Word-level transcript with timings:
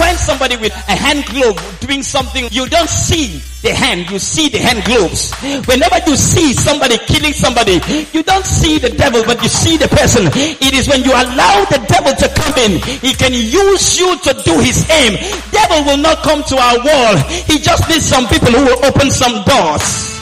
find 0.00 0.16
somebody 0.16 0.56
with 0.56 0.72
a 0.88 0.96
hand 0.96 1.20
glove 1.28 1.60
doing 1.84 2.02
something, 2.02 2.48
you 2.50 2.64
don't 2.72 2.88
see 2.88 3.36
the 3.60 3.68
hand, 3.76 4.08
you 4.08 4.18
see 4.18 4.48
the 4.48 4.56
hand 4.56 4.80
gloves. 4.88 5.28
Whenever 5.68 6.00
you 6.08 6.16
see 6.16 6.56
somebody 6.56 6.96
killing 7.04 7.36
somebody, 7.36 7.76
you 8.16 8.24
don't 8.24 8.46
see 8.48 8.78
the 8.80 8.88
devil, 8.88 9.20
but 9.28 9.36
you 9.44 9.48
see 9.52 9.76
the 9.76 9.88
person. 9.92 10.24
It 10.32 10.72
is 10.72 10.88
when 10.88 11.04
you 11.04 11.12
allow 11.12 11.68
the 11.68 11.84
devil 11.84 12.16
to 12.16 12.26
come 12.32 12.56
in, 12.64 12.80
he 13.04 13.12
can 13.12 13.36
use 13.36 14.00
you 14.00 14.16
to 14.24 14.32
do 14.40 14.56
his 14.64 14.88
aim. 14.88 15.20
Devil 15.52 15.84
will 15.84 16.00
not 16.00 16.24
come 16.24 16.40
to 16.48 16.56
our 16.56 16.80
wall. 16.80 17.14
He 17.44 17.60
just 17.60 17.84
needs 17.92 18.08
some 18.08 18.24
people 18.32 18.48
who 18.56 18.64
will 18.64 18.80
open 18.88 19.12
some 19.12 19.44
doors. 19.44 20.16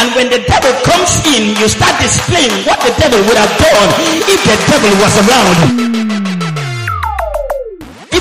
And 0.00 0.08
when 0.16 0.32
the 0.32 0.40
devil 0.48 0.72
comes 0.88 1.20
in, 1.36 1.52
you 1.60 1.68
start 1.68 2.00
displaying 2.00 2.52
what 2.64 2.80
the 2.80 2.92
devil 2.96 3.20
would 3.28 3.36
have 3.36 3.52
done 3.60 3.88
if 4.24 4.40
the 4.48 4.56
devil 4.72 4.92
was 5.04 5.14
around. 5.20 5.91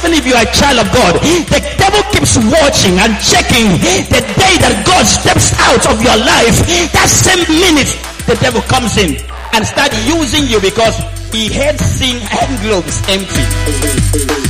Even 0.01 0.17
if 0.17 0.25
you 0.25 0.33
are 0.33 0.41
a 0.41 0.51
child 0.51 0.81
of 0.81 0.89
God, 0.91 1.13
the 1.21 1.61
devil 1.77 2.01
keeps 2.09 2.33
watching 2.49 2.97
and 2.97 3.13
checking 3.21 3.69
the 4.09 4.21
day 4.33 4.57
that 4.57 4.81
God 4.81 5.05
steps 5.05 5.53
out 5.61 5.93
of 5.93 6.01
your 6.01 6.17
life. 6.17 6.57
That 6.89 7.05
same 7.05 7.45
minute, 7.45 7.93
the 8.25 8.33
devil 8.41 8.61
comes 8.65 8.97
in 8.97 9.21
and 9.53 9.61
start 9.61 9.93
using 10.09 10.49
you 10.49 10.59
because 10.59 10.97
he 11.31 11.53
hates 11.53 11.85
seeing 11.85 12.17
hand 12.17 12.57
globes 12.65 12.97
empty. 13.07 14.41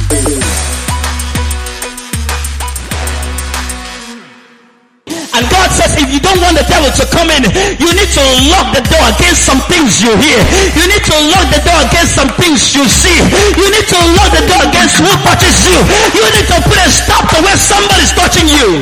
If 6.02 6.10
you 6.10 6.22
don't 6.22 6.42
want 6.42 6.58
the 6.58 6.66
devil 6.66 6.90
to 6.90 7.06
come 7.14 7.30
in, 7.30 7.46
you 7.78 7.90
need 7.94 8.10
to 8.10 8.24
lock 8.50 8.74
the 8.74 8.82
door 8.90 9.06
against 9.14 9.46
some 9.46 9.62
things 9.70 10.02
you 10.02 10.10
hear. 10.18 10.40
You 10.74 10.86
need 10.90 11.06
to 11.06 11.18
lock 11.30 11.46
the 11.54 11.62
door 11.62 11.78
against 11.86 12.18
some 12.18 12.32
things 12.42 12.74
you 12.74 12.86
see. 12.90 13.18
You 13.54 13.68
need 13.70 13.88
to 13.88 14.00
lock 14.18 14.34
the 14.34 14.44
door 14.50 14.62
against 14.66 14.98
who 14.98 15.12
touches 15.22 15.58
you. 15.70 15.78
You 16.18 16.26
need 16.34 16.48
to 16.50 16.58
put 16.66 16.78
a 16.82 16.90
stop 16.90 17.30
to 17.30 17.38
where 17.46 17.58
somebody's 17.58 18.12
touching 18.18 18.50
you. 18.50 18.82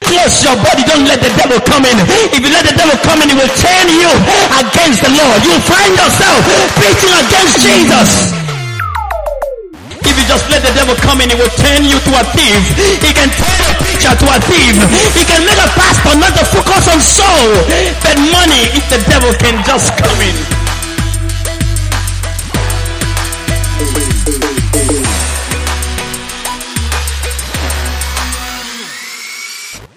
Close 0.00 0.44
your 0.44 0.56
body. 0.64 0.82
Don't 0.88 1.04
let 1.04 1.20
the 1.20 1.32
devil 1.36 1.60
come 1.60 1.84
in. 1.84 1.96
If 2.32 2.40
you 2.40 2.48
let 2.48 2.64
the 2.64 2.76
devil 2.76 2.96
come 3.04 3.20
in, 3.20 3.28
he 3.28 3.36
will 3.36 3.52
turn 3.60 3.86
you 3.92 4.08
against 4.56 5.04
the 5.04 5.12
Lord. 5.12 5.38
You'll 5.44 5.64
find 5.68 5.92
yourself 5.92 6.40
preaching 6.80 7.12
against 7.20 7.60
Jesus. 7.60 8.33
You 10.24 10.30
just 10.30 10.48
let 10.48 10.64
the 10.64 10.72
devil 10.72 10.96
come 11.04 11.20
in, 11.20 11.28
he 11.28 11.36
will 11.36 11.52
turn 11.52 11.84
you 11.84 12.00
to 12.00 12.12
a 12.16 12.24
thief. 12.32 12.56
He 13.04 13.12
can 13.12 13.28
turn 13.28 13.60
a 13.68 13.76
preacher 13.76 14.08
to 14.08 14.24
a 14.32 14.40
thief. 14.40 14.72
He 15.12 15.20
can 15.20 15.44
make 15.44 15.60
a 15.60 15.68
pastor 15.76 16.16
not 16.16 16.32
to 16.40 16.44
focus 16.48 16.88
on 16.88 16.96
soul, 16.96 17.52
but 18.00 18.16
money 18.32 18.72
if 18.72 18.88
the 18.88 19.04
devil 19.04 19.28
can 19.36 19.60
just 19.68 19.92
come 20.00 20.20
in. 20.24 20.32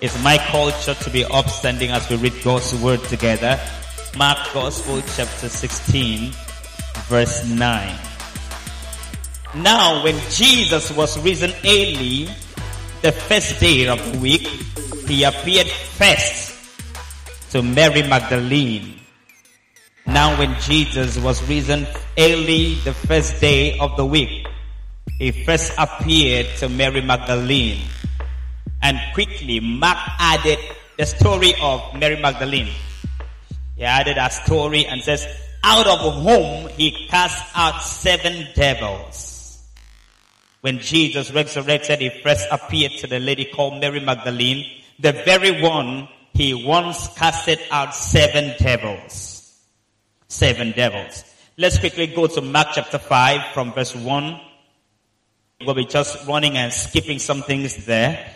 It's 0.02 0.22
my 0.22 0.38
culture 0.52 0.94
to 0.94 1.10
be 1.10 1.24
upstanding 1.24 1.92
as 1.92 2.10
we 2.10 2.18
read 2.18 2.34
God's 2.44 2.76
word 2.84 3.02
together. 3.06 3.58
Mark 4.18 4.40
Gospel 4.54 5.02
chapter 5.16 5.48
16 5.48 6.34
verse 7.08 7.48
9. 7.48 8.07
Now 9.62 10.04
when 10.04 10.20
Jesus 10.30 10.92
was 10.92 11.18
risen 11.24 11.52
early, 11.66 12.30
the 13.02 13.12
first 13.12 13.60
day 13.60 13.88
of 13.88 13.98
the 14.12 14.20
week, 14.20 14.46
he 15.08 15.24
appeared 15.24 15.68
first 15.68 16.54
to 17.52 17.64
Mary 17.64 18.04
Magdalene. 18.04 19.00
Now 20.06 20.38
when 20.38 20.54
Jesus 20.62 21.18
was 21.18 21.42
risen 21.50 21.88
early, 22.20 22.76
the 22.86 22.94
first 22.94 23.42
day 23.42 23.80
of 23.80 23.98
the 23.98 24.06
week, 24.06 24.46
he 25.18 25.32
first 25.32 25.74
appeared 25.80 26.46
to 26.58 26.70
Mary 26.70 27.02
Magdalene. 27.02 27.82
And 28.84 29.00
quickly, 29.16 29.60
Mark 29.60 29.98
added 30.20 30.60
the 30.98 31.06
story 31.08 31.56
of 31.62 31.82
Mary 31.98 32.22
Magdalene. 32.22 32.70
He 33.76 33.84
added 33.84 34.18
a 34.18 34.30
story 34.30 34.86
and 34.86 35.02
says, 35.02 35.26
out 35.64 35.88
of 35.88 36.00
whom 36.22 36.70
he 36.70 37.08
cast 37.08 37.44
out 37.56 37.82
seven 37.82 38.48
devils. 38.54 39.37
When 40.68 40.80
Jesus 40.80 41.32
resurrected, 41.32 42.02
he 42.02 42.10
first 42.10 42.46
appeared 42.52 42.92
to 43.00 43.08
the 43.08 43.22
lady 43.22 43.46
called 43.46 43.80
Mary 43.80 44.02
Magdalene, 44.02 44.70
the 45.00 45.14
very 45.14 45.62
one 45.62 46.10
he 46.34 46.54
once 46.54 47.08
casted 47.16 47.60
out 47.72 47.96
seven 47.96 48.54
devils. 48.60 49.62
Seven 50.28 50.72
devils. 50.72 51.24
Let's 51.56 51.80
quickly 51.80 52.08
go 52.08 52.28
to 52.28 52.42
Mark 52.42 52.68
chapter 52.74 52.98
5 52.98 53.54
from 53.54 53.72
verse 53.72 53.96
1. 53.96 54.42
We'll 55.66 55.74
be 55.74 55.86
just 55.86 56.28
running 56.28 56.58
and 56.58 56.74
skipping 56.74 57.20
some 57.20 57.44
things 57.44 57.86
there. 57.86 58.30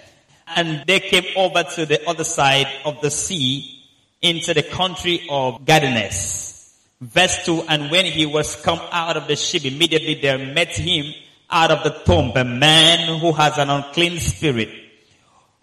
And 0.55 0.85
they 0.87 1.01
came 1.01 1.25
over 1.35 1.63
to 1.63 1.85
the 1.85 2.07
other 2.07 2.23
side 2.23 2.67
of 2.85 3.01
the 3.01 3.11
sea 3.11 3.83
into 4.21 4.53
the 4.53 4.63
country 4.63 5.27
of 5.29 5.65
Gadarenes. 5.65 6.79
Verse 7.01 7.43
2, 7.45 7.63
and 7.67 7.91
when 7.91 8.05
he 8.05 8.25
was 8.25 8.55
come 8.55 8.79
out 8.93 9.17
of 9.17 9.27
the 9.27 9.35
ship, 9.35 9.65
immediately 9.65 10.13
there 10.21 10.37
met 10.37 10.69
him 10.69 11.13
out 11.51 11.71
of 11.71 11.83
the 11.83 11.89
tomb 12.05 12.31
a 12.35 12.43
man 12.43 13.19
who 13.19 13.31
has 13.33 13.57
an 13.57 13.69
unclean 13.69 14.19
spirit, 14.19 14.69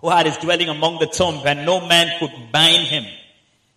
who 0.00 0.10
had 0.10 0.26
his 0.26 0.37
dwelling 0.37 0.69
among 0.69 0.99
the 0.99 1.06
tomb, 1.06 1.41
and 1.44 1.65
no 1.65 1.87
man 1.87 2.19
could 2.19 2.53
bind 2.53 2.87
him, 2.87 3.04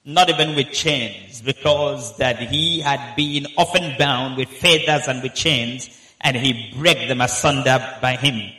not 0.05 0.29
even 0.29 0.55
with 0.55 0.72
chains, 0.72 1.41
because 1.41 2.17
that 2.17 2.38
he 2.39 2.79
had 2.81 3.16
been 3.16 3.47
often 3.57 3.95
bound 3.97 4.38
with 4.38 4.49
feathers 4.49 5.07
and 5.07 5.23
with 5.23 5.33
chains, 5.33 5.89
and 6.22 6.38
he 6.38 6.73
brake 6.77 7.07
them 7.07 7.22
asunder 7.22 7.97
by 8.01 8.16
him. 8.16 8.51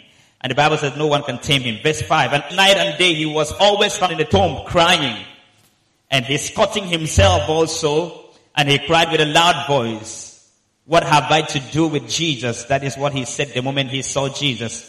And 0.43 0.51
the 0.51 0.57
Bible 0.57 0.77
says 0.77 0.97
no 0.97 1.07
one 1.07 1.23
can 1.23 1.39
tame 1.39 1.63
him. 1.63 1.81
Verse 1.83 2.03
5. 2.03 2.33
And 2.33 2.57
night 2.57 2.77
and 2.77 2.99
day 2.99 3.15
he 3.15 3.27
was 3.27 3.53
always 3.53 3.97
found 3.97 4.13
in 4.13 4.19
the 4.19 4.25
tomb 4.25 4.65
crying. 4.67 5.25
And 6.11 6.25
he's 6.25 6.51
cutting 6.51 6.85
himself 6.87 7.49
also. 7.49 8.31
And 8.57 8.69
he 8.69 8.79
cried 8.81 9.13
with 9.13 9.21
a 9.21 9.27
loud 9.27 9.67
voice, 9.69 10.32
what 10.85 11.05
have 11.05 11.31
I 11.31 11.43
to 11.43 11.61
do 11.61 11.87
with 11.87 12.09
Jesus? 12.09 12.65
That 12.65 12.83
is 12.85 12.97
what 12.97 13.13
he 13.13 13.25
said 13.25 13.49
the 13.49 13.63
moment 13.63 13.91
he 13.91 14.03
saw 14.03 14.29
Jesus. 14.29 14.89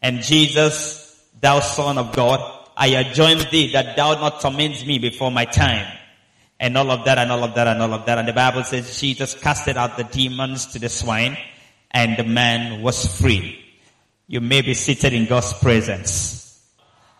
And 0.00 0.22
Jesus, 0.22 1.20
thou 1.40 1.60
son 1.60 1.98
of 1.98 2.14
God, 2.14 2.40
I 2.76 2.88
adjourn 2.88 3.38
thee 3.50 3.72
that 3.72 3.96
thou 3.96 4.14
not 4.14 4.40
torment 4.40 4.86
me 4.86 4.98
before 4.98 5.30
my 5.30 5.44
time. 5.44 5.86
And 6.58 6.78
all 6.78 6.90
of 6.90 7.04
that 7.04 7.18
and 7.18 7.32
all 7.32 7.42
of 7.42 7.54
that 7.56 7.66
and 7.66 7.82
all 7.82 7.92
of 7.92 8.06
that. 8.06 8.18
And 8.18 8.28
the 8.28 8.32
Bible 8.32 8.62
says 8.62 9.00
Jesus 9.00 9.34
casted 9.34 9.76
out 9.76 9.96
the 9.96 10.04
demons 10.04 10.66
to 10.66 10.78
the 10.78 10.88
swine 10.88 11.36
and 11.90 12.16
the 12.16 12.24
man 12.24 12.82
was 12.82 13.20
free. 13.20 13.58
You 14.28 14.40
may 14.40 14.62
be 14.62 14.74
seated 14.74 15.12
in 15.12 15.26
God's 15.26 15.52
presence. 15.54 16.60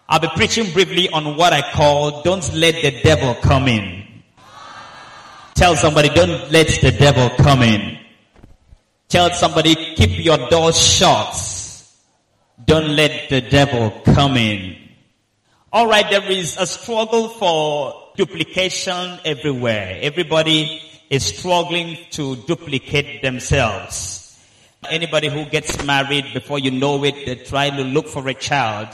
I'll 0.09 0.21
be 0.21 0.28
preaching 0.28 0.72
briefly 0.72 1.09
on 1.09 1.37
what 1.37 1.53
I 1.53 1.72
call 1.72 2.22
don't 2.22 2.53
let 2.54 2.75
the 2.77 3.00
devil 3.03 3.34
come 3.34 3.66
in. 3.66 4.04
Tell 5.54 5.77
somebody 5.77 6.09
don't 6.09 6.50
let 6.50 6.69
the 6.81 6.93
devil 6.93 7.31
come 7.37 7.62
in. 7.62 7.99
Tell 9.12 9.30
somebody 9.34 9.74
keep 9.74 10.24
your 10.24 10.38
doors 10.48 10.78
shut. 10.78 11.36
Don't 12.64 12.96
let 12.96 13.28
the 13.28 13.42
devil 13.42 13.90
come 14.06 14.38
in. 14.38 14.74
Alright, 15.70 16.08
there 16.08 16.30
is 16.30 16.56
a 16.58 16.66
struggle 16.66 17.28
for 17.28 18.14
duplication 18.16 19.18
everywhere. 19.26 19.98
Everybody 20.00 20.80
is 21.10 21.26
struggling 21.26 21.98
to 22.12 22.36
duplicate 22.36 23.20
themselves. 23.20 24.40
Anybody 24.88 25.28
who 25.28 25.44
gets 25.44 25.84
married 25.84 26.32
before 26.32 26.58
you 26.58 26.70
know 26.70 27.04
it, 27.04 27.26
they 27.26 27.34
try 27.34 27.68
to 27.68 27.84
look 27.84 28.08
for 28.08 28.26
a 28.28 28.34
child. 28.34 28.88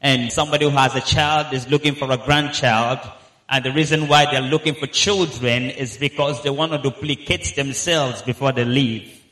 And 0.00 0.30
somebody 0.32 0.66
who 0.66 0.70
has 0.70 0.94
a 0.94 1.00
child 1.00 1.52
is 1.52 1.68
looking 1.68 1.96
for 1.96 2.08
a 2.12 2.16
grandchild. 2.16 3.00
And 3.48 3.64
the 3.64 3.72
reason 3.72 4.06
why 4.06 4.30
they're 4.30 4.40
looking 4.40 4.76
for 4.76 4.86
children 4.86 5.64
is 5.64 5.96
because 5.96 6.44
they 6.44 6.50
want 6.50 6.70
to 6.70 6.78
duplicate 6.78 7.56
themselves 7.56 8.22
before 8.22 8.52
they 8.52 8.64
leave. 8.64 9.22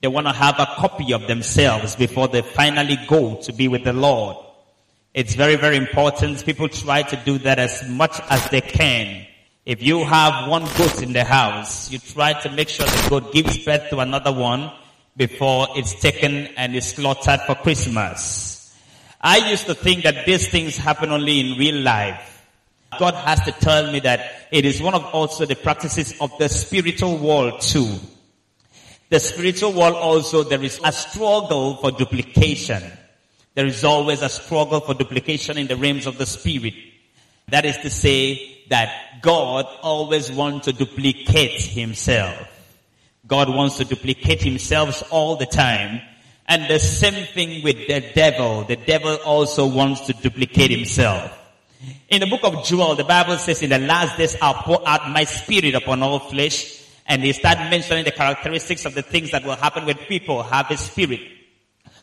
They 0.00 0.08
want 0.08 0.26
to 0.26 0.32
have 0.32 0.58
a 0.58 0.66
copy 0.66 1.12
of 1.12 1.26
themselves 1.26 1.96
before 1.96 2.28
they 2.28 2.42
finally 2.42 2.98
go 3.08 3.40
to 3.42 3.52
be 3.52 3.68
with 3.68 3.84
the 3.84 3.92
Lord. 3.92 4.36
It's 5.14 5.34
very, 5.34 5.56
very 5.56 5.76
important. 5.76 6.44
People 6.44 6.68
try 6.68 7.02
to 7.02 7.16
do 7.24 7.38
that 7.38 7.58
as 7.58 7.88
much 7.88 8.20
as 8.28 8.48
they 8.50 8.60
can. 8.60 9.26
If 9.64 9.82
you 9.82 10.04
have 10.04 10.48
one 10.48 10.64
goat 10.76 11.02
in 11.02 11.12
the 11.12 11.24
house, 11.24 11.90
you 11.90 11.98
try 11.98 12.34
to 12.42 12.50
make 12.50 12.68
sure 12.68 12.86
the 12.86 13.06
goat 13.08 13.32
gives 13.32 13.64
birth 13.64 13.88
to 13.90 14.00
another 14.00 14.32
one 14.32 14.70
before 15.16 15.68
it's 15.74 15.98
taken 15.98 16.48
and 16.56 16.76
is 16.76 16.88
slaughtered 16.88 17.40
for 17.46 17.54
Christmas. 17.54 18.76
I 19.20 19.50
used 19.50 19.66
to 19.66 19.74
think 19.74 20.04
that 20.04 20.26
these 20.26 20.48
things 20.48 20.76
happen 20.76 21.10
only 21.10 21.40
in 21.40 21.58
real 21.58 21.80
life. 21.82 22.46
God 22.98 23.14
has 23.14 23.40
to 23.46 23.52
tell 23.52 23.90
me 23.90 24.00
that 24.00 24.48
it 24.52 24.64
is 24.64 24.80
one 24.80 24.94
of 24.94 25.04
also 25.06 25.46
the 25.46 25.56
practices 25.56 26.14
of 26.20 26.30
the 26.38 26.48
spiritual 26.48 27.16
world 27.16 27.60
too. 27.60 27.98
The 29.08 29.20
spiritual 29.20 29.72
world 29.72 29.94
also, 29.94 30.42
there 30.42 30.62
is 30.62 30.80
a 30.82 30.90
struggle 30.90 31.76
for 31.76 31.92
duplication. 31.92 32.82
There 33.54 33.66
is 33.66 33.84
always 33.84 34.22
a 34.22 34.28
struggle 34.28 34.80
for 34.80 34.94
duplication 34.94 35.58
in 35.58 35.66
the 35.66 35.76
realms 35.76 36.06
of 36.06 36.18
the 36.18 36.26
spirit. 36.26 36.74
That 37.48 37.64
is 37.64 37.78
to 37.78 37.90
say 37.90 38.64
that 38.68 39.22
God 39.22 39.66
always 39.82 40.30
wants 40.32 40.66
to 40.66 40.72
duplicate 40.72 41.60
himself. 41.60 42.48
God 43.26 43.48
wants 43.48 43.78
to 43.78 43.84
duplicate 43.84 44.42
himself 44.42 45.02
all 45.12 45.36
the 45.36 45.46
time. 45.46 46.00
And 46.48 46.68
the 46.70 46.78
same 46.78 47.26
thing 47.26 47.62
with 47.62 47.86
the 47.86 48.12
devil. 48.14 48.64
The 48.64 48.76
devil 48.76 49.16
also 49.24 49.66
wants 49.66 50.02
to 50.02 50.12
duplicate 50.12 50.70
himself. 50.70 51.32
In 52.08 52.20
the 52.20 52.26
book 52.26 52.44
of 52.44 52.64
Joel, 52.64 52.96
the 52.96 53.04
Bible 53.04 53.36
says, 53.36 53.62
in 53.62 53.70
the 53.70 53.78
last 53.78 54.16
days 54.16 54.36
I'll 54.40 54.54
pour 54.54 54.86
out 54.88 55.10
my 55.10 55.24
spirit 55.24 55.74
upon 55.74 56.02
all 56.02 56.18
flesh. 56.18 56.82
And 57.06 57.22
they 57.22 57.32
start 57.32 57.58
mentioning 57.70 58.04
the 58.04 58.10
characteristics 58.10 58.84
of 58.84 58.94
the 58.94 59.02
things 59.02 59.30
that 59.30 59.44
will 59.44 59.56
happen 59.56 59.86
when 59.86 59.96
people 59.96 60.42
have 60.42 60.70
a 60.70 60.76
spirit. 60.76 61.20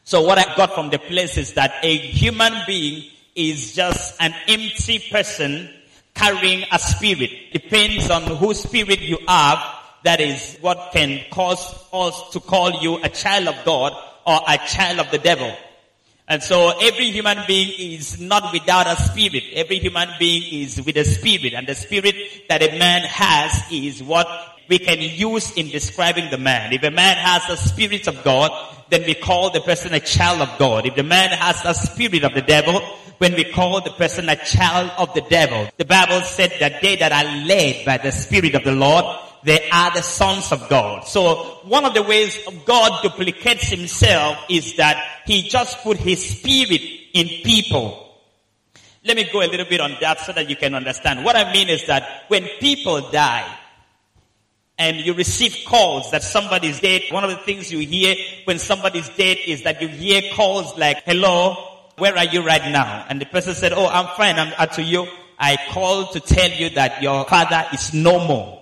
So 0.04 0.22
what 0.22 0.38
I 0.38 0.56
got 0.56 0.74
from 0.74 0.90
the 0.90 1.00
place 1.00 1.38
is 1.38 1.54
that 1.54 1.74
a 1.84 1.96
human 1.96 2.54
being 2.68 3.10
is 3.36 3.74
just 3.74 4.16
an 4.22 4.34
empty 4.48 5.00
person 5.12 5.70
carrying 6.14 6.66
a 6.72 6.80
spirit. 6.80 7.32
Depends 7.52 8.10
on 8.10 8.24
whose 8.24 8.64
spirit 8.64 9.00
you 9.00 9.18
have. 9.28 9.60
That 10.04 10.20
is 10.20 10.58
what 10.60 10.92
can 10.92 11.22
cause 11.32 11.74
us 11.94 12.32
to 12.32 12.40
call 12.40 12.72
you 12.82 12.98
a 13.02 13.10
child 13.10 13.48
of 13.48 13.66
God 13.66 13.94
or 14.26 14.42
a 14.48 14.58
child 14.68 15.00
of 15.00 15.10
the 15.12 15.18
devil. 15.18 15.56
And 16.28 16.42
so 16.42 16.74
every 16.82 17.12
human 17.12 17.40
being 17.48 17.74
is 17.94 18.20
not 18.20 18.54
without 18.54 18.88
a 18.88 18.96
spirit. 18.96 19.44
Every 19.54 19.80
human 19.80 20.10
being 20.20 20.64
is 20.64 20.82
with 20.82 20.96
a 20.98 21.04
spirit. 21.04 21.54
And 21.54 21.68
the 21.68 21.76
spirit 21.76 22.16
that 22.50 22.62
a 22.62 22.78
man 22.78 23.02
has 23.04 23.64
is 23.72 24.02
what 24.02 24.28
we 24.74 24.80
can 24.80 25.00
use 25.00 25.52
in 25.52 25.70
describing 25.70 26.32
the 26.32 26.38
man. 26.40 26.74
If 26.74 26.82
a 26.82 26.90
man 26.90 27.16
has 27.18 27.46
the 27.46 27.58
spirit 27.58 28.08
of 28.08 28.24
God, 28.24 28.50
then 28.90 29.04
we 29.04 29.14
call 29.14 29.52
the 29.52 29.62
person 29.62 29.94
a 29.94 30.00
child 30.00 30.42
of 30.42 30.58
God. 30.58 30.88
If 30.88 30.96
the 30.96 31.04
man 31.04 31.30
has 31.30 31.62
the 31.62 31.74
spirit 31.74 32.24
of 32.24 32.34
the 32.34 32.42
devil, 32.42 32.82
when 33.20 33.36
we 33.36 33.44
call 33.44 33.82
the 33.82 33.92
person 33.92 34.30
a 34.30 34.36
child 34.36 34.90
of 34.98 35.14
the 35.14 35.22
devil. 35.30 35.70
The 35.78 35.86
Bible 35.86 36.22
said 36.22 36.54
that 36.60 36.82
they 36.82 36.96
that 36.96 37.12
are 37.12 37.46
led 37.46 37.86
by 37.86 38.00
the 38.00 38.12
spirit 38.12 38.56
of 38.56 38.64
the 38.64 38.72
Lord, 38.72 39.06
they 39.44 39.70
are 39.70 39.94
the 39.94 40.02
sons 40.02 40.52
of 40.52 40.68
God. 40.70 41.06
So 41.06 41.60
one 41.66 41.86
of 41.86 41.94
the 41.94 42.02
ways 42.02 42.36
God 42.66 43.04
duplicates 43.04 43.68
himself 43.68 44.40
is 44.50 44.76
that 44.78 45.22
he 45.28 45.44
just 45.44 45.84
put 45.84 45.98
his 45.98 46.40
spirit 46.40 46.82
in 47.14 47.28
people. 47.44 48.18
Let 49.06 49.18
me 49.18 49.30
go 49.32 49.40
a 49.44 49.46
little 49.46 49.68
bit 49.68 49.82
on 49.82 49.98
that 50.02 50.22
so 50.22 50.34
that 50.34 50.50
you 50.50 50.56
can 50.56 50.74
understand. 50.74 51.24
What 51.24 51.36
I 51.36 51.54
mean 51.54 51.70
is 51.70 51.86
that 51.86 52.24
when 52.28 52.48
people 52.60 53.12
die, 53.12 53.60
and 54.78 54.98
you 54.98 55.14
receive 55.14 55.66
calls 55.68 56.12
that 56.12 56.24
somebody's 56.24 56.80
dead, 56.80 57.04
one 57.12 57.24
of 57.24 57.30
the 57.30 57.38
things 57.38 57.72
you 57.72 57.80
hear 57.80 58.16
when 58.46 58.60
somebody's 58.60 59.10
dead 59.10 59.38
is 59.46 59.64
that 59.64 59.82
you 59.82 59.88
hear 59.88 60.22
calls 60.34 60.78
like, 60.78 61.04
hello, 61.04 61.56
where 61.98 62.18
are 62.18 62.26
you 62.26 62.46
right 62.46 62.72
now? 62.72 63.06
And 63.08 63.22
the 63.22 63.26
person 63.26 63.54
said, 63.54 63.74
oh, 63.74 63.88
I'm 63.88 64.08
fine, 64.18 64.38
I'm 64.38 64.54
at 64.58 64.74
to 64.74 64.84
you. 64.84 65.08
I 65.38 65.58
called 65.70 66.14
to 66.14 66.20
tell 66.20 66.50
you 66.50 66.70
that 66.72 67.02
your 67.04 67.26
father 67.26 67.66
is 67.74 67.94
no 67.94 68.26
more. 68.26 68.62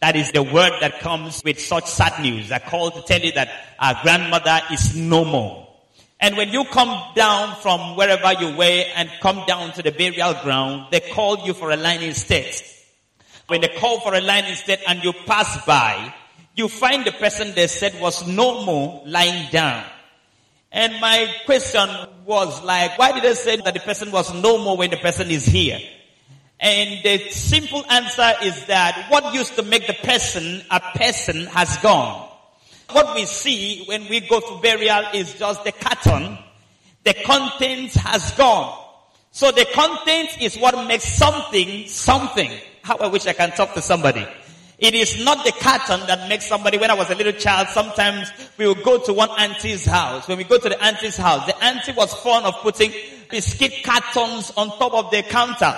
That 0.00 0.16
is 0.16 0.32
the 0.32 0.42
word 0.42 0.72
that 0.80 1.00
comes 1.00 1.42
with 1.44 1.60
such 1.60 1.86
sad 1.86 2.22
news. 2.22 2.50
I 2.50 2.58
called 2.58 2.94
to 2.94 3.02
tell 3.02 3.20
you 3.20 3.32
that 3.32 3.48
our 3.78 3.96
grandmother 4.02 4.60
is 4.72 4.96
no 4.96 5.24
more. 5.24 5.68
And 6.20 6.36
when 6.36 6.50
you 6.50 6.64
come 6.64 7.14
down 7.14 7.56
from 7.56 7.96
wherever 7.96 8.32
you 8.32 8.56
were 8.56 8.84
and 8.96 9.10
come 9.20 9.44
down 9.46 9.72
to 9.72 9.82
the 9.82 9.92
burial 9.92 10.34
ground, 10.42 10.88
they 10.90 11.00
call 11.00 11.46
you 11.46 11.54
for 11.54 11.70
a 11.70 11.76
line 11.76 12.02
instead. 12.02 12.54
When 13.46 13.60
they 13.60 13.68
call 13.68 14.00
for 14.00 14.14
a 14.14 14.20
line 14.20 14.46
instead 14.46 14.80
and 14.86 15.02
you 15.04 15.12
pass 15.26 15.64
by, 15.66 16.14
you 16.56 16.68
find 16.68 17.04
the 17.04 17.12
person 17.12 17.52
they 17.54 17.66
said 17.66 18.00
was 18.00 18.26
no 18.26 18.64
more 18.64 19.02
lying 19.06 19.50
down. 19.50 19.84
And 20.72 21.00
my 21.00 21.32
question 21.46 21.88
was 22.24 22.62
like, 22.62 22.98
why 22.98 23.12
did 23.12 23.22
they 23.22 23.34
say 23.34 23.56
that 23.56 23.74
the 23.74 23.80
person 23.80 24.10
was 24.10 24.32
no 24.34 24.58
more 24.58 24.76
when 24.76 24.90
the 24.90 24.96
person 24.96 25.30
is 25.30 25.46
here? 25.46 25.78
And 26.58 27.02
the 27.04 27.30
simple 27.30 27.84
answer 27.90 28.32
is 28.42 28.66
that 28.66 29.06
what 29.08 29.34
used 29.34 29.56
to 29.56 29.62
make 29.62 29.86
the 29.86 29.94
person 29.94 30.62
a 30.70 30.80
person 30.80 31.46
has 31.46 31.76
gone. 31.78 32.28
What 32.90 33.14
we 33.14 33.26
see 33.26 33.84
when 33.86 34.08
we 34.08 34.20
go 34.20 34.40
to 34.40 34.60
burial 34.62 35.04
is 35.12 35.34
just 35.34 35.64
the 35.64 35.72
carton. 35.72 36.38
The 37.04 37.14
content 37.24 37.92
has 37.94 38.32
gone. 38.32 38.80
So 39.30 39.50
the 39.50 39.66
content 39.74 40.40
is 40.40 40.56
what 40.56 40.86
makes 40.86 41.04
something 41.04 41.86
something. 41.88 42.50
How 42.84 42.98
I 42.98 43.06
wish 43.06 43.26
I 43.26 43.32
can 43.32 43.50
talk 43.52 43.72
to 43.72 43.80
somebody. 43.80 44.26
It 44.78 44.94
is 44.94 45.24
not 45.24 45.42
the 45.42 45.52
carton 45.52 46.06
that 46.06 46.28
makes 46.28 46.46
somebody, 46.46 46.76
when 46.76 46.90
I 46.90 46.94
was 46.94 47.08
a 47.08 47.14
little 47.14 47.32
child, 47.32 47.68
sometimes 47.68 48.30
we 48.58 48.68
would 48.68 48.82
go 48.82 48.98
to 48.98 49.12
one 49.14 49.30
auntie's 49.38 49.86
house. 49.86 50.28
When 50.28 50.36
we 50.36 50.44
go 50.44 50.58
to 50.58 50.68
the 50.68 50.84
auntie's 50.84 51.16
house, 51.16 51.46
the 51.46 51.56
auntie 51.64 51.92
was 51.92 52.12
fond 52.12 52.44
of 52.44 52.52
putting 52.56 52.92
biscuit 53.30 53.72
cartons 53.84 54.52
on 54.58 54.68
top 54.76 54.92
of 54.92 55.10
the 55.10 55.22
counter. 55.22 55.74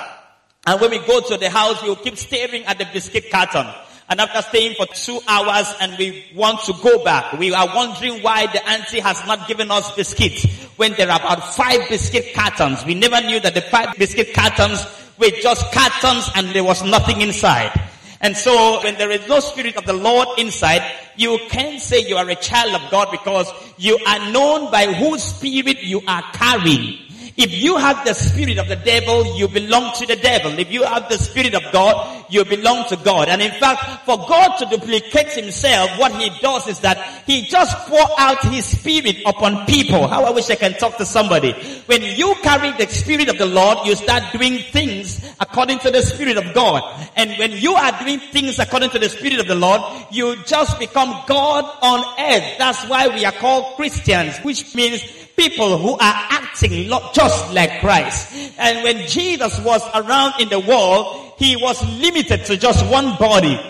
And 0.66 0.80
when 0.80 0.90
we 0.90 0.98
go 1.06 1.20
to 1.20 1.36
the 1.36 1.48
house, 1.48 1.80
we 1.80 1.90
will 1.90 1.94
keep 1.94 2.16
staring 2.16 2.64
at 2.64 2.78
the 2.78 2.88
biscuit 2.92 3.30
carton. 3.30 3.68
And 4.08 4.20
after 4.20 4.42
staying 4.42 4.74
for 4.74 4.86
two 4.86 5.20
hours 5.28 5.72
and 5.80 5.96
we 5.98 6.24
want 6.34 6.62
to 6.62 6.72
go 6.82 7.04
back, 7.04 7.38
we 7.38 7.54
are 7.54 7.68
wondering 7.72 8.20
why 8.20 8.46
the 8.46 8.68
auntie 8.68 8.98
has 8.98 9.24
not 9.28 9.46
given 9.46 9.70
us 9.70 9.94
biscuits 9.94 10.44
when 10.76 10.92
there 10.94 11.08
are 11.08 11.20
about 11.20 11.54
five 11.54 11.88
biscuit 11.88 12.34
cartons. 12.34 12.84
We 12.84 12.94
never 12.94 13.20
knew 13.20 13.38
that 13.38 13.54
the 13.54 13.62
five 13.62 13.96
biscuit 13.96 14.34
cartons 14.34 14.84
were 15.18 15.30
just 15.40 15.72
cartons 15.72 16.30
and 16.34 16.48
there 16.50 16.64
was 16.64 16.82
nothing 16.82 17.20
inside. 17.20 17.72
And 18.20 18.36
so 18.36 18.80
when 18.82 18.96
there 18.96 19.10
is 19.10 19.26
no 19.28 19.40
spirit 19.40 19.76
of 19.76 19.84
the 19.84 19.92
Lord 19.92 20.28
inside, 20.38 20.82
you 21.16 21.38
can't 21.48 21.80
say 21.80 22.00
you 22.06 22.16
are 22.16 22.28
a 22.28 22.34
child 22.34 22.74
of 22.74 22.90
God 22.90 23.10
because 23.10 23.50
you 23.76 23.98
are 24.06 24.30
known 24.30 24.70
by 24.70 24.92
whose 24.92 25.22
spirit 25.22 25.82
you 25.82 26.00
are 26.08 26.22
carrying. 26.32 26.98
If 27.36 27.52
you 27.52 27.76
have 27.76 28.04
the 28.06 28.14
spirit 28.14 28.56
of 28.56 28.68
the 28.68 28.76
devil, 28.76 29.36
you 29.36 29.46
belong 29.46 29.92
to 29.96 30.06
the 30.06 30.16
devil. 30.16 30.58
If 30.58 30.72
you 30.72 30.84
have 30.84 31.10
the 31.10 31.18
spirit 31.18 31.54
of 31.54 31.62
God, 31.70 32.24
you 32.30 32.44
belong 32.46 32.88
to 32.88 32.96
God. 32.96 33.28
And 33.28 33.42
in 33.42 33.52
fact, 33.52 34.06
for 34.06 34.16
God 34.16 34.56
to 34.56 34.66
duplicate 34.66 35.32
himself, 35.32 35.90
what 35.98 36.12
he 36.16 36.30
does 36.40 36.66
is 36.66 36.80
that 36.80 36.96
he 37.26 37.42
just 37.42 37.76
pour 37.88 38.06
out 38.18 38.42
his 38.44 38.64
spirit 38.64 39.18
upon 39.26 39.66
people. 39.66 40.08
How 40.08 40.24
I 40.24 40.30
wish 40.30 40.48
I 40.48 40.54
can 40.54 40.72
talk 40.74 40.96
to 40.96 41.04
somebody. 41.04 41.52
When 41.84 42.02
you 42.02 42.34
carry 42.42 42.72
the 42.72 42.90
spirit 42.90 43.28
of 43.28 43.36
the 43.36 43.46
Lord, 43.46 43.86
you 43.86 43.94
start 43.96 44.32
doing 44.32 44.58
things 44.72 45.20
according 45.38 45.80
to 45.80 45.90
the 45.90 46.00
spirit 46.00 46.38
of 46.38 46.54
God. 46.54 46.82
And 47.16 47.30
when 47.38 47.52
you 47.52 47.74
are 47.74 47.92
doing 48.02 48.18
things 48.18 48.58
according 48.58 48.90
to 48.90 48.98
the 48.98 49.10
spirit 49.10 49.40
of 49.40 49.46
the 49.46 49.54
Lord, 49.54 49.82
you 50.10 50.42
just 50.44 50.78
become 50.78 51.22
God 51.26 51.64
on 51.82 52.00
earth. 52.18 52.58
That's 52.58 52.82
why 52.88 53.08
we 53.08 53.26
are 53.26 53.32
called 53.32 53.76
Christians, 53.76 54.38
which 54.38 54.74
means 54.74 55.02
people 55.36 55.78
who 55.78 55.92
are 55.92 55.98
acting 56.30 56.90
just 57.12 57.52
like 57.52 57.80
Christ. 57.80 58.54
And 58.58 58.82
when 58.82 59.06
Jesus 59.06 59.58
was 59.60 59.82
around 59.94 60.40
in 60.40 60.48
the 60.48 60.60
world, 60.60 61.34
he 61.38 61.56
was 61.56 61.82
limited 62.00 62.44
to 62.46 62.56
just 62.56 62.84
one 62.90 63.16
body. 63.18 63.60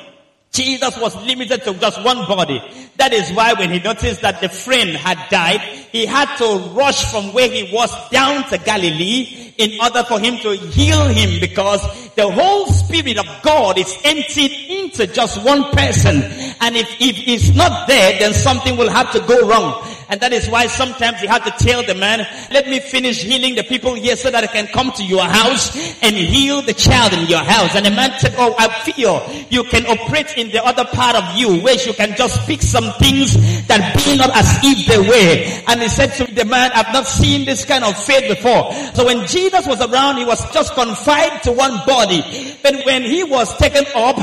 Jesus 0.53 0.97
was 0.99 1.15
limited 1.27 1.65
to 1.65 1.75
just 1.75 2.03
one 2.03 2.27
body. 2.27 2.63
That 2.97 3.13
is 3.13 3.31
why 3.33 3.53
when 3.53 3.71
he 3.71 3.79
noticed 3.79 4.23
that 4.23 4.41
the 4.41 4.49
friend 4.49 4.91
had 4.97 5.19
died, 5.29 5.61
he 5.93 6.07
had 6.07 6.35
to 6.37 6.71
rush 6.71 7.11
from 7.11 7.35
where 7.35 7.51
he 7.51 7.71
was 7.75 7.91
down 8.09 8.49
to 8.49 8.57
Galilee 8.57 9.53
in 9.59 9.79
order 9.81 10.03
for 10.05 10.19
him 10.19 10.39
to 10.39 10.57
heal 10.57 11.09
him 11.09 11.41
because 11.41 11.83
the 12.15 12.31
whole 12.31 12.67
spirit 12.69 13.19
of 13.19 13.27
God 13.43 13.79
is 13.79 13.99
emptied 14.05 14.53
into 14.71 15.07
just 15.07 15.43
one 15.45 15.65
person. 15.73 16.23
And 16.61 16.77
if, 16.77 16.89
he's 16.89 17.55
not 17.55 17.87
there, 17.87 18.19
then 18.19 18.33
something 18.33 18.79
will 18.79 18.91
have 18.91 19.13
to 19.13 19.21
go 19.21 19.47
wrong. 19.47 19.83
And 20.09 20.21
that 20.21 20.33
is 20.33 20.49
why 20.49 20.67
sometimes 20.67 21.21
you 21.21 21.29
have 21.29 21.45
to 21.45 21.65
tell 21.65 21.83
the 21.83 21.95
man, 21.95 22.27
let 22.51 22.67
me 22.69 22.81
finish 22.81 23.23
healing 23.23 23.55
the 23.55 23.65
people 23.65 23.95
here 23.95 24.17
so 24.17 24.31
that 24.31 24.45
I 24.45 24.47
can 24.47 24.67
come 24.69 24.93
to 24.93 25.05
your 25.05 25.25
house 25.25 25.75
and 26.03 26.15
heal 26.15 26.63
the 26.63 26.75
child 26.75 27.13
in 27.13 27.27
your 27.27 27.43
house. 27.43 27.75
And 27.75 27.85
the 27.85 27.91
man 27.91 28.13
said, 28.19 28.35
oh, 28.39 28.55
I 28.59 28.69
feel 28.83 29.23
you 29.51 29.65
can 29.65 29.87
operate 29.87 30.37
in 30.37 30.51
the 30.51 30.65
other 30.65 30.85
part 30.85 31.17
of 31.17 31.37
you 31.37 31.61
where 31.61 31.75
you 31.75 31.93
can 31.93 32.17
just 32.17 32.43
speak 32.45 32.63
some 32.63 32.93
things 32.95 33.35
that 33.67 33.97
be 33.97 34.17
not 34.17 34.31
as 34.35 34.61
if 34.63 34.87
they 34.87 34.99
were. 34.99 35.63
And 35.69 35.83
he 35.83 35.89
said 35.89 36.13
to 36.15 36.33
the 36.33 36.45
man, 36.45 36.71
I've 36.75 36.93
not 36.93 37.07
seen 37.07 37.45
this 37.45 37.65
kind 37.65 37.85
of 37.85 37.97
faith 38.05 38.29
before. 38.29 38.73
So 38.95 39.05
when 39.07 39.27
Jesus 39.27 39.67
was 39.67 39.81
around, 39.81 40.19
he 40.19 40.25
was 40.25 40.41
just 40.53 40.75
confined 40.75 41.43
to 41.43 41.53
one 41.53 41.85
body. 41.87 42.23
But 42.63 42.85
when 42.87 43.03
he 43.03 43.25
was 43.25 43.57
taken 43.59 43.85
up 43.95 44.17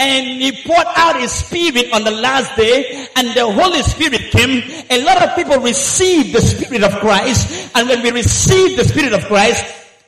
and 0.00 0.40
he 0.40 0.50
poured 0.64 0.88
out 0.96 1.20
his 1.20 1.30
spirit 1.30 1.92
on 1.92 2.04
the 2.04 2.10
last 2.10 2.56
day 2.56 3.06
and 3.16 3.28
the 3.36 3.44
Holy 3.44 3.82
Spirit 3.82 4.32
came, 4.32 4.64
a 4.88 5.04
lot 5.04 5.20
of 5.20 5.36
people 5.36 5.60
received 5.60 6.32
the 6.32 6.40
Spirit 6.40 6.82
of 6.82 6.98
Christ. 7.04 7.70
And 7.76 7.86
when 7.86 8.02
we 8.02 8.10
receive 8.10 8.78
the 8.78 8.84
Spirit 8.84 9.12
of 9.12 9.20
Christ, 9.26 9.60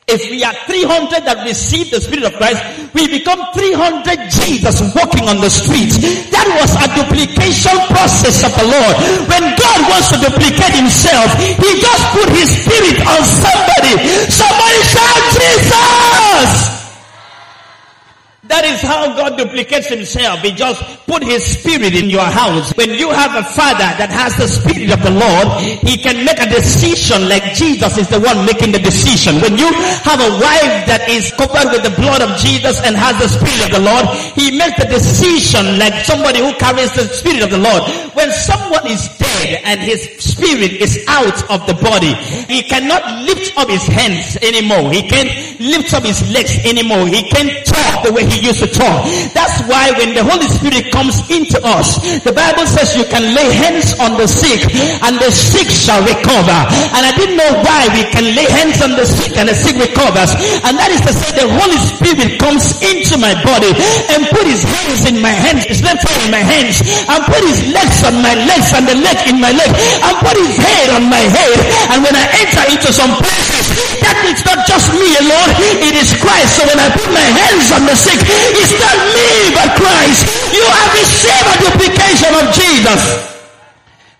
if 0.09 0.33
we 0.33 0.43
are 0.43 0.57
300 0.67 1.29
that 1.29 1.45
receive 1.47 1.93
the 1.93 2.01
Spirit 2.01 2.25
of 2.25 2.35
Christ, 2.41 2.59
we 2.97 3.07
become 3.07 3.39
300 3.53 4.33
Jesus 4.33 4.81
walking 4.97 5.29
on 5.29 5.45
the 5.45 5.53
streets. 5.53 6.01
That 6.33 6.49
was 6.57 6.73
a 6.73 6.89
duplication 6.97 7.77
process 7.93 8.43
of 8.49 8.53
the 8.57 8.67
Lord. 8.73 8.95
When 9.29 9.45
God 9.61 9.79
wants 9.93 10.09
to 10.11 10.19
duplicate 10.25 10.73
himself, 10.73 11.37
he 11.39 11.71
just 11.79 12.05
put 12.17 12.33
his 12.33 12.49
spirit 12.49 12.97
on 13.13 13.21
somebody. 13.29 13.95
Somebody 14.33 14.81
shout 14.89 15.21
Jesus! 15.37 16.82
That 18.53 18.69
is 18.69 18.85
how 18.85 19.17
God 19.17 19.41
duplicates 19.41 19.89
himself. 19.89 20.45
He 20.45 20.53
just 20.53 20.85
put 21.09 21.25
his 21.25 21.41
spirit 21.41 21.97
in 21.97 22.13
your 22.13 22.29
house. 22.29 22.69
When 22.77 22.93
you 22.93 23.09
have 23.09 23.33
a 23.33 23.49
father 23.49 23.89
that 23.97 24.13
has 24.13 24.37
the 24.37 24.45
spirit 24.45 24.93
of 24.93 25.01
the 25.01 25.09
Lord, 25.09 25.57
he 25.81 25.97
can 25.97 26.21
make 26.21 26.37
a 26.37 26.45
decision 26.45 27.33
like 27.33 27.57
Jesus 27.57 27.97
is 27.97 28.13
the 28.13 28.21
one 28.21 28.45
making 28.45 28.77
the 28.77 28.83
decision. 28.85 29.41
When 29.41 29.57
you 29.57 29.73
have 30.05 30.21
a 30.21 30.37
wife 30.37 30.85
that 30.85 31.09
is 31.09 31.33
covered 31.33 31.73
with 31.73 31.81
the 31.81 31.97
blood 31.97 32.21
of 32.21 32.37
Jesus 32.37 32.77
and 32.85 32.93
has 32.93 33.17
the 33.17 33.33
spirit 33.33 33.73
of 33.73 33.73
the 33.73 33.85
Lord, 33.89 34.05
he 34.37 34.53
makes 34.53 34.77
the 34.77 34.85
decision 34.85 35.81
like 35.81 36.05
somebody 36.05 36.45
who 36.45 36.53
carries 36.61 36.93
the 36.93 37.09
spirit 37.09 37.41
of 37.41 37.49
the 37.49 37.57
Lord. 37.57 37.89
When 38.13 38.29
someone 38.37 38.85
is 38.85 39.01
dead 39.17 39.65
and 39.65 39.81
his 39.81 40.05
spirit 40.21 40.77
is 40.77 41.01
out 41.09 41.41
of 41.49 41.65
the 41.65 41.81
body, 41.81 42.13
he 42.53 42.69
cannot 42.69 43.01
lift 43.25 43.57
up 43.57 43.73
his 43.73 43.89
hands 43.89 44.37
anymore. 44.45 44.93
He 44.93 45.09
can't 45.09 45.33
lift 45.57 45.97
up 45.97 46.05
his 46.05 46.21
legs 46.29 46.61
anymore. 46.69 47.09
He 47.09 47.25
can't 47.33 47.65
talk 47.65 48.05
the 48.05 48.13
way 48.13 48.29
he 48.29 48.42
used 48.43 48.61
to 48.61 48.69
talk. 48.69 49.07
That's 49.33 49.63
why 49.71 49.95
when 49.97 50.19
the 50.19 50.27
Holy 50.27 50.51
Spirit 50.51 50.91
comes 50.91 51.23
into 51.31 51.63
us, 51.63 52.03
the 52.27 52.35
Bible 52.35 52.67
says 52.67 52.99
you 52.99 53.07
can 53.07 53.23
lay 53.35 53.49
hands 53.55 53.95
on 54.03 54.19
the 54.19 54.27
sick 54.27 54.67
and 55.07 55.15
the 55.23 55.31
sick 55.31 55.71
shall 55.71 56.03
recover. 56.03 56.59
And 56.93 57.03
I 57.07 57.13
didn't 57.15 57.39
know 57.39 57.53
why 57.63 57.87
we 57.95 58.03
can 58.11 58.27
lay 58.35 58.49
hands 58.51 58.83
on 58.83 58.99
the 58.99 59.07
sick 59.07 59.39
and 59.39 59.49
the 59.49 59.55
sick 59.55 59.79
recovers. 59.79 60.35
And 60.67 60.75
that 60.75 60.91
is 60.91 61.01
to 61.07 61.13
say 61.15 61.31
the 61.39 61.47
Holy 61.47 61.79
Spirit 61.79 62.43
comes 62.43 62.75
into 62.83 63.15
my 63.23 63.33
body 63.47 63.71
and 64.11 64.27
put 64.35 64.45
his 64.45 64.67
hands 64.67 65.07
in 65.07 65.23
my 65.23 65.33
hands, 65.33 65.65
his 65.71 65.81
left 65.87 66.03
hand 66.03 66.21
in 66.27 66.31
my 66.35 66.43
hands, 66.43 66.83
and 66.83 67.21
put 67.31 67.43
his 67.47 67.63
legs 67.71 68.03
on 68.03 68.19
my 68.19 68.35
legs 68.35 68.75
and 68.75 68.85
the 68.91 68.99
leg 68.99 69.19
in 69.31 69.39
my 69.39 69.55
leg, 69.55 69.71
and 69.71 70.15
put 70.19 70.35
his 70.35 70.59
head 70.59 70.99
on 70.99 71.07
my 71.07 71.23
head. 71.23 71.57
And 71.95 72.03
when 72.03 72.15
I 72.19 72.27
enter 72.43 72.65
into 72.75 72.91
some 72.91 73.15
places, 73.23 73.62
that 74.03 74.19
is 74.29 74.43
not 74.45 74.67
just 74.67 74.91
me 74.95 75.15
eh, 75.15 75.23
alone, 75.23 75.51
it 75.83 75.95
is 75.95 76.15
Christ. 76.19 76.59
So 76.59 76.63
when 76.67 76.79
I 76.79 76.89
put 76.91 77.09
my 77.11 77.23
hands 77.23 77.69
on 77.73 77.83
the 77.87 77.97
sick, 77.97 78.19
it's 78.19 78.75
not 78.79 78.97
me 79.15 79.55
but 79.55 79.69
Christ. 79.79 80.27
You 80.53 80.65
have 80.65 80.91
received 80.95 81.47
a 81.47 81.57
duplication 81.67 82.33
of 82.39 82.45
Jesus. 82.55 83.33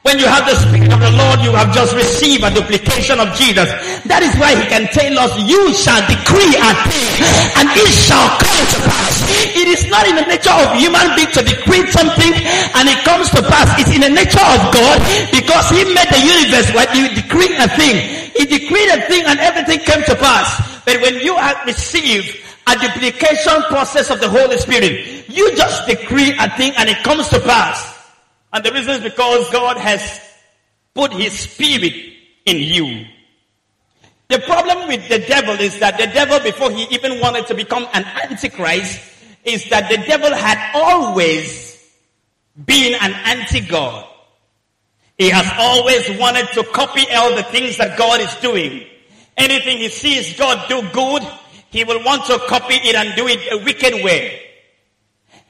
When 0.03 0.19
you 0.19 0.27
have 0.27 0.43
the 0.51 0.59
Spirit 0.59 0.91
of 0.91 0.99
the 0.99 1.15
Lord, 1.15 1.47
you 1.47 1.55
have 1.55 1.71
just 1.71 1.95
received 1.95 2.43
a 2.43 2.51
duplication 2.51 3.23
of 3.23 3.31
Jesus. 3.39 3.71
That 4.11 4.27
is 4.27 4.35
why 4.35 4.59
he 4.59 4.67
can 4.67 4.91
tell 4.91 5.15
us, 5.15 5.31
you 5.47 5.71
shall 5.79 6.03
decree 6.11 6.59
a 6.59 6.71
thing 6.91 7.11
and 7.55 7.71
it 7.71 7.87
shall 8.03 8.27
come 8.35 8.63
to 8.67 8.79
pass. 8.83 9.15
It 9.55 9.71
is 9.71 9.87
not 9.87 10.03
in 10.11 10.19
the 10.19 10.27
nature 10.27 10.51
of 10.51 10.75
human 10.75 11.07
being 11.15 11.31
to 11.39 11.47
decree 11.47 11.87
something 11.95 12.35
and 12.35 12.85
it 12.91 12.99
comes 13.07 13.31
to 13.31 13.47
pass. 13.47 13.79
It's 13.79 13.95
in 13.95 14.03
the 14.03 14.11
nature 14.11 14.43
of 14.43 14.75
God 14.75 14.99
because 15.31 15.71
he 15.71 15.87
made 15.87 16.11
the 16.11 16.19
universe 16.19 16.67
when 16.75 16.91
you 16.99 17.07
decree 17.15 17.55
a 17.63 17.71
thing. 17.71 18.22
He 18.37 18.47
decreed 18.47 18.89
a 18.91 19.07
thing 19.07 19.25
and 19.27 19.39
everything 19.39 19.81
came 19.81 20.03
to 20.05 20.15
pass. 20.17 20.83
But 20.85 21.01
when 21.01 21.21
you 21.21 21.37
have 21.37 21.65
received 21.67 22.39
a 22.67 22.77
duplication 22.79 23.63
process 23.69 24.11
of 24.11 24.21
the 24.21 24.29
Holy 24.29 24.57
Spirit, 24.59 25.29
you 25.29 25.55
just 25.57 25.87
decree 25.87 26.35
a 26.39 26.51
thing 26.57 26.73
and 26.77 26.89
it 26.89 27.03
comes 27.03 27.29
to 27.29 27.41
pass. 27.41 27.99
And 28.53 28.65
the 28.65 28.73
reason 28.73 28.95
is 28.95 29.01
because 29.01 29.51
God 29.51 29.77
has 29.79 30.21
put 30.95 31.13
his 31.13 31.33
spirit 31.39 31.95
in 32.45 32.59
you. 32.59 33.07
The 34.29 34.39
problem 34.41 34.89
with 34.89 35.09
the 35.09 35.19
devil 35.19 35.55
is 35.55 35.79
that 35.81 35.99
the 35.99 36.07
devil, 36.07 36.41
before 36.41 36.71
he 36.71 36.85
even 36.95 37.21
wanted 37.21 37.47
to 37.49 37.55
become 37.55 37.87
an 37.93 38.05
antichrist, 38.05 39.01
is 39.45 39.69
that 39.71 39.91
the 39.91 39.99
devil 40.07 40.35
had 40.35 40.71
always 40.75 41.79
been 42.65 42.95
an 42.95 43.13
anti-God. 43.13 44.09
He 45.19 45.31
has 45.31 45.51
always 45.59 46.19
wanted 46.19 46.49
to 46.55 46.65
copy 46.73 47.05
all 47.15 47.37
the 47.37 47.43
things 47.45 47.77
that 47.77 47.99
God 47.99 48.21
is 48.21 48.35
doing. 48.37 48.87
Anything 49.37 49.79
he 49.79 49.89
sees 49.89 50.37
God 50.37 50.69
do 50.69 50.83
good, 50.93 51.23
he 51.71 51.85
will 51.85 52.05
want 52.05 52.25
to 52.27 52.39
copy 52.49 52.75
it 52.75 52.95
and 52.95 53.15
do 53.17 53.27
it 53.29 53.41
a 53.53 53.65
wicked 53.65 54.05
way. 54.05 54.43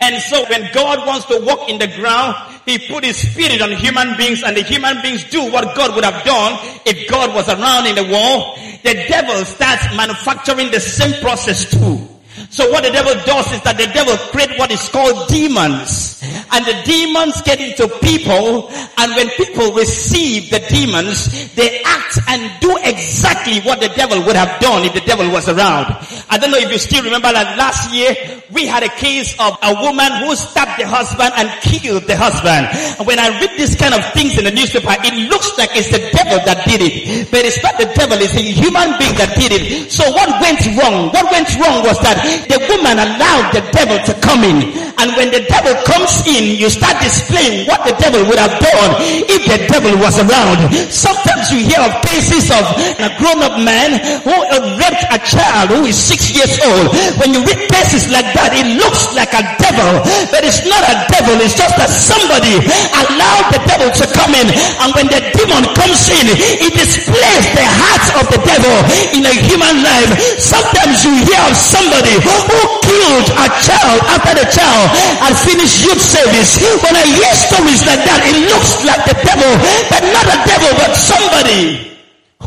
And 0.02 0.20
so 0.20 0.44
when 0.50 0.68
God 0.72 1.06
wants 1.06 1.26
to 1.26 1.40
walk 1.44 1.68
in 1.68 1.78
the 1.78 1.86
ground, 1.86 2.34
He 2.66 2.76
put 2.88 3.04
His 3.04 3.16
Spirit 3.16 3.62
on 3.62 3.70
human 3.70 4.16
beings 4.16 4.42
and 4.42 4.56
the 4.56 4.62
human 4.62 5.00
beings 5.00 5.22
do 5.30 5.50
what 5.50 5.76
God 5.76 5.94
would 5.94 6.04
have 6.04 6.24
done 6.24 6.58
if 6.84 7.08
God 7.08 7.32
was 7.32 7.48
around 7.48 7.86
in 7.86 7.94
the 7.94 8.02
world. 8.10 8.58
The 8.82 8.94
devil 9.08 9.44
starts 9.44 9.94
manufacturing 9.96 10.72
the 10.72 10.80
same 10.80 11.20
process 11.22 11.70
too. 11.70 12.11
So 12.50 12.70
what 12.70 12.84
the 12.84 12.90
devil 12.90 13.14
does 13.24 13.52
is 13.52 13.60
that 13.62 13.76
the 13.76 13.86
devil 13.92 14.16
create 14.30 14.58
what 14.58 14.70
is 14.70 14.88
called 14.88 15.28
demons. 15.28 16.20
And 16.52 16.64
the 16.64 16.76
demons 16.84 17.40
get 17.42 17.60
into 17.60 17.88
people 18.00 18.68
and 18.98 19.10
when 19.16 19.28
people 19.30 19.72
receive 19.72 20.50
the 20.50 20.60
demons, 20.68 21.52
they 21.54 21.82
act 21.82 22.18
and 22.28 22.52
do 22.60 22.76
exactly 22.84 23.60
what 23.62 23.80
the 23.80 23.88
devil 23.96 24.22
would 24.24 24.36
have 24.36 24.60
done 24.60 24.84
if 24.84 24.94
the 24.94 25.00
devil 25.00 25.30
was 25.30 25.48
around. 25.48 25.86
I 26.30 26.38
don't 26.38 26.50
know 26.50 26.58
if 26.58 26.70
you 26.70 26.78
still 26.78 27.02
remember 27.02 27.32
that 27.32 27.58
last 27.58 27.92
year 27.92 28.14
we 28.52 28.66
had 28.66 28.82
a 28.82 28.92
case 29.00 29.32
of 29.40 29.56
a 29.62 29.72
woman 29.80 30.12
who 30.22 30.36
stabbed 30.36 30.78
the 30.80 30.86
husband 30.86 31.32
and 31.36 31.48
killed 31.64 32.04
the 32.04 32.16
husband. 32.16 32.68
And 33.00 33.06
when 33.06 33.18
I 33.18 33.32
read 33.40 33.56
these 33.56 33.74
kind 33.74 33.94
of 33.94 34.04
things 34.12 34.36
in 34.38 34.44
the 34.44 34.52
newspaper, 34.52 34.92
it 34.92 35.14
looks 35.28 35.56
like 35.58 35.72
it's 35.72 35.90
the 35.90 36.04
devil 36.12 36.38
that 36.44 36.62
did 36.68 36.84
it. 36.84 37.32
But 37.32 37.44
it's 37.44 37.62
not 37.62 37.80
the 37.80 37.88
devil, 37.96 38.20
it's 38.20 38.36
a 38.36 38.44
human 38.44 38.94
being 39.00 39.16
that 39.16 39.34
did 39.34 39.52
it. 39.56 39.90
So 39.90 40.04
what 40.12 40.28
went 40.38 40.62
wrong? 40.78 41.10
What 41.10 41.26
went 41.32 41.48
wrong 41.58 41.82
was 41.82 41.98
that 42.04 42.20
the 42.48 42.58
woman 42.68 42.96
allowed 42.98 43.52
the 43.52 43.62
devil 43.72 43.98
to 44.08 44.12
come 44.20 44.44
in. 44.44 44.72
And 45.02 45.18
when 45.18 45.34
the 45.34 45.42
devil 45.50 45.74
comes 45.82 46.22
in, 46.28 46.54
you 46.54 46.70
start 46.70 47.02
displaying 47.02 47.66
what 47.66 47.82
the 47.82 47.94
devil 47.98 48.22
would 48.28 48.38
have 48.38 48.54
done 48.62 48.90
if 49.26 49.42
the 49.50 49.58
devil 49.66 49.98
was 49.98 50.14
around. 50.22 50.70
Sometimes 50.92 51.50
you 51.50 51.66
hear 51.66 51.82
of 51.82 51.90
cases 52.06 52.54
of 52.54 52.62
a 53.02 53.10
grown-up 53.18 53.58
man 53.58 53.98
who 54.22 54.34
raped 54.78 55.06
a 55.10 55.18
child 55.26 55.74
who 55.74 55.90
is 55.90 55.98
six 55.98 56.30
years 56.30 56.54
old. 56.62 56.94
When 57.18 57.34
you 57.34 57.42
read 57.42 57.66
cases 57.66 58.06
like 58.14 58.30
that, 58.38 58.54
it 58.54 58.78
looks 58.78 59.10
like 59.10 59.34
a 59.34 59.42
devil, 59.58 60.06
but 60.30 60.46
it's 60.46 60.62
not 60.62 60.86
a 60.86 60.96
devil. 61.10 61.34
It's 61.42 61.58
just 61.58 61.74
that 61.82 61.90
somebody 61.90 62.62
allowed 62.94 63.50
the 63.50 63.60
devil 63.66 63.90
to 63.90 64.04
come 64.14 64.38
in. 64.38 64.46
And 64.78 64.94
when 64.94 65.10
the 65.10 65.18
demon 65.34 65.66
comes 65.74 66.06
in, 66.14 66.30
it 66.62 66.72
displays 66.78 67.44
the 67.58 67.66
heart 67.66 68.06
of 68.22 68.30
the 68.30 68.40
devil 68.46 68.76
in 69.18 69.26
a 69.26 69.34
human 69.34 69.82
life. 69.82 70.14
Sometimes 70.38 71.02
you 71.02 71.10
hear 71.26 71.42
of 71.50 71.58
somebody 71.58 72.21
who 72.22 72.60
killed 72.86 73.28
a 73.36 73.48
child 73.62 73.98
after 74.10 74.34
the 74.38 74.46
child 74.50 74.86
had 75.20 75.34
finished 75.34 75.82
youth 75.84 76.00
service. 76.00 76.58
When 76.82 76.94
I 76.94 77.06
hear 77.06 77.32
stories 77.34 77.82
like 77.86 78.02
that, 78.06 78.20
it 78.26 78.38
looks 78.46 78.82
like 78.86 79.02
the 79.06 79.16
devil, 79.22 79.52
but 79.90 80.02
not 80.12 80.26
a 80.26 80.38
devil, 80.46 80.70
but 80.78 80.92
somebody 80.94 81.92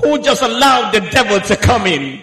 who 0.02 0.22
just 0.22 0.42
allowed 0.42 0.92
the 0.92 1.02
devil 1.12 1.40
to 1.40 1.56
come 1.56 1.88
in. 1.88 2.22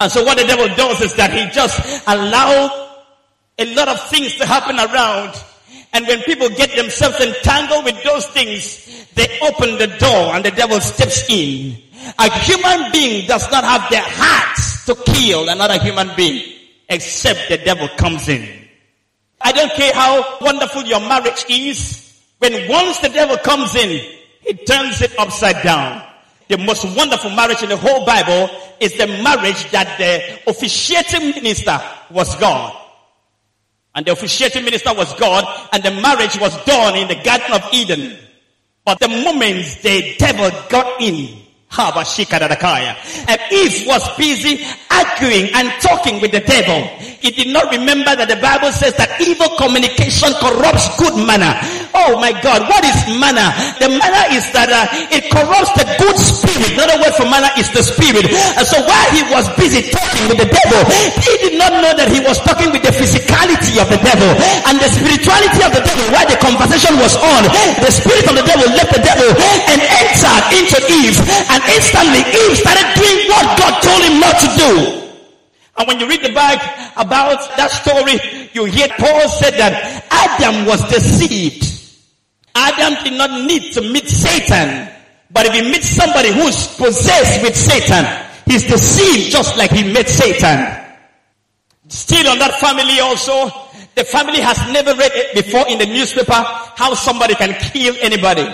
And 0.00 0.10
so 0.10 0.24
what 0.24 0.38
the 0.38 0.44
devil 0.44 0.68
does 0.74 1.00
is 1.00 1.14
that 1.14 1.32
he 1.32 1.46
just 1.50 1.78
allows 2.06 2.70
a 3.58 3.74
lot 3.74 3.88
of 3.88 4.00
things 4.08 4.34
to 4.36 4.46
happen 4.46 4.76
around. 4.76 5.34
And 5.92 6.06
when 6.08 6.20
people 6.22 6.48
get 6.48 6.74
themselves 6.74 7.20
entangled 7.20 7.84
with 7.84 8.02
those 8.02 8.26
things, 8.28 9.06
they 9.14 9.38
open 9.42 9.78
the 9.78 9.86
door 9.98 10.34
and 10.34 10.44
the 10.44 10.50
devil 10.50 10.80
steps 10.80 11.30
in. 11.30 11.78
A 12.18 12.30
human 12.40 12.90
being 12.90 13.26
does 13.26 13.48
not 13.50 13.62
have 13.62 13.88
their 13.90 14.02
heart 14.02 14.73
to 14.86 14.94
kill 14.94 15.48
another 15.48 15.78
human 15.78 16.10
being 16.16 16.58
except 16.88 17.48
the 17.48 17.58
devil 17.58 17.88
comes 17.96 18.28
in. 18.28 18.48
I 19.40 19.52
don't 19.52 19.72
care 19.72 19.92
how 19.92 20.38
wonderful 20.40 20.84
your 20.84 21.00
marriage 21.00 21.44
is. 21.48 22.22
When 22.38 22.68
once 22.68 22.98
the 22.98 23.08
devil 23.08 23.36
comes 23.38 23.74
in, 23.74 24.00
he 24.40 24.54
turns 24.64 25.00
it 25.02 25.18
upside 25.18 25.62
down. 25.62 26.02
The 26.48 26.58
most 26.58 26.84
wonderful 26.96 27.30
marriage 27.30 27.62
in 27.62 27.70
the 27.70 27.76
whole 27.76 28.04
Bible 28.04 28.50
is 28.80 28.96
the 28.96 29.06
marriage 29.06 29.70
that 29.70 29.96
the 29.98 30.50
officiating 30.50 31.30
minister 31.30 31.80
was 32.10 32.34
God. 32.36 32.76
And 33.94 34.04
the 34.04 34.12
officiating 34.12 34.64
minister 34.64 34.92
was 34.92 35.12
God 35.14 35.68
and 35.72 35.82
the 35.82 35.92
marriage 36.02 36.38
was 36.40 36.56
done 36.64 36.96
in 36.96 37.08
the 37.08 37.22
Garden 37.22 37.52
of 37.52 37.62
Eden. 37.72 38.18
But 38.84 38.98
the 38.98 39.08
moment 39.08 39.78
the 39.82 40.16
devil 40.18 40.50
got 40.68 41.00
in, 41.00 41.43
and 43.28 43.40
Eve 43.50 43.86
was 43.86 44.02
busy 44.16 44.64
arguing 44.90 45.50
and 45.54 45.70
talking 45.80 46.20
with 46.20 46.32
the 46.32 46.40
devil. 46.40 46.86
He 47.20 47.30
did 47.30 47.48
not 47.48 47.72
remember 47.72 48.14
that 48.14 48.28
the 48.28 48.36
Bible 48.36 48.70
says 48.72 48.94
that 48.94 49.20
evil 49.20 49.48
communication 49.56 50.32
corrupts 50.38 50.86
good 50.98 51.14
manner. 51.26 51.54
Oh 51.94 52.18
my 52.18 52.34
God, 52.42 52.66
what 52.66 52.82
is 52.82 52.98
manner? 53.22 53.46
The 53.78 53.86
manner 53.86 54.24
is 54.34 54.42
that 54.50 54.66
uh, 54.66 54.90
it 55.14 55.30
corrupts 55.30 55.70
the 55.78 55.86
good 55.94 56.18
spirit. 56.18 56.74
Another 56.74 56.98
word 56.98 57.14
for 57.14 57.22
manner 57.30 57.54
is 57.54 57.70
the 57.70 57.86
spirit. 57.86 58.26
And 58.34 58.66
so 58.66 58.82
while 58.82 59.08
he 59.14 59.22
was 59.30 59.46
busy 59.54 59.94
talking 59.94 60.26
with 60.26 60.42
the 60.42 60.50
devil, 60.50 60.80
he 61.22 61.32
did 61.38 61.54
not 61.54 61.70
know 61.70 61.94
that 61.94 62.10
he 62.10 62.18
was 62.18 62.42
talking 62.42 62.74
with 62.74 62.82
the 62.82 62.90
physicality 62.90 63.78
of 63.78 63.86
the 63.86 64.00
devil 64.02 64.26
and 64.66 64.74
the 64.82 64.90
spirituality 64.90 65.62
of 65.62 65.70
the 65.70 65.86
devil 65.86 66.04
while 66.10 66.26
the 66.26 66.38
conversation 66.42 66.98
was 66.98 67.14
on. 67.14 67.42
The 67.78 67.92
spirit 67.94 68.26
of 68.26 68.34
the 68.42 68.46
devil 68.46 68.66
left 68.74 68.90
the 68.90 69.02
devil 69.06 69.30
and 69.70 69.78
entered 69.78 70.44
into 70.50 70.78
Eve 70.90 71.18
and 71.46 71.60
instantly 71.70 72.26
Eve 72.26 72.58
started 72.58 72.86
doing 72.98 73.18
what 73.30 73.46
God 73.54 73.74
told 73.86 74.02
him 74.02 74.18
not 74.18 74.34
to 74.42 74.48
do. 74.58 74.72
And 75.78 75.86
when 75.88 75.98
you 75.98 76.06
read 76.10 76.22
the 76.22 76.34
Bible 76.34 76.62
about 76.98 77.38
that 77.54 77.70
story, 77.70 78.18
you 78.50 78.66
hear 78.66 78.86
Paul 78.98 79.26
said 79.30 79.54
that 79.58 80.06
Adam 80.10 80.66
was 80.66 80.82
deceived. 80.90 81.73
Adam 82.54 83.02
did 83.04 83.14
not 83.14 83.46
need 83.46 83.72
to 83.72 83.80
meet 83.80 84.08
Satan. 84.08 84.90
But 85.30 85.46
if 85.46 85.54
he 85.54 85.62
meets 85.62 85.88
somebody 85.88 86.32
who's 86.32 86.68
possessed 86.76 87.42
with 87.42 87.56
Satan, 87.56 88.06
he's 88.46 88.64
deceived 88.64 89.32
just 89.32 89.56
like 89.56 89.72
he 89.72 89.92
met 89.92 90.08
Satan. 90.08 90.84
Still 91.88 92.28
on 92.28 92.38
that 92.38 92.54
family 92.60 93.00
also, 93.00 93.50
the 93.94 94.04
family 94.04 94.40
has 94.40 94.58
never 94.72 94.94
read 94.94 95.12
it 95.14 95.34
before 95.34 95.66
in 95.68 95.78
the 95.78 95.86
newspaper 95.86 96.32
how 96.32 96.94
somebody 96.94 97.34
can 97.34 97.52
kill 97.60 97.94
anybody. 98.00 98.46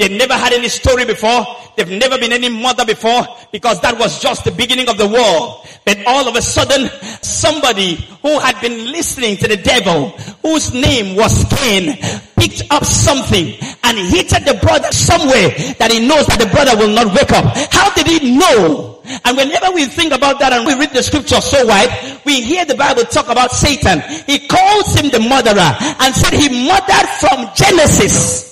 They've 0.00 0.10
never 0.10 0.32
had 0.32 0.54
any 0.54 0.70
story 0.70 1.04
before. 1.04 1.44
They've 1.76 1.90
never 1.90 2.16
been 2.16 2.32
any 2.32 2.48
mother 2.48 2.86
before 2.86 3.20
because 3.52 3.82
that 3.82 3.98
was 3.98 4.18
just 4.18 4.46
the 4.46 4.50
beginning 4.50 4.88
of 4.88 4.96
the 4.96 5.06
world. 5.06 5.68
But 5.84 5.98
all 6.06 6.26
of 6.26 6.34
a 6.36 6.40
sudden, 6.40 6.88
somebody 7.20 7.96
who 8.22 8.38
had 8.38 8.58
been 8.62 8.92
listening 8.92 9.36
to 9.36 9.46
the 9.46 9.58
devil, 9.58 10.08
whose 10.40 10.72
name 10.72 11.16
was 11.16 11.44
Cain, 11.52 11.98
picked 12.34 12.62
up 12.70 12.82
something 12.86 13.52
and 13.84 13.98
hit 14.08 14.30
the 14.30 14.58
brother 14.62 14.90
somewhere 14.90 15.52
that 15.76 15.92
he 15.92 16.00
knows 16.08 16.24
that 16.28 16.40
the 16.40 16.48
brother 16.48 16.80
will 16.80 16.94
not 16.96 17.12
wake 17.12 17.32
up. 17.32 17.44
How 17.70 17.92
did 17.92 18.06
he 18.06 18.38
know? 18.38 19.02
And 19.26 19.36
whenever 19.36 19.70
we 19.74 19.84
think 19.84 20.14
about 20.14 20.38
that 20.40 20.54
and 20.54 20.64
we 20.64 20.80
read 20.80 20.96
the 20.96 21.02
scripture 21.02 21.42
so 21.42 21.66
wide, 21.66 22.22
we 22.24 22.40
hear 22.40 22.64
the 22.64 22.74
Bible 22.74 23.04
talk 23.04 23.28
about 23.28 23.52
Satan. 23.52 24.00
He 24.24 24.48
calls 24.48 24.96
him 24.96 25.10
the 25.10 25.20
murderer 25.20 25.76
and 26.00 26.14
said 26.16 26.32
he 26.32 26.48
murdered 26.48 27.08
from 27.20 27.50
Genesis. 27.54 28.48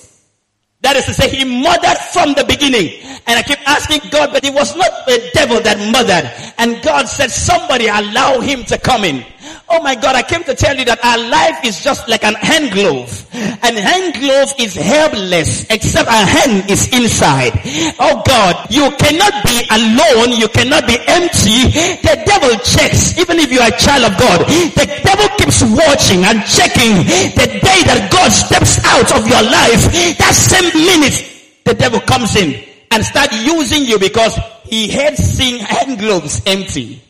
That 0.80 0.94
is 0.96 1.06
to 1.06 1.14
say, 1.14 1.28
he 1.28 1.44
murdered 1.44 1.98
from 2.12 2.34
the 2.34 2.44
beginning. 2.44 3.02
And 3.26 3.34
I 3.38 3.42
keep 3.42 3.58
asking 3.68 4.10
God, 4.10 4.30
but 4.32 4.44
it 4.44 4.54
was 4.54 4.76
not 4.76 4.90
the 5.06 5.30
devil 5.34 5.60
that 5.60 5.76
murdered. 5.90 6.30
And 6.56 6.80
God 6.82 7.08
said, 7.08 7.30
somebody 7.30 7.88
allow 7.88 8.38
him 8.40 8.62
to 8.64 8.78
come 8.78 9.02
in. 9.02 9.24
Oh 9.70 9.82
my 9.82 9.94
God, 9.94 10.16
I 10.16 10.22
came 10.22 10.42
to 10.44 10.54
tell 10.54 10.76
you 10.76 10.84
that 10.88 10.96
our 11.04 11.20
life 11.28 11.60
is 11.60 11.84
just 11.84 12.08
like 12.08 12.24
an 12.24 12.34
hand 12.40 12.72
glove. 12.72 13.12
An 13.36 13.76
hand 13.76 14.16
glove 14.16 14.48
is 14.56 14.72
helpless 14.72 15.68
except 15.68 16.08
a 16.08 16.24
hand 16.24 16.70
is 16.72 16.88
inside. 16.88 17.52
Oh 18.00 18.24
God, 18.24 18.64
you 18.72 18.88
cannot 18.96 19.44
be 19.44 19.60
alone. 19.68 20.32
You 20.40 20.48
cannot 20.48 20.88
be 20.88 20.96
empty. 21.04 21.68
The 22.00 22.16
devil 22.24 22.56
checks, 22.64 23.20
even 23.20 23.36
if 23.36 23.52
you 23.52 23.60
are 23.60 23.68
a 23.68 23.76
child 23.76 24.08
of 24.08 24.16
God. 24.16 24.48
The 24.48 24.88
devil 25.04 25.28
keeps 25.36 25.60
watching 25.60 26.24
and 26.24 26.40
checking 26.48 27.04
the 27.36 27.60
day 27.60 27.80
that 27.84 28.08
God 28.08 28.32
steps 28.32 28.80
out 28.88 29.12
of 29.20 29.28
your 29.28 29.44
life. 29.44 29.84
That 30.16 30.32
same 30.32 30.72
minute, 30.72 31.20
the 31.68 31.74
devil 31.76 32.00
comes 32.00 32.36
in 32.36 32.56
and 32.90 33.04
start 33.04 33.32
using 33.32 33.84
you 33.84 33.98
because 33.98 34.32
he 34.64 34.88
hates 34.88 35.22
seeing 35.22 35.60
hand 35.60 35.98
gloves 35.98 36.40
empty. 36.46 37.04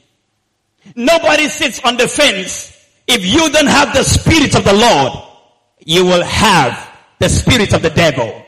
Nobody 0.99 1.47
sits 1.47 1.79
on 1.85 1.97
the 1.97 2.09
fence. 2.09 2.75
If 3.07 3.25
you 3.25 3.49
don't 3.53 3.69
have 3.69 3.95
the 3.95 4.03
spirit 4.03 4.57
of 4.57 4.65
the 4.65 4.73
Lord, 4.73 5.13
you 5.85 6.05
will 6.05 6.25
have 6.25 6.91
the 7.21 7.29
spirit 7.29 7.73
of 7.73 7.83
the 7.83 7.91
devil. 7.91 8.45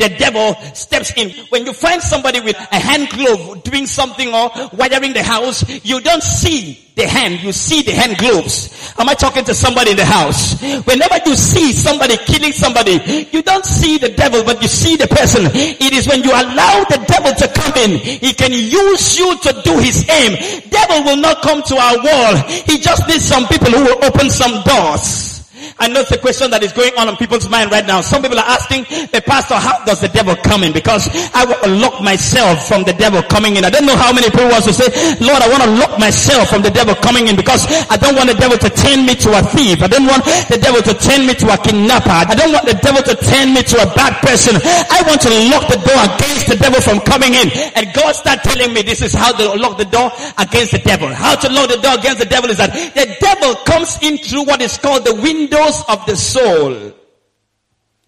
The 0.00 0.08
devil 0.08 0.56
steps 0.72 1.12
in. 1.14 1.28
When 1.50 1.66
you 1.66 1.74
find 1.74 2.00
somebody 2.00 2.40
with 2.40 2.56
a 2.56 2.80
hand 2.80 3.10
glove 3.10 3.62
doing 3.64 3.86
something 3.86 4.32
or 4.32 4.50
wiring 4.72 5.12
the 5.12 5.22
house, 5.22 5.60
you 5.84 6.00
don't 6.00 6.22
see 6.22 6.90
the 6.96 7.06
hand, 7.06 7.40
you 7.42 7.52
see 7.52 7.82
the 7.82 7.92
hand 7.92 8.16
gloves. 8.16 8.94
Am 8.98 9.10
I 9.10 9.14
talking 9.14 9.44
to 9.44 9.52
somebody 9.52 9.90
in 9.90 9.98
the 9.98 10.06
house? 10.06 10.58
Whenever 10.84 11.18
you 11.26 11.36
see 11.36 11.72
somebody 11.72 12.16
killing 12.16 12.52
somebody, 12.52 13.28
you 13.30 13.42
don't 13.42 13.66
see 13.66 13.98
the 13.98 14.08
devil, 14.08 14.42
but 14.42 14.62
you 14.62 14.68
see 14.68 14.96
the 14.96 15.06
person. 15.06 15.42
It 15.52 15.92
is 15.92 16.08
when 16.08 16.22
you 16.22 16.30
allow 16.30 16.84
the 16.84 17.04
devil 17.06 17.34
to 17.36 17.48
come 17.52 17.74
in, 17.84 17.98
he 17.98 18.32
can 18.32 18.52
use 18.52 19.18
you 19.18 19.36
to 19.36 19.62
do 19.62 19.78
his 19.78 20.08
aim. 20.08 20.32
Devil 20.70 21.04
will 21.04 21.20
not 21.20 21.42
come 21.42 21.62
to 21.62 21.76
our 21.76 21.96
wall. 21.98 22.36
He 22.64 22.78
just 22.78 23.06
needs 23.06 23.26
some 23.26 23.46
people 23.48 23.70
who 23.70 23.84
will 23.84 24.04
open 24.04 24.30
some 24.30 24.62
doors. 24.62 25.39
I 25.80 25.88
know 25.88 26.04
it's 26.04 26.12
a 26.12 26.20
question 26.20 26.52
that 26.52 26.60
is 26.60 26.76
going 26.76 26.92
on 27.00 27.08
in 27.08 27.16
people's 27.16 27.48
mind 27.48 27.72
right 27.72 27.84
now. 27.88 28.04
Some 28.04 28.20
people 28.20 28.36
are 28.36 28.52
asking, 28.52 28.84
the 29.08 29.24
pastor, 29.24 29.56
how 29.56 29.80
does 29.88 30.04
the 30.04 30.12
devil 30.12 30.36
come 30.36 30.60
in? 30.60 30.76
Because 30.76 31.08
I 31.32 31.48
want 31.48 31.64
to 31.64 31.72
lock 31.72 32.04
myself 32.04 32.68
from 32.68 32.84
the 32.84 32.92
devil 32.92 33.24
coming 33.32 33.56
in. 33.56 33.64
I 33.64 33.72
don't 33.72 33.88
know 33.88 33.96
how 33.96 34.12
many 34.12 34.28
people 34.28 34.52
want 34.52 34.68
to 34.68 34.76
say, 34.76 34.92
Lord, 35.24 35.40
I 35.40 35.48
want 35.48 35.64
to 35.64 35.72
lock 35.80 35.96
myself 35.96 36.52
from 36.52 36.60
the 36.60 36.68
devil 36.68 36.92
coming 37.00 37.32
in 37.32 37.36
because 37.36 37.64
I 37.88 37.96
don't 37.96 38.12
want 38.12 38.28
the 38.28 38.36
devil 38.36 38.60
to 38.60 38.68
turn 38.68 39.08
me 39.08 39.16
to 39.24 39.28
a 39.32 39.42
thief. 39.56 39.80
I 39.80 39.88
don't 39.88 40.04
want 40.04 40.28
the 40.52 40.60
devil 40.60 40.84
to 40.84 40.92
turn 41.00 41.24
me 41.24 41.32
to 41.40 41.46
a 41.48 41.56
kidnapper. 41.56 42.28
I 42.28 42.36
don't 42.36 42.52
want 42.52 42.68
the 42.68 42.76
devil 42.76 43.00
to 43.00 43.14
turn 43.16 43.56
me 43.56 43.64
to 43.64 43.76
a 43.80 43.88
bad 43.96 44.20
person. 44.20 44.60
I 44.60 45.00
want 45.08 45.24
to 45.24 45.32
lock 45.48 45.64
the 45.72 45.80
door 45.80 46.00
against 46.12 46.52
the 46.52 46.58
devil 46.60 46.84
from 46.84 47.00
coming 47.08 47.32
in. 47.32 47.48
And 47.72 47.88
God 47.96 48.12
started 48.12 48.44
telling 48.44 48.76
me 48.76 48.84
this 48.84 49.00
is 49.00 49.16
how 49.16 49.32
to 49.32 49.56
lock 49.56 49.80
the 49.80 49.88
door 49.88 50.12
against 50.36 50.76
the 50.76 50.82
devil. 50.84 51.08
How 51.08 51.40
to 51.40 51.48
lock 51.48 51.72
the 51.72 51.80
door 51.80 51.96
against 51.96 52.20
the 52.20 52.28
devil 52.28 52.52
is 52.52 52.60
that 52.60 52.68
the 52.74 53.08
devil 53.16 53.29
comes 53.64 53.98
in 54.02 54.18
through 54.18 54.44
what 54.44 54.62
is 54.62 54.78
called 54.78 55.04
the 55.04 55.14
windows 55.14 55.82
of 55.88 56.04
the 56.06 56.16
soul. 56.16 56.92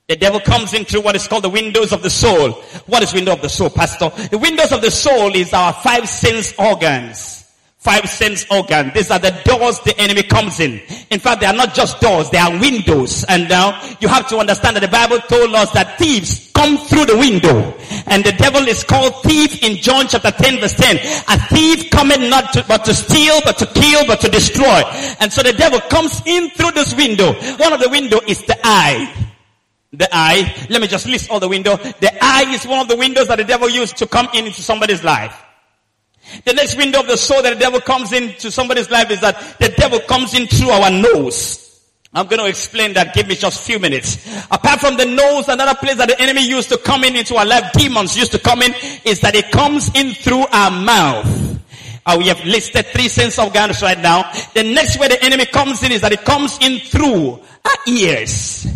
The 0.08 0.16
devil 0.16 0.40
comes 0.40 0.74
in 0.74 0.84
through 0.84 1.02
what 1.02 1.16
is 1.16 1.26
called 1.26 1.44
the 1.44 1.48
windows 1.48 1.92
of 1.92 2.02
the 2.02 2.10
soul. 2.10 2.52
What 2.86 3.02
is 3.02 3.14
window 3.14 3.32
of 3.32 3.40
the 3.40 3.48
soul, 3.48 3.70
pastor? 3.70 4.10
The 4.28 4.38
windows 4.38 4.72
of 4.72 4.82
the 4.82 4.90
soul 4.90 5.34
is 5.34 5.52
our 5.52 5.72
five 5.72 6.08
sense 6.08 6.52
organs. 6.58 7.41
Five 7.82 8.08
sense 8.08 8.46
organs. 8.48 8.94
These 8.94 9.10
are 9.10 9.18
the 9.18 9.34
doors 9.44 9.80
the 9.80 9.98
enemy 9.98 10.22
comes 10.22 10.60
in. 10.60 10.80
In 11.10 11.18
fact, 11.18 11.40
they 11.40 11.48
are 11.48 11.52
not 11.52 11.74
just 11.74 12.00
doors, 12.00 12.30
they 12.30 12.38
are 12.38 12.52
windows. 12.60 13.24
And 13.24 13.48
now 13.48 13.74
you 13.98 14.06
have 14.06 14.28
to 14.28 14.38
understand 14.38 14.76
that 14.76 14.82
the 14.82 14.88
Bible 14.88 15.18
told 15.18 15.52
us 15.56 15.72
that 15.72 15.98
thieves 15.98 16.52
come 16.54 16.78
through 16.78 17.06
the 17.06 17.18
window. 17.18 17.74
And 18.06 18.22
the 18.22 18.30
devil 18.38 18.68
is 18.68 18.84
called 18.84 19.24
thief 19.24 19.64
in 19.64 19.78
John 19.78 20.06
chapter 20.06 20.30
10 20.30 20.60
verse 20.60 20.74
10. 20.74 20.96
A 21.26 21.38
thief 21.48 21.90
cometh 21.90 22.20
not 22.20 22.52
to, 22.52 22.64
but 22.68 22.84
to 22.84 22.94
steal, 22.94 23.40
but 23.44 23.58
to 23.58 23.66
kill, 23.66 24.06
but 24.06 24.20
to 24.20 24.28
destroy. 24.28 24.82
And 25.18 25.32
so 25.32 25.42
the 25.42 25.52
devil 25.52 25.80
comes 25.80 26.22
in 26.24 26.50
through 26.50 26.78
this 26.78 26.94
window. 26.94 27.32
One 27.56 27.72
of 27.72 27.80
the 27.80 27.88
window 27.90 28.20
is 28.28 28.42
the 28.42 28.56
eye. 28.62 29.12
The 29.92 30.08
eye. 30.12 30.54
Let 30.70 30.80
me 30.80 30.86
just 30.86 31.08
list 31.08 31.32
all 31.32 31.40
the 31.40 31.48
window. 31.48 31.78
The 31.78 32.12
eye 32.22 32.44
is 32.54 32.64
one 32.64 32.78
of 32.78 32.86
the 32.86 32.96
windows 32.96 33.26
that 33.26 33.38
the 33.38 33.44
devil 33.44 33.68
used 33.68 33.96
to 33.96 34.06
come 34.06 34.28
in 34.34 34.46
into 34.46 34.62
somebody's 34.62 35.02
life. 35.02 35.41
The 36.44 36.52
next 36.52 36.76
window 36.76 37.00
of 37.00 37.06
the 37.06 37.16
soul 37.16 37.42
that 37.42 37.54
the 37.54 37.60
devil 37.60 37.80
comes 37.80 38.12
into 38.12 38.50
somebody's 38.50 38.90
life 38.90 39.10
is 39.10 39.20
that 39.20 39.58
the 39.58 39.68
devil 39.70 40.00
comes 40.00 40.34
in 40.34 40.46
through 40.46 40.70
our 40.70 40.90
nose. 40.90 41.62
I'm 42.14 42.26
going 42.26 42.40
to 42.40 42.46
explain 42.46 42.92
that. 42.94 43.14
Give 43.14 43.26
me 43.26 43.34
just 43.36 43.62
a 43.62 43.64
few 43.64 43.78
minutes. 43.78 44.46
Apart 44.50 44.80
from 44.80 44.96
the 44.98 45.06
nose, 45.06 45.48
another 45.48 45.74
place 45.74 45.96
that 45.96 46.08
the 46.08 46.20
enemy 46.20 46.46
used 46.46 46.68
to 46.68 46.76
come 46.76 47.04
in 47.04 47.16
into 47.16 47.36
our 47.36 47.46
life, 47.46 47.72
demons 47.72 48.16
used 48.16 48.32
to 48.32 48.38
come 48.38 48.60
in, 48.60 48.74
is 49.04 49.20
that 49.20 49.34
it 49.34 49.50
comes 49.50 49.90
in 49.94 50.12
through 50.12 50.44
our 50.52 50.70
mouth. 50.70 51.26
Uh, 52.04 52.16
we 52.18 52.26
have 52.26 52.44
listed 52.44 52.84
three 52.86 53.08
sense 53.08 53.38
organs 53.38 53.80
right 53.80 53.98
now. 53.98 54.30
The 54.54 54.62
next 54.62 54.98
way 54.98 55.08
the 55.08 55.22
enemy 55.24 55.46
comes 55.46 55.82
in 55.82 55.92
is 55.92 56.00
that 56.02 56.12
it 56.12 56.24
comes 56.24 56.58
in 56.60 56.80
through 56.80 57.40
our 57.64 57.76
ears. 57.86 58.66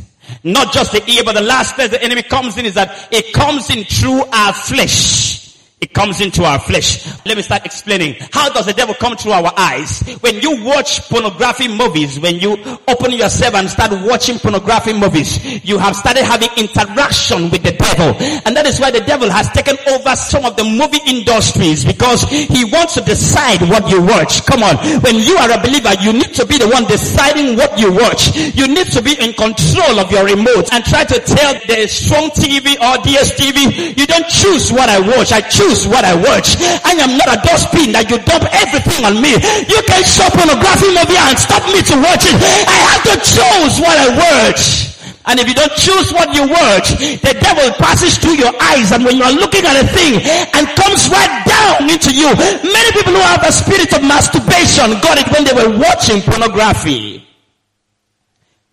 Not 0.42 0.72
just 0.72 0.92
the 0.92 1.10
ear, 1.10 1.22
but 1.24 1.34
the 1.34 1.42
last 1.42 1.74
place 1.74 1.90
the 1.90 2.02
enemy 2.02 2.22
comes 2.22 2.56
in 2.56 2.64
is 2.64 2.74
that 2.74 3.08
it 3.10 3.34
comes 3.34 3.68
in 3.68 3.84
through 3.84 4.24
our 4.32 4.52
flesh. 4.52 5.45
It 5.78 5.92
comes 5.92 6.22
into 6.22 6.42
our 6.42 6.58
flesh. 6.58 7.04
Let 7.26 7.36
me 7.36 7.42
start 7.42 7.66
explaining. 7.66 8.16
How 8.32 8.48
does 8.48 8.64
the 8.64 8.72
devil 8.72 8.94
come 8.94 9.14
through 9.14 9.32
our 9.32 9.52
eyes? 9.58 10.00
When 10.24 10.40
you 10.40 10.64
watch 10.64 11.06
pornography 11.10 11.68
movies, 11.68 12.18
when 12.18 12.36
you 12.36 12.56
open 12.88 13.12
yourself 13.12 13.54
and 13.56 13.68
start 13.68 13.92
watching 14.08 14.38
pornography 14.38 14.94
movies, 14.94 15.36
you 15.68 15.76
have 15.76 15.94
started 15.94 16.24
having 16.24 16.48
interaction 16.56 17.50
with 17.50 17.60
the 17.60 17.76
devil. 17.76 18.16
And 18.48 18.56
that 18.56 18.64
is 18.64 18.80
why 18.80 18.90
the 18.90 19.04
devil 19.04 19.28
has 19.28 19.50
taken 19.52 19.76
over 19.92 20.16
some 20.16 20.46
of 20.46 20.56
the 20.56 20.64
movie 20.64 21.04
industries 21.04 21.84
because 21.84 22.24
he 22.24 22.64
wants 22.64 22.94
to 22.94 23.02
decide 23.02 23.60
what 23.68 23.84
you 23.92 24.00
watch. 24.00 24.46
Come 24.48 24.62
on. 24.64 24.80
When 25.04 25.20
you 25.20 25.36
are 25.36 25.52
a 25.52 25.60
believer, 25.60 25.92
you 26.00 26.16
need 26.16 26.32
to 26.40 26.48
be 26.48 26.56
the 26.56 26.72
one 26.72 26.88
deciding 26.88 27.60
what 27.60 27.76
you 27.76 27.92
watch. 27.92 28.32
You 28.32 28.64
need 28.64 28.88
to 28.96 29.04
be 29.04 29.12
in 29.20 29.36
control 29.36 30.00
of 30.00 30.08
your 30.08 30.24
remote 30.24 30.72
and 30.72 30.80
try 30.88 31.04
to 31.04 31.20
tell 31.20 31.52
the 31.68 31.84
strong 31.84 32.32
TV 32.32 32.80
or 32.80 32.96
DSTV, 33.04 33.92
you 33.92 34.06
don't 34.08 34.24
choose 34.24 34.72
what 34.72 34.88
I 34.88 35.04
watch. 35.04 35.36
I 35.36 35.44
choose 35.44 35.65
choose 35.66 35.88
what 35.88 36.04
I 36.04 36.14
watch. 36.14 36.54
I 36.86 36.94
am 37.02 37.18
not 37.18 37.26
a 37.26 37.38
dustbin 37.42 37.90
that 37.98 38.06
you 38.06 38.22
dump 38.22 38.46
everything 38.54 39.02
on 39.02 39.18
me. 39.18 39.34
You 39.66 39.80
can 39.82 40.02
show 40.06 40.30
pornography 40.30 40.94
movie 40.94 41.18
and 41.18 41.34
stop 41.34 41.66
me 41.74 41.82
to 41.82 41.94
watch 41.98 42.22
it. 42.22 42.38
I 42.38 42.78
have 42.94 43.02
to 43.10 43.14
choose 43.18 43.82
what 43.82 43.96
I 43.98 44.08
watch. 44.14 44.94
And 45.26 45.42
if 45.42 45.50
you 45.50 45.58
don't 45.58 45.74
choose 45.74 46.14
what 46.14 46.30
you 46.30 46.46
watch, 46.46 46.94
the 47.18 47.34
devil 47.42 47.66
passes 47.82 48.14
through 48.14 48.38
your 48.38 48.54
eyes 48.62 48.94
and 48.94 49.02
when 49.02 49.18
you 49.18 49.26
are 49.26 49.34
looking 49.34 49.66
at 49.66 49.74
a 49.74 49.86
thing 49.90 50.22
and 50.22 50.70
comes 50.78 51.10
right 51.10 51.34
down 51.42 51.90
into 51.90 52.14
you. 52.14 52.30
Many 52.62 52.90
people 52.94 53.18
who 53.18 53.24
have 53.26 53.42
a 53.42 53.50
spirit 53.50 53.90
of 53.90 54.06
masturbation 54.06 54.94
got 55.02 55.18
it 55.18 55.26
when 55.34 55.42
they 55.42 55.50
were 55.50 55.74
watching 55.82 56.22
pornography. 56.22 57.25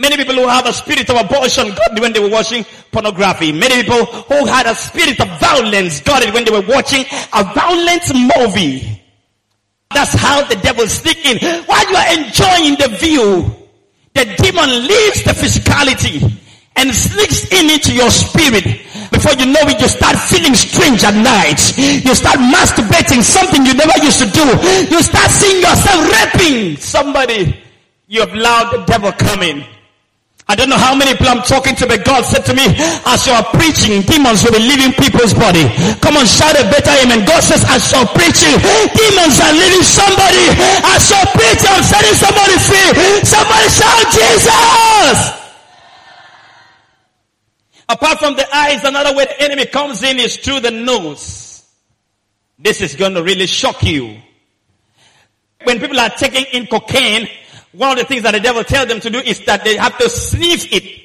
Many 0.03 0.17
people 0.17 0.35
who 0.35 0.49
have 0.49 0.65
a 0.65 0.73
spirit 0.73 1.09
of 1.09 1.15
abortion 1.15 1.69
got 1.69 1.95
it 1.95 2.01
when 2.01 2.11
they 2.11 2.19
were 2.19 2.29
watching 2.29 2.65
pornography. 2.91 3.53
Many 3.53 3.83
people 3.83 4.03
who 4.03 4.45
had 4.45 4.67
a 4.67 4.75
spirit 4.75 5.17
of 5.21 5.39
violence 5.39 6.01
got 6.01 6.21
it 6.21 6.33
when 6.33 6.43
they 6.43 6.51
were 6.51 6.67
watching 6.67 7.05
a 7.31 7.43
violent 7.55 8.03
movie. 8.11 9.01
That's 9.95 10.11
how 10.11 10.43
the 10.43 10.57
devil 10.57 10.85
sneak 10.87 11.23
in. 11.23 11.39
While 11.63 11.87
you 11.89 11.95
are 11.95 12.19
enjoying 12.19 12.75
the 12.75 12.89
view, 12.99 13.47
the 14.13 14.25
demon 14.43 14.69
leaves 14.83 15.23
the 15.23 15.31
physicality 15.31 16.19
and 16.75 16.93
sneaks 16.93 17.47
in 17.53 17.69
into 17.69 17.95
your 17.95 18.11
spirit. 18.11 18.65
Before 19.07 19.39
you 19.39 19.45
know 19.45 19.63
it, 19.71 19.79
you 19.79 19.87
start 19.87 20.19
feeling 20.19 20.53
strange 20.53 21.05
at 21.05 21.15
night. 21.15 21.63
You 21.79 22.13
start 22.13 22.43
masturbating, 22.43 23.23
something 23.23 23.65
you 23.65 23.73
never 23.73 24.03
used 24.03 24.19
to 24.19 24.27
do. 24.27 24.43
You 24.91 25.01
start 25.01 25.31
seeing 25.31 25.61
yourself 25.63 26.11
raping 26.11 26.75
somebody. 26.75 27.55
You 28.07 28.19
have 28.19 28.33
allowed 28.33 28.71
the 28.73 28.83
devil 28.83 29.13
come 29.13 29.43
in. 29.43 29.63
I 30.47 30.55
don't 30.55 30.67
know 30.67 30.77
how 30.77 30.93
many 30.93 31.15
people 31.15 31.31
I'm 31.31 31.41
talking 31.41 31.75
to, 31.79 31.87
but 31.87 32.03
God 32.03 32.27
said 32.27 32.43
to 32.51 32.53
me, 32.53 32.67
as 33.07 33.25
you 33.25 33.31
are 33.31 33.47
preaching, 33.55 34.03
demons 34.03 34.43
will 34.43 34.51
be 34.51 34.59
leaving 34.59 34.91
people's 34.91 35.31
body. 35.31 35.63
Come 36.03 36.19
on, 36.19 36.27
shout 36.27 36.59
a 36.59 36.67
better 36.67 36.91
amen. 36.99 37.23
God 37.23 37.39
says, 37.39 37.63
as 37.71 37.87
you're 37.87 38.05
preaching, 38.11 38.51
demons 38.91 39.39
are 39.39 39.55
leaving 39.55 39.85
somebody. 39.87 40.43
As 40.83 41.07
you're 41.07 41.31
preaching, 41.31 41.71
I'm 41.71 41.83
setting 41.87 42.15
somebody 42.19 42.55
free. 42.59 42.89
Somebody 43.23 43.67
shout 43.71 44.03
Jesus! 44.11 45.43
Apart 47.87 48.19
from 48.19 48.35
the 48.35 48.55
eyes, 48.55 48.83
another 48.83 49.15
way 49.15 49.25
the 49.25 49.41
enemy 49.41 49.65
comes 49.65 50.03
in 50.03 50.19
is 50.19 50.37
through 50.37 50.59
the 50.59 50.71
nose. 50.71 51.63
This 52.59 52.81
is 52.81 52.95
going 52.95 53.13
to 53.13 53.23
really 53.23 53.47
shock 53.47 53.83
you. 53.83 54.17
When 55.63 55.79
people 55.79 55.99
are 55.99 56.09
taking 56.09 56.45
in 56.51 56.67
cocaine, 56.67 57.27
one 57.73 57.91
of 57.91 57.97
the 57.97 58.05
things 58.05 58.23
that 58.23 58.31
the 58.31 58.39
devil 58.39 58.63
tells 58.63 58.87
them 58.87 58.99
to 58.99 59.09
do 59.09 59.19
is 59.19 59.43
that 59.45 59.63
they 59.63 59.75
have 59.75 59.97
to 59.97 60.09
sniff 60.09 60.71
it. 60.71 61.01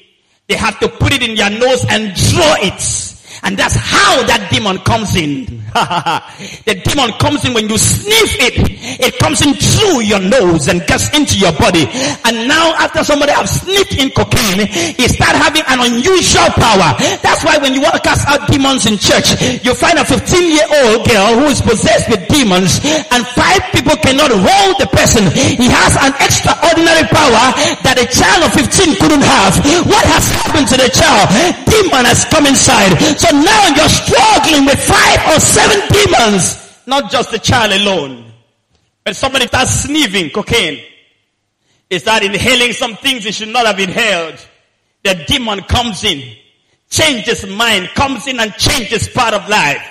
They 0.49 0.55
have 0.55 0.79
to 0.81 0.89
put 0.89 1.13
it 1.13 1.23
in 1.23 1.35
their 1.35 1.51
nose 1.51 1.85
and 1.89 2.15
draw 2.15 2.57
it. 2.61 3.08
And 3.42 3.57
that's 3.57 3.74
how 3.74 4.22
that 4.27 4.48
demon 4.51 4.79
comes 4.83 5.14
in. 5.14 5.46
the 6.66 6.74
demon 6.85 7.12
comes 7.20 7.44
in 7.44 7.55
when 7.55 7.68
you 7.68 7.79
sniff 7.79 8.35
it. 8.40 8.57
It 8.98 9.18
comes 9.18 9.42
in 9.44 9.55
through 9.55 10.03
your 10.03 10.20
nose 10.20 10.68
and 10.68 10.83
gets 10.87 11.12
into 11.14 11.38
your 11.38 11.53
body. 11.55 11.87
And 12.24 12.48
now 12.48 12.74
after 12.77 13.05
somebody 13.05 13.33
have 13.33 13.48
sniffed 13.48 13.94
in 13.94 14.11
cocaine, 14.11 14.66
it 14.68 15.09
start 15.12 15.37
having 15.37 15.62
an 15.68 15.79
unusual 15.85 16.51
power. 16.59 16.96
That's 17.22 17.44
why 17.44 17.59
when 17.59 17.74
you 17.74 17.81
want 17.81 17.94
to 17.94 18.03
cast 18.03 18.27
out 18.27 18.48
demons 18.51 18.87
in 18.87 18.98
church, 18.98 19.37
you 19.62 19.74
find 19.74 19.98
a 19.98 20.05
15 20.05 20.18
year 20.51 20.66
old 20.83 21.07
girl 21.07 21.38
who 21.38 21.46
is 21.53 21.61
possessed 21.61 22.11
with 22.11 22.27
demons 22.29 22.81
and 23.12 23.22
five 23.37 23.62
people 23.70 23.94
cannot 24.03 24.33
hold 24.33 24.74
the 24.81 24.88
person. 24.90 25.31
He 25.33 25.68
has 25.70 25.94
an 26.01 26.12
extraordinary 26.18 27.07
power 27.12 27.55
that 27.87 27.96
a 28.01 28.07
child 28.09 28.48
of 28.48 28.53
15 28.57 28.98
couldn't 28.98 29.24
have. 29.24 29.55
What 29.87 30.05
has 30.11 30.27
happened 30.33 30.68
to 30.72 30.77
the 30.81 30.90
child? 30.90 31.29
Demon 31.68 32.05
has 32.09 32.24
come 32.27 32.46
inside. 32.48 32.96
So 33.20 33.28
so 33.29 33.37
now 33.37 33.69
you're 33.77 33.88
struggling 33.88 34.64
with 34.64 34.81
five 34.81 35.37
or 35.37 35.41
seven 35.41 35.88
demons. 35.93 36.57
Not 36.87 37.11
just 37.11 37.31
the 37.31 37.38
child 37.38 37.73
alone. 37.73 38.33
When 39.05 39.14
somebody 39.14 39.47
starts 39.47 39.83
sniffing 39.83 40.31
cocaine, 40.31 40.83
is 41.91 42.05
that 42.05 42.23
inhaling 42.23 42.73
some 42.73 42.97
things 42.97 43.25
he 43.25 43.33
should 43.33 43.49
not 43.49 43.67
have 43.67 43.79
inhaled. 43.79 44.38
The 45.03 45.25
demon 45.27 45.61
comes 45.62 46.05
in, 46.05 46.37
changes 46.91 47.47
mind, 47.47 47.88
comes 47.95 48.27
in 48.27 48.41
and 48.41 48.53
changes 48.55 49.09
part 49.09 49.35
of 49.35 49.49
life. 49.49 49.83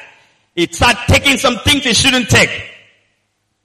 He 0.56 0.68
starts 0.68 1.00
taking 1.08 1.38
some 1.38 1.58
things 1.60 1.84
he 1.84 1.94
shouldn't 1.94 2.30
take. 2.30 2.50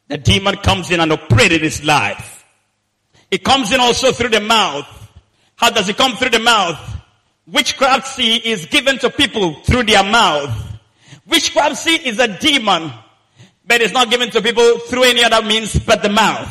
The 0.09 0.19
demon 0.19 0.57
comes 0.57 0.91
in 0.91 1.01
and 1.01 1.13
operates 1.13 1.55
his 1.55 1.85
life. 1.85 2.45
It 3.31 3.43
comes 3.43 3.73
in 3.73 3.81
also 3.81 4.13
through 4.13 4.31
the 4.31 4.41
mouth. 4.41 4.87
How 5.57 5.71
does 5.71 5.89
it 5.89 5.97
come 5.97 6.17
through 6.17 6.31
the 6.31 6.39
mouth? 6.39 7.02
Witchcraft 7.47 8.07
seed 8.07 8.47
is 8.47 8.67
given 8.67 8.99
to 8.99 9.11
people 9.11 9.55
through 9.65 9.83
their 9.83 10.05
mouth. 10.05 10.51
Witchcraft 11.27 11.77
seed 11.77 12.03
is 12.03 12.21
a 12.21 12.39
demon, 12.39 12.93
but 13.67 13.81
it's 13.81 13.93
not 13.93 14.11
given 14.11 14.31
to 14.31 14.41
people 14.41 14.79
through 14.79 15.03
any 15.05 15.25
other 15.25 15.45
means 15.45 15.77
but 15.85 16.03
the 16.03 16.09
mouth. 16.09 16.49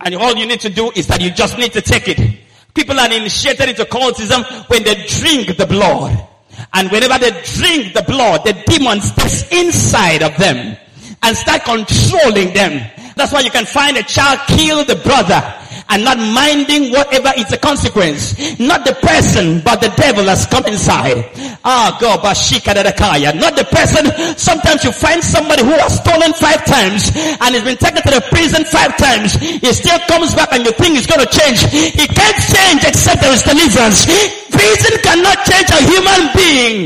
And 0.00 0.16
all 0.16 0.34
you 0.36 0.46
need 0.46 0.60
to 0.60 0.70
do 0.70 0.90
is 0.96 1.06
that 1.06 1.20
you 1.20 1.30
just 1.30 1.56
need 1.58 1.72
to 1.74 1.80
take 1.80 2.08
it. 2.08 2.40
People 2.74 2.98
are 2.98 3.10
initiated 3.10 3.68
into 3.68 3.84
cultism 3.84 4.68
when 4.68 4.82
they 4.82 4.94
drink 5.06 5.56
the 5.56 5.66
blood. 5.66 6.28
And 6.72 6.90
whenever 6.90 7.18
they 7.18 7.30
drink 7.42 7.94
the 7.94 8.04
blood, 8.06 8.44
the 8.44 8.52
demon 8.66 9.00
steps 9.00 9.50
inside 9.52 10.22
of 10.22 10.36
them 10.36 10.76
and 11.22 11.36
start 11.36 11.62
controlling 11.62 12.52
them. 12.52 12.90
That's 13.14 13.32
why 13.32 13.40
you 13.40 13.50
can 13.50 13.64
find 13.64 13.96
a 13.96 14.02
child 14.02 14.40
kill 14.48 14.84
the 14.84 14.96
brother 14.96 15.55
and 15.88 16.04
not 16.04 16.18
minding 16.18 16.90
whatever 16.90 17.32
is 17.36 17.48
the 17.48 17.58
consequence. 17.58 18.34
Not 18.58 18.84
the 18.84 18.94
person, 18.98 19.60
but 19.62 19.80
the 19.80 19.90
devil 19.94 20.24
has 20.24 20.46
come 20.46 20.66
inside. 20.66 21.30
Ah, 21.64 21.96
God, 22.00 22.20
Bashika 22.20 22.74
Not 22.74 23.56
the 23.56 23.64
person. 23.64 24.10
Sometimes 24.36 24.84
you 24.84 24.92
find 24.92 25.22
somebody 25.22 25.62
who 25.62 25.74
has 25.78 25.98
stolen 26.02 26.32
five 26.34 26.64
times 26.64 27.10
and 27.14 27.54
has 27.54 27.62
been 27.62 27.78
taken 27.78 28.02
to 28.02 28.12
the 28.18 28.24
prison 28.30 28.64
five 28.64 28.96
times. 28.96 29.34
He 29.34 29.72
still 29.72 29.98
comes 30.10 30.34
back 30.34 30.52
and 30.52 30.64
you 30.64 30.72
think 30.72 30.96
he's 30.96 31.06
going 31.06 31.22
to 31.22 31.30
change. 31.30 31.62
He 31.70 32.06
can't 32.06 32.40
change 32.42 32.82
except 32.82 33.22
there 33.22 33.32
is 33.32 33.42
deliverance. 33.42 34.06
Prison 34.50 34.94
cannot 35.02 35.38
change 35.46 35.70
a 35.70 35.80
human 35.86 36.22
being. 36.34 36.78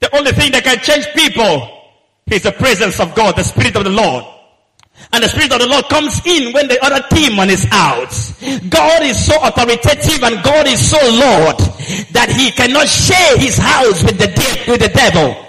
The 0.00 0.14
only 0.16 0.32
thing 0.32 0.52
that 0.52 0.64
can 0.64 0.78
change 0.80 1.06
people 1.14 1.70
is 2.26 2.42
the 2.42 2.52
presence 2.52 3.00
of 3.00 3.14
God, 3.14 3.36
the 3.36 3.44
Spirit 3.44 3.76
of 3.76 3.84
the 3.84 3.90
Lord. 3.90 4.33
And 5.12 5.22
the 5.22 5.28
Spirit 5.28 5.52
of 5.52 5.60
the 5.60 5.66
Lord 5.66 5.88
comes 5.88 6.20
in 6.26 6.52
when 6.52 6.68
the 6.68 6.82
other 6.84 7.04
demon 7.10 7.50
is 7.50 7.66
out. 7.70 8.10
God 8.68 9.02
is 9.02 9.24
so 9.24 9.36
authoritative 9.42 10.22
and 10.22 10.42
God 10.42 10.66
is 10.66 10.90
so 10.90 10.98
Lord 10.98 11.58
that 12.12 12.32
he 12.34 12.50
cannot 12.50 12.88
share 12.88 13.38
his 13.38 13.56
house 13.56 14.02
with 14.02 14.18
the, 14.18 14.26
de- 14.26 14.70
with 14.70 14.80
the 14.80 14.88
devil. 14.88 15.44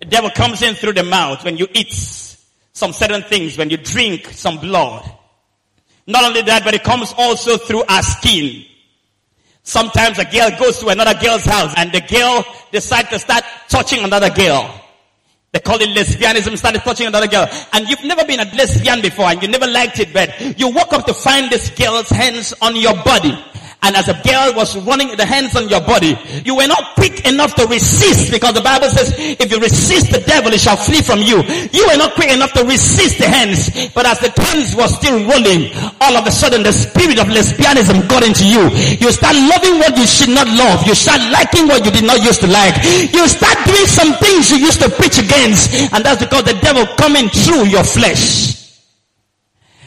The 0.00 0.06
devil 0.06 0.30
comes 0.30 0.62
in 0.62 0.74
through 0.74 0.94
the 0.94 1.04
mouth 1.04 1.44
when 1.44 1.56
you 1.56 1.66
eat 1.72 1.92
some 2.72 2.92
certain 2.92 3.22
things, 3.22 3.58
when 3.58 3.70
you 3.70 3.76
drink 3.76 4.28
some 4.28 4.58
blood. 4.58 5.10
Not 6.06 6.24
only 6.24 6.42
that, 6.42 6.64
but 6.64 6.74
it 6.74 6.84
comes 6.84 7.12
also 7.18 7.56
through 7.56 7.84
our 7.88 8.02
skin. 8.02 8.64
Sometimes 9.62 10.18
a 10.18 10.24
girl 10.24 10.50
goes 10.58 10.78
to 10.78 10.88
another 10.88 11.12
girl's 11.20 11.44
house 11.44 11.74
and 11.76 11.92
the 11.92 12.00
girl 12.00 12.44
decides 12.72 13.10
to 13.10 13.18
start 13.18 13.44
touching 13.68 14.02
another 14.02 14.30
girl. 14.30 14.80
They 15.50 15.60
call 15.60 15.80
it 15.80 15.88
lesbianism, 15.96 16.58
started 16.58 16.82
touching 16.82 17.06
another 17.06 17.26
girl. 17.26 17.48
And 17.72 17.88
you've 17.88 18.04
never 18.04 18.24
been 18.24 18.40
a 18.40 18.44
lesbian 18.54 19.00
before 19.00 19.26
and 19.26 19.42
you 19.42 19.48
never 19.48 19.66
liked 19.66 19.98
it, 19.98 20.12
but 20.12 20.58
you 20.58 20.68
woke 20.68 20.92
up 20.92 21.06
to 21.06 21.14
find 21.14 21.50
this 21.50 21.70
girl's 21.70 22.10
hands 22.10 22.52
on 22.60 22.76
your 22.76 22.94
body. 23.02 23.32
And 23.80 23.94
as 23.94 24.08
a 24.10 24.18
girl 24.26 24.58
was 24.58 24.74
running 24.82 25.14
the 25.14 25.24
hands 25.24 25.54
on 25.54 25.68
your 25.70 25.80
body, 25.80 26.18
you 26.44 26.56
were 26.56 26.66
not 26.66 26.98
quick 26.98 27.24
enough 27.24 27.54
to 27.54 27.66
resist 27.66 28.32
because 28.34 28.52
the 28.52 28.60
Bible 28.60 28.90
says, 28.90 29.14
if 29.16 29.46
you 29.52 29.60
resist 29.62 30.10
the 30.10 30.18
devil, 30.18 30.50
he 30.50 30.58
shall 30.58 30.76
flee 30.76 31.00
from 31.00 31.22
you. 31.22 31.46
You 31.70 31.86
were 31.86 31.96
not 31.96 32.14
quick 32.18 32.34
enough 32.34 32.52
to 32.58 32.66
resist 32.66 33.22
the 33.22 33.30
hands. 33.30 33.70
But 33.94 34.04
as 34.04 34.18
the 34.18 34.34
hands 34.34 34.74
were 34.74 34.90
still 34.90 35.22
rolling, 35.30 35.70
all 36.02 36.18
of 36.18 36.26
a 36.26 36.32
sudden 36.34 36.66
the 36.66 36.74
spirit 36.74 37.22
of 37.22 37.30
lesbianism 37.30 38.10
got 38.10 38.26
into 38.26 38.42
you. 38.42 38.66
You 38.98 39.14
start 39.14 39.38
loving 39.38 39.78
what 39.78 39.94
you 39.94 40.10
should 40.10 40.34
not 40.34 40.50
love. 40.50 40.82
You 40.82 40.98
start 40.98 41.22
liking 41.30 41.70
what 41.70 41.86
you 41.86 41.94
did 41.94 42.04
not 42.04 42.18
used 42.18 42.42
to 42.42 42.50
like. 42.50 42.74
You 43.14 43.30
start 43.30 43.62
doing 43.62 43.86
some 43.86 44.10
things 44.18 44.50
you 44.50 44.58
used 44.58 44.82
to 44.82 44.90
preach 44.90 45.22
against. 45.22 45.94
And 45.94 46.02
that's 46.02 46.18
because 46.18 46.50
the 46.50 46.58
devil 46.58 46.82
coming 46.98 47.30
through 47.30 47.70
your 47.70 47.84
flesh. 47.86 48.58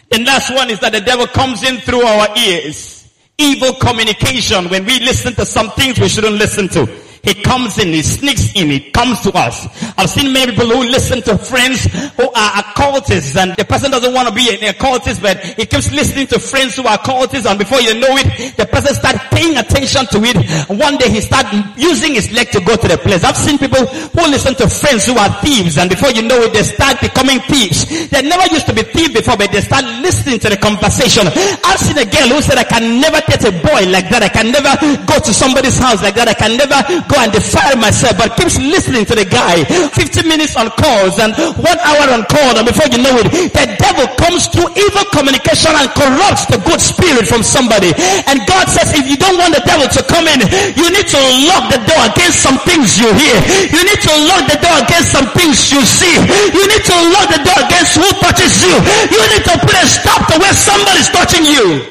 The 0.07 0.23
last 0.23 0.47
one 0.55 0.71
is 0.71 0.79
that 0.79 0.95
the 0.95 1.01
devil 1.01 1.27
comes 1.27 1.63
in 1.63 1.83
through 1.83 2.03
our 2.07 2.31
ears 2.39 3.00
evil 3.41 3.73
communication 3.73 4.69
when 4.69 4.85
we 4.85 4.99
listen 4.99 5.33
to 5.35 5.45
some 5.45 5.71
things 5.71 5.99
we 5.99 6.07
shouldn't 6.07 6.35
listen 6.35 6.67
to. 6.69 7.00
He 7.23 7.35
comes 7.35 7.77
in, 7.77 7.89
he 7.89 8.01
sneaks 8.01 8.55
in, 8.55 8.69
he 8.69 8.89
comes 8.91 9.21
to 9.21 9.31
us. 9.37 9.69
I've 9.97 10.09
seen 10.09 10.33
many 10.33 10.53
people 10.53 10.73
who 10.73 10.89
listen 10.89 11.21
to 11.23 11.37
friends 11.37 11.85
who 12.17 12.25
are 12.33 12.51
occultists 12.59 13.37
and 13.37 13.53
the 13.55 13.65
person 13.65 13.91
doesn't 13.91 14.13
want 14.13 14.27
to 14.27 14.33
be 14.33 14.49
an 14.49 14.63
occultist 14.73 15.21
but 15.21 15.37
he 15.37 15.65
keeps 15.65 15.91
listening 15.93 16.25
to 16.27 16.39
friends 16.39 16.75
who 16.75 16.87
are 16.87 16.95
occultists 16.95 17.45
and 17.45 17.59
before 17.59 17.79
you 17.79 17.93
know 17.99 18.09
it, 18.17 18.57
the 18.57 18.65
person 18.65 18.95
starts 18.95 19.21
paying 19.29 19.55
attention 19.57 20.05
to 20.09 20.17
it. 20.25 20.33
One 20.73 20.97
day 20.97 21.09
he 21.13 21.21
starts 21.21 21.53
using 21.77 22.17
his 22.17 22.31
leg 22.33 22.49
to 22.57 22.59
go 22.61 22.75
to 22.75 22.87
the 22.87 22.97
place. 22.97 23.23
I've 23.23 23.37
seen 23.37 23.59
people 23.61 23.85
who 23.85 24.23
listen 24.25 24.55
to 24.55 24.65
friends 24.67 25.05
who 25.05 25.13
are 25.21 25.29
thieves 25.45 25.77
and 25.77 25.89
before 25.93 26.09
you 26.09 26.25
know 26.25 26.41
it, 26.41 26.53
they 26.53 26.63
start 26.63 27.01
becoming 27.01 27.37
thieves. 27.45 28.09
They 28.09 28.25
never 28.25 28.49
used 28.49 28.65
to 28.65 28.73
be 28.73 28.81
thieves 28.81 29.13
before 29.13 29.37
but 29.37 29.51
they 29.53 29.61
start 29.61 29.85
listening 30.01 30.39
to 30.41 30.49
the 30.49 30.57
conversation. 30.57 31.29
I've 31.29 31.77
seen 31.77 32.01
a 32.01 32.05
girl 32.09 32.33
who 32.33 32.41
said 32.41 32.57
I 32.57 32.65
can 32.65 32.97
never 32.97 33.21
get 33.29 33.45
a 33.45 33.53
boy 33.61 33.85
like 33.93 34.09
that. 34.09 34.25
I 34.25 34.29
can 34.33 34.49
never 34.49 34.73
go 35.05 35.21
to 35.21 35.29
somebody's 35.29 35.77
house 35.77 36.01
like 36.01 36.17
that. 36.17 36.25
I 36.25 36.33
can 36.33 36.57
never 36.57 36.81
go 37.11 37.19
and 37.19 37.31
defile 37.35 37.75
myself, 37.75 38.15
but 38.15 38.39
keeps 38.39 38.55
listening 38.55 39.03
to 39.03 39.13
the 39.13 39.27
guy. 39.27 39.67
15 39.67 40.23
minutes 40.23 40.55
on 40.55 40.71
calls 40.79 41.19
and 41.19 41.35
one 41.59 41.79
hour 41.83 42.07
on 42.15 42.23
call, 42.31 42.55
and 42.55 42.63
before 42.63 42.87
you 42.87 43.03
know 43.03 43.11
it, 43.19 43.27
the 43.51 43.65
devil 43.75 44.07
comes 44.15 44.47
through 44.47 44.71
evil 44.79 45.03
communication 45.11 45.75
and 45.75 45.91
corrupts 45.91 46.47
the 46.47 46.57
good 46.63 46.79
spirit 46.79 47.27
from 47.27 47.43
somebody. 47.43 47.91
And 48.31 48.39
God 48.47 48.71
says, 48.71 48.95
if 48.95 49.05
you 49.11 49.19
don't 49.19 49.35
want 49.35 49.51
the 49.51 49.63
devil 49.67 49.91
to 49.91 50.01
come 50.07 50.31
in, 50.31 50.39
you 50.79 50.87
need 50.87 51.07
to 51.11 51.21
lock 51.51 51.67
the 51.67 51.83
door 51.83 52.01
against 52.07 52.39
some 52.39 52.55
things 52.63 52.95
you 52.95 53.11
hear. 53.11 53.37
You 53.75 53.81
need 53.83 54.01
to 54.07 54.13
lock 54.31 54.47
the 54.47 54.59
door 54.63 54.77
against 54.79 55.11
some 55.11 55.27
things 55.35 55.67
you 55.67 55.83
see. 55.83 56.15
You 56.55 56.63
need 56.71 56.85
to 56.87 56.95
lock 57.11 57.27
the 57.27 57.41
door 57.43 57.59
against 57.67 57.99
who 57.99 58.07
touches 58.23 58.63
you. 58.63 58.75
You 59.11 59.21
need 59.35 59.43
to 59.51 59.55
put 59.59 59.75
a 59.75 59.85
stop 59.85 60.31
to 60.31 60.39
where 60.39 60.55
somebody's 60.55 61.11
touching 61.11 61.43
you. 61.43 61.83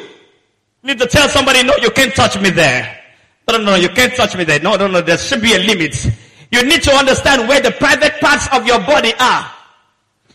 You 0.83 0.97
need 0.97 0.99
to 0.99 1.07
tell 1.07 1.29
somebody, 1.29 1.63
no, 1.63 1.77
you 1.77 1.91
can't 1.91 2.15
touch 2.15 2.41
me 2.41 2.49
there. 2.51 3.00
No, 3.51 3.59
no, 3.59 3.65
no, 3.65 3.75
you 3.75 3.89
can't 3.89 4.15
touch 4.15 4.37
me 4.37 4.45
there. 4.45 4.61
No, 4.61 4.77
no, 4.77 4.87
no, 4.87 5.01
there 5.01 5.19
should 5.19 5.43
be 5.43 5.55
a 5.55 5.59
limit. 5.59 6.07
You 6.53 6.63
need 6.65 6.83
to 6.85 6.93
understand 6.93 7.49
where 7.49 7.61
the 7.61 7.73
private 7.73 8.21
parts 8.21 8.47
of 8.53 8.65
your 8.65 8.79
body 8.79 9.13
are 9.19 9.51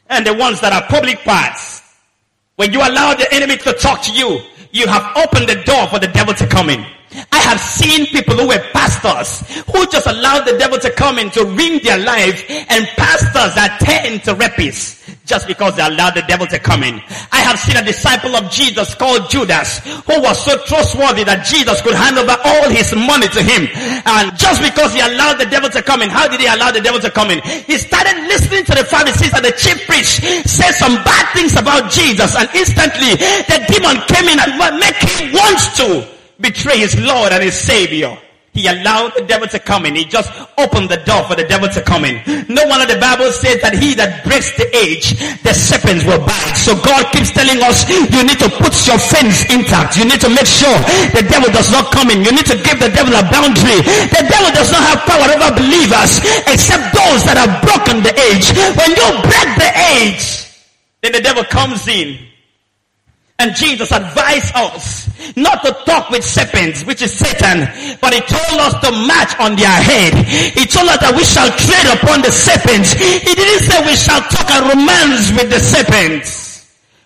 and 0.09 0.27
the 0.27 0.33
ones 0.33 0.59
that 0.59 0.73
are 0.73 0.83
public 0.89 1.19
parts. 1.19 1.81
When 2.57 2.73
you 2.73 2.79
allow 2.79 3.13
the 3.13 3.33
enemy 3.33 3.55
to 3.57 3.71
talk 3.73 4.01
to 4.03 4.11
you, 4.11 4.41
you 4.71 4.87
have 4.87 5.15
opened 5.15 5.47
the 5.47 5.63
door 5.63 5.87
for 5.87 5.99
the 5.99 6.09
devil 6.09 6.33
to 6.33 6.45
come 6.47 6.69
in. 6.69 6.85
I 7.31 7.37
have 7.37 7.59
seen 7.59 8.05
people 8.07 8.35
who 8.35 8.49
were 8.49 8.59
pastors 8.73 9.47
who 9.71 9.85
just 9.87 10.07
allowed 10.07 10.45
the 10.45 10.57
devil 10.57 10.77
to 10.79 10.91
come 10.91 11.17
in 11.17 11.29
to 11.31 11.45
ruin 11.45 11.79
their 11.83 11.99
life 11.99 12.43
and 12.49 12.85
pastors 12.97 13.55
that 13.55 13.79
turn 13.79 14.11
into 14.11 14.33
rapists. 14.33 15.04
Just 15.25 15.47
because 15.47 15.75
they 15.75 15.81
allowed 15.81 16.13
the 16.13 16.23
devil 16.29 16.45
to 16.47 16.59
come 16.59 16.83
in. 16.83 17.01
I 17.33 17.41
have 17.41 17.59
seen 17.59 17.75
a 17.75 17.83
disciple 17.83 18.35
of 18.35 18.49
Jesus 18.51 18.93
called 18.93 19.29
Judas 19.29 19.79
who 20.05 20.21
was 20.21 20.37
so 20.45 20.57
trustworthy 20.65 21.25
that 21.25 21.45
Jesus 21.45 21.81
could 21.81 21.97
hand 21.97 22.17
over 22.17 22.37
all 22.45 22.69
his 22.69 22.93
money 22.93 23.27
to 23.33 23.41
him. 23.41 23.65
And 24.05 24.37
just 24.37 24.61
because 24.61 24.93
he 24.93 25.01
allowed 25.01 25.41
the 25.41 25.49
devil 25.49 25.69
to 25.69 25.81
come 25.81 26.01
in, 26.05 26.09
how 26.09 26.29
did 26.29 26.39
he 26.39 26.47
allow 26.47 26.71
the 26.71 26.81
devil 26.81 27.01
to 27.01 27.09
come 27.09 27.33
in? 27.33 27.41
He 27.65 27.77
started 27.77 28.15
listening 28.29 28.63
to 28.69 28.73
the 28.77 28.85
Pharisees 28.85 29.33
and 29.33 29.43
the 29.43 29.53
chief 29.57 29.81
priest 29.89 30.21
say 30.45 30.69
some 30.71 30.95
bad 31.01 31.25
things 31.33 31.57
about 31.57 31.91
Jesus 31.91 32.37
and 32.37 32.47
instantly 32.53 33.17
the 33.49 33.59
demon 33.67 33.97
came 34.05 34.29
in 34.29 34.37
and 34.37 34.53
made 34.77 34.95
him 35.01 35.33
want 35.33 35.59
to 35.81 36.07
betray 36.39 36.77
his 36.77 36.93
Lord 37.01 37.33
and 37.33 37.43
his 37.43 37.57
Savior. 37.57 38.17
He 38.55 38.71
allowed 38.71 39.19
the 39.19 39.27
devil 39.27 39.51
to 39.51 39.59
come 39.59 39.83
in. 39.83 39.99
He 39.99 40.07
just 40.07 40.31
opened 40.55 40.87
the 40.87 41.03
door 41.03 41.27
for 41.27 41.35
the 41.35 41.43
devil 41.43 41.67
to 41.67 41.83
come 41.83 42.07
in. 42.07 42.23
No 42.47 42.63
one 42.71 42.79
of 42.79 42.87
the 42.87 42.95
Bible 42.95 43.27
says 43.35 43.59
that 43.59 43.75
he 43.75 43.91
that 43.99 44.23
breaks 44.23 44.55
the 44.55 44.63
edge, 44.71 45.11
the 45.43 45.51
serpents 45.51 46.07
will 46.07 46.23
bite. 46.23 46.55
So 46.55 46.71
God 46.79 47.03
keeps 47.11 47.35
telling 47.35 47.59
us 47.59 47.83
you 47.91 48.23
need 48.23 48.39
to 48.39 48.47
put 48.47 48.71
your 48.87 48.95
fence 48.95 49.43
intact. 49.51 49.99
You 49.99 50.07
need 50.07 50.23
to 50.23 50.31
make 50.31 50.47
sure 50.47 50.71
the 51.11 51.27
devil 51.27 51.51
does 51.51 51.67
not 51.67 51.91
come 51.91 52.07
in. 52.15 52.23
You 52.23 52.31
need 52.31 52.47
to 52.47 52.55
give 52.55 52.79
the 52.79 52.87
devil 52.95 53.11
a 53.11 53.27
boundary. 53.27 53.83
The 54.15 54.23
devil 54.23 54.49
does 54.55 54.71
not 54.71 54.87
have 54.87 55.03
power 55.03 55.27
over 55.35 55.51
believers 55.59 56.23
except 56.47 56.95
those 56.95 57.27
that 57.27 57.35
have 57.35 57.59
broken 57.59 58.07
the 58.07 58.15
edge. 58.15 58.55
When 58.79 58.95
you 58.95 59.07
break 59.19 59.49
the 59.59 59.71
edge, 59.99 60.47
then 61.03 61.11
the 61.11 61.19
devil 61.19 61.43
comes 61.43 61.91
in 61.91 62.23
and 63.39 63.55
Jesus 63.55 63.91
advised 63.91 64.55
us 64.55 65.05
not 65.35 65.63
to 65.63 65.75
talk 65.83 66.09
with 66.09 66.23
serpents, 66.23 66.85
which 66.85 67.01
is 67.01 67.11
Satan, 67.11 67.67
but 67.99 68.13
he 68.13 68.21
told 68.23 68.59
us 68.63 68.79
to 68.79 68.89
march 68.91 69.35
on 69.43 69.59
their 69.59 69.75
head. 69.75 70.15
He 70.55 70.63
told 70.63 70.87
us 70.87 70.99
that 71.03 71.11
we 71.11 71.23
shall 71.27 71.51
tread 71.51 71.87
upon 71.99 72.23
the 72.23 72.31
serpents. 72.31 72.95
He 72.95 73.35
didn't 73.35 73.63
say 73.67 73.75
we 73.83 73.95
shall 73.99 74.23
talk 74.31 74.47
and 74.55 74.71
romance 74.71 75.35
with 75.35 75.51
the 75.51 75.59
serpents. 75.59 76.55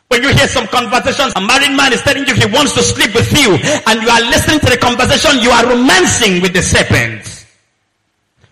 When 0.09 0.21
you 0.21 0.29
hear 0.33 0.47
some 0.47 0.65
conversations, 0.67 1.33
a 1.35 1.41
married 1.41 1.73
man 1.77 1.93
is 1.93 2.01
telling 2.01 2.25
you 2.25 2.33
he 2.33 2.45
wants 2.49 2.73
to 2.73 2.81
sleep 2.81 3.13
with 3.13 3.29
you, 3.33 3.57
and 3.85 4.01
you 4.01 4.09
are 4.09 4.21
listening 4.29 4.59
to 4.61 4.69
the 4.69 4.77
conversation, 4.77 5.41
you 5.41 5.49
are 5.49 5.65
romancing 5.65 6.41
with 6.41 6.53
the 6.53 6.61
serpents. 6.61 7.45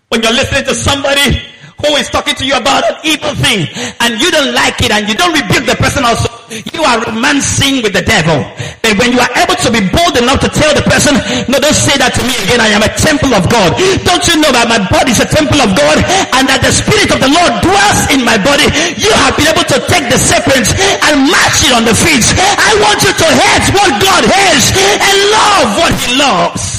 When 0.08 0.22
you're 0.22 0.32
listening 0.32 0.64
to 0.64 0.74
somebody 0.74 1.42
who 1.84 1.94
is 1.96 2.10
talking 2.10 2.34
to 2.34 2.44
you 2.44 2.56
about 2.56 2.82
an 2.86 2.96
evil 3.04 3.34
thing, 3.38 3.66
and 4.00 4.18
you 4.20 4.30
don't 4.30 4.52
like 4.54 4.80
it, 4.82 4.90
and 4.90 5.08
you 5.08 5.14
don't 5.14 5.34
rebuke 5.34 5.66
the 5.66 5.78
person 5.78 6.04
also, 6.04 6.26
you 6.72 6.82
are 6.82 7.04
romancing 7.04 7.84
with 7.84 7.92
the 7.92 8.02
devil. 8.02 8.40
And 8.84 8.96
when 8.96 9.12
you 9.12 9.20
are 9.20 9.32
able 9.36 9.56
to 9.60 9.68
be 9.68 9.84
bold 9.84 10.16
enough 10.16 10.40
to 10.40 10.48
tell 10.48 10.72
the 10.72 10.82
person, 10.88 11.12
no, 11.44 11.60
don't 11.60 11.76
say 11.76 11.94
that 12.00 12.16
to 12.16 12.22
me 12.24 12.32
again. 12.40 12.60
I 12.60 12.72
am 12.72 12.80
a 12.80 12.92
temple 12.96 13.36
of 13.36 13.44
God. 13.52 13.76
Don't 14.00 14.24
you 14.24 14.40
know 14.40 14.48
that 14.48 14.64
my 14.64 14.80
body 14.88 15.12
is 15.12 15.20
a 15.20 15.28
temple 15.28 15.60
of 15.60 15.76
God 15.76 16.00
and 16.32 16.48
that 16.48 16.64
the 16.64 16.72
spirit 16.72 17.12
of 17.12 17.20
the 17.20 17.28
Lord 17.28 17.52
dwells 17.60 18.00
in 18.08 18.24
my 18.24 18.40
body? 18.40 18.64
You 18.96 19.12
have 19.28 19.36
been 19.36 19.52
able 19.52 19.66
to 19.68 19.78
take 19.92 20.08
the 20.08 20.16
serpent 20.16 20.72
and 21.04 21.28
match 21.28 21.68
it 21.68 21.72
on 21.76 21.84
the 21.84 21.92
feet. 21.92 22.24
I 22.32 22.72
want 22.80 23.04
you 23.04 23.12
to 23.12 23.28
hate 23.28 23.66
what 23.76 23.90
God 24.00 24.22
hates 24.24 24.72
and 24.72 25.16
love 25.28 25.68
what 25.76 25.92
he 26.00 26.16
loves. 26.16 26.77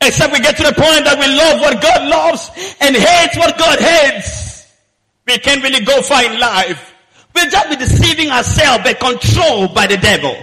Except 0.00 0.32
we 0.32 0.40
get 0.40 0.56
to 0.56 0.62
the 0.62 0.72
point 0.72 1.04
that 1.04 1.18
we 1.18 1.26
love 1.26 1.60
what 1.60 1.82
God 1.82 2.08
loves 2.08 2.50
and 2.80 2.94
hate 2.94 3.36
what 3.36 3.58
God 3.58 3.78
hates. 3.80 4.66
We 5.26 5.38
can't 5.38 5.62
really 5.62 5.84
go 5.84 6.02
far 6.02 6.24
in 6.24 6.38
life. 6.38 6.94
We'll 7.34 7.50
just 7.50 7.68
be 7.68 7.76
deceiving 7.76 8.30
ourselves 8.30 8.84
but 8.84 8.98
controlled 9.00 9.74
by 9.74 9.86
the 9.86 9.96
devil. 9.96 10.36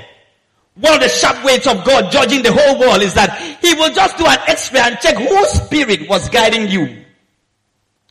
One 0.75 0.93
of 0.93 0.99
the 0.99 1.09
sharp 1.09 1.43
ways 1.45 1.65
of 1.67 1.85
God 1.85 2.11
judging 2.11 2.43
the 2.43 2.51
whole 2.51 2.79
world 2.79 3.01
is 3.01 3.13
that 3.13 3.39
he 3.61 3.73
will 3.75 3.93
just 3.93 4.17
do 4.17 4.25
an 4.25 4.37
x-ray 4.47 4.81
and 4.81 4.99
check 4.99 5.15
whose 5.15 5.49
spirit 5.49 6.07
was 6.09 6.27
guiding 6.29 6.69
you. 6.69 7.03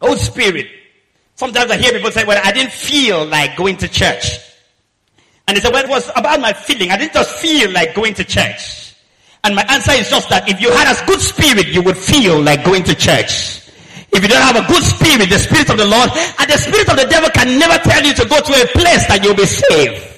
Whose 0.00 0.22
spirit. 0.22 0.66
Sometimes 1.34 1.70
I 1.70 1.76
hear 1.76 1.92
people 1.92 2.10
say, 2.10 2.24
well, 2.24 2.40
I 2.42 2.52
didn't 2.52 2.72
feel 2.72 3.26
like 3.26 3.56
going 3.56 3.76
to 3.78 3.88
church. 3.88 4.38
And 5.46 5.56
they 5.56 5.60
say, 5.60 5.70
well, 5.70 5.84
it 5.84 5.90
was 5.90 6.10
about 6.16 6.40
my 6.40 6.54
feeling. 6.54 6.90
I 6.90 6.96
didn't 6.96 7.12
just 7.12 7.32
feel 7.36 7.70
like 7.70 7.94
going 7.94 8.14
to 8.14 8.24
church. 8.24 8.83
And 9.44 9.54
my 9.54 9.64
answer 9.68 9.92
is 9.92 10.08
just 10.08 10.30
that 10.30 10.48
if 10.48 10.60
you 10.60 10.72
had 10.72 10.88
a 10.88 10.96
good 11.06 11.20
spirit, 11.20 11.68
you 11.68 11.82
would 11.82 11.98
feel 11.98 12.40
like 12.40 12.64
going 12.64 12.82
to 12.84 12.94
church. 12.94 13.60
If 14.10 14.22
you 14.22 14.28
don't 14.28 14.40
have 14.40 14.56
a 14.56 14.66
good 14.66 14.82
spirit, 14.82 15.28
the 15.28 15.38
spirit 15.38 15.68
of 15.68 15.76
the 15.76 15.84
Lord, 15.84 16.08
and 16.08 16.46
the 16.48 16.56
spirit 16.56 16.88
of 16.88 16.96
the 16.96 17.06
devil 17.06 17.28
can 17.30 17.58
never 17.58 17.76
tell 17.84 18.02
you 18.02 18.14
to 18.14 18.24
go 18.24 18.40
to 18.40 18.52
a 18.56 18.66
place 18.72 19.06
that 19.06 19.20
you'll 19.22 19.36
be 19.36 19.44
saved. 19.44 20.13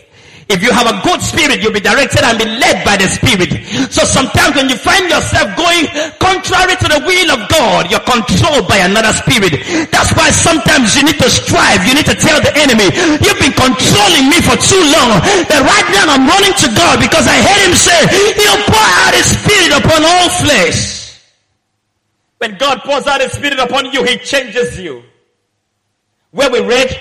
If 0.47 0.63
you 0.63 0.71
have 0.71 0.87
a 0.87 1.03
good 1.03 1.19
spirit, 1.19 1.59
you'll 1.59 1.75
be 1.75 1.83
directed 1.83 2.23
and 2.23 2.39
be 2.39 2.47
led 2.47 2.87
by 2.87 2.95
the 2.95 3.11
spirit. 3.11 3.51
So 3.91 4.07
sometimes 4.07 4.55
when 4.55 4.71
you 4.71 4.79
find 4.79 5.11
yourself 5.11 5.51
going 5.59 5.91
contrary 6.23 6.79
to 6.79 6.87
the 6.87 7.03
will 7.03 7.31
of 7.35 7.51
God, 7.51 7.91
you're 7.91 8.07
controlled 8.07 8.71
by 8.71 8.87
another 8.87 9.11
spirit. 9.11 9.59
That's 9.91 10.15
why 10.15 10.31
sometimes 10.31 10.95
you 10.95 11.03
need 11.03 11.19
to 11.19 11.27
strive. 11.27 11.83
You 11.83 11.99
need 11.99 12.07
to 12.07 12.15
tell 12.15 12.39
the 12.39 12.55
enemy, 12.55 12.95
you've 13.19 13.43
been 13.43 13.59
controlling 13.59 14.31
me 14.31 14.39
for 14.39 14.55
too 14.55 14.83
long. 14.95 15.19
That 15.51 15.67
right 15.67 15.89
now 15.91 16.15
I'm 16.15 16.31
running 16.31 16.55
to 16.63 16.69
God 16.79 17.03
because 17.03 17.27
I 17.27 17.43
heard 17.43 17.63
him 17.67 17.75
say, 17.75 17.99
he'll 18.39 18.63
pour 18.71 18.89
out 19.03 19.19
his 19.19 19.27
spirit 19.27 19.75
upon 19.75 20.07
all 20.07 20.31
flesh. 20.47 20.97
When 22.39 22.57
God 22.59 22.81
pours 22.85 23.07
out 23.07 23.21
His 23.21 23.33
Spirit 23.33 23.59
upon 23.59 23.93
you, 23.93 24.05
He 24.05 24.19
changes 24.19 24.79
you. 24.79 25.03
Where 26.33 26.51
we 26.51 26.61
read, 26.61 26.95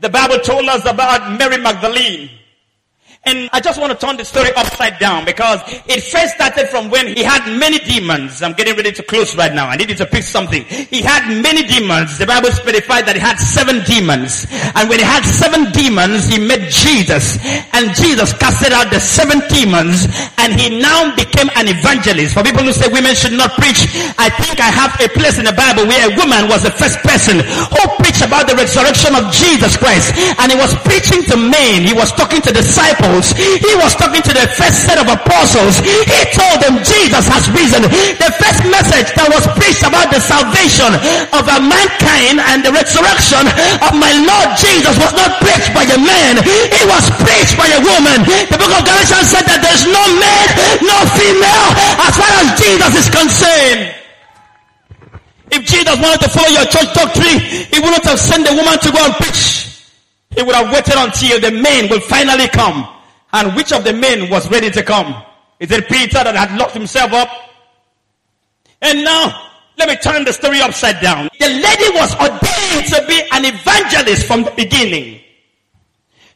the 0.00 0.08
Bible 0.08 0.38
told 0.40 0.68
us 0.68 0.84
about 0.84 1.38
Mary 1.38 1.58
Magdalene. 1.58 2.30
And 3.24 3.50
I 3.52 3.60
just 3.60 3.76
want 3.76 3.92
to 3.92 3.98
turn 4.00 4.16
the 4.16 4.24
story 4.24 4.48
upside 4.56 4.96
down 4.98 5.28
because 5.28 5.60
it 5.84 6.00
first 6.08 6.40
started 6.40 6.72
from 6.72 6.88
when 6.88 7.04
he 7.12 7.20
had 7.20 7.44
many 7.60 7.76
demons. 7.78 8.40
I'm 8.40 8.56
getting 8.56 8.72
ready 8.74 8.92
to 8.96 9.02
close 9.04 9.36
right 9.36 9.52
now. 9.52 9.68
I 9.68 9.76
need 9.76 9.92
to 9.92 10.06
pick 10.08 10.24
something. 10.24 10.64
He 10.64 11.04
had 11.04 11.28
many 11.28 11.60
demons. 11.62 12.16
The 12.16 12.24
Bible 12.24 12.48
specified 12.48 13.04
that 13.04 13.20
he 13.20 13.20
had 13.20 13.36
seven 13.36 13.84
demons. 13.84 14.48
And 14.72 14.88
when 14.88 15.04
he 15.04 15.04
had 15.04 15.20
seven 15.28 15.68
demons, 15.68 16.32
he 16.32 16.40
met 16.40 16.72
Jesus. 16.72 17.36
And 17.76 17.92
Jesus 17.92 18.32
casted 18.40 18.72
out 18.72 18.88
the 18.88 18.98
seven 18.98 19.44
demons 19.52 20.08
and 20.40 20.56
he 20.56 20.80
now 20.80 21.12
became 21.12 21.52
an 21.60 21.68
evangelist. 21.68 22.32
For 22.32 22.40
people 22.40 22.64
who 22.64 22.72
say 22.72 22.88
women 22.88 23.12
should 23.12 23.36
not 23.36 23.52
preach, 23.60 23.84
I 24.16 24.32
think 24.32 24.64
I 24.64 24.72
have 24.72 24.96
a 24.96 25.12
place 25.12 25.36
in 25.36 25.44
the 25.44 25.52
Bible 25.52 25.84
where 25.84 26.08
a 26.08 26.16
woman 26.16 26.48
was 26.48 26.64
the 26.64 26.72
first 26.72 26.96
person 27.04 27.44
who 27.44 27.82
preached 28.00 28.24
about 28.24 28.48
the 28.48 28.56
resurrection 28.56 29.12
of 29.12 29.28
Jesus 29.28 29.76
Christ. 29.76 30.16
And 30.40 30.48
he 30.48 30.56
was 30.56 30.72
preaching 30.88 31.20
to 31.28 31.36
men. 31.36 31.84
He 31.84 31.92
was 31.92 32.16
talking 32.16 32.40
to 32.48 32.50
disciples 32.50 33.09
disciples. 33.10 33.34
He 33.34 33.72
was 33.78 33.94
talking 33.94 34.22
to 34.22 34.32
the 34.32 34.46
first 34.54 34.86
set 34.86 34.98
of 34.98 35.06
apostles. 35.10 35.82
He 35.82 36.18
told 36.30 36.62
them 36.62 36.78
Jesus 36.86 37.26
has 37.26 37.50
risen. 37.50 37.82
The 37.82 38.30
first 38.38 38.62
message 38.66 39.10
that 39.18 39.28
was 39.30 39.44
preached 39.58 39.82
about 39.82 40.10
the 40.14 40.22
salvation 40.22 40.90
of 41.34 41.44
a 41.46 41.58
mankind 41.58 42.38
and 42.38 42.62
the 42.62 42.70
resurrection 42.70 43.44
of 43.82 43.92
my 43.98 44.12
Lord 44.22 44.48
Jesus 44.58 44.94
was 44.98 45.12
not 45.14 45.40
preached 45.42 45.72
by 45.74 45.84
a 45.86 45.98
man. 45.98 46.42
It 46.46 46.86
was 46.86 47.04
preached 47.22 47.56
by 47.58 47.68
a 47.70 47.80
woman. 47.82 48.26
The 48.26 48.58
book 48.58 48.72
of 48.72 48.82
Galatians 48.86 49.26
said 49.26 49.44
that 49.46 49.60
there's 49.62 49.84
no 49.86 50.04
man, 50.18 50.46
no 50.84 50.98
female 51.18 51.68
as 52.06 52.14
far 52.14 52.30
as 52.44 52.48
Jesus 52.58 52.92
is 52.94 53.08
concerned. 53.10 53.82
If 55.50 55.66
Jesus 55.66 55.98
wanted 55.98 56.22
to 56.22 56.30
follow 56.30 56.46
your 56.54 56.66
church 56.70 56.94
doctrine, 56.94 57.42
he 57.42 57.78
wouldn't 57.82 58.06
have 58.06 58.20
sent 58.20 58.46
the 58.46 58.54
woman 58.54 58.78
to 58.78 58.88
go 58.94 59.02
and 59.02 59.14
preach. 59.18 59.66
He 60.30 60.42
would 60.42 60.54
have 60.54 60.70
waited 60.72 60.94
until 60.94 61.40
the 61.40 61.50
men 61.50 61.90
will 61.90 61.98
finally 61.98 62.46
come. 62.46 62.99
And 63.32 63.54
which 63.54 63.72
of 63.72 63.84
the 63.84 63.92
men 63.92 64.28
was 64.30 64.50
ready 64.50 64.70
to 64.70 64.82
come? 64.82 65.22
Is 65.58 65.70
it 65.70 65.88
Peter 65.88 66.24
that 66.24 66.34
had 66.34 66.58
locked 66.58 66.72
himself 66.72 67.12
up? 67.12 67.28
And 68.82 69.04
now, 69.04 69.50
let 69.78 69.88
me 69.88 69.96
turn 69.96 70.24
the 70.24 70.32
story 70.32 70.60
upside 70.60 71.00
down. 71.00 71.28
The 71.38 71.48
lady 71.48 71.90
was 71.94 72.14
ordained 72.16 72.86
to 72.92 73.04
be 73.06 73.22
an 73.32 73.44
evangelist 73.44 74.26
from 74.26 74.42
the 74.44 74.52
beginning. 74.52 75.20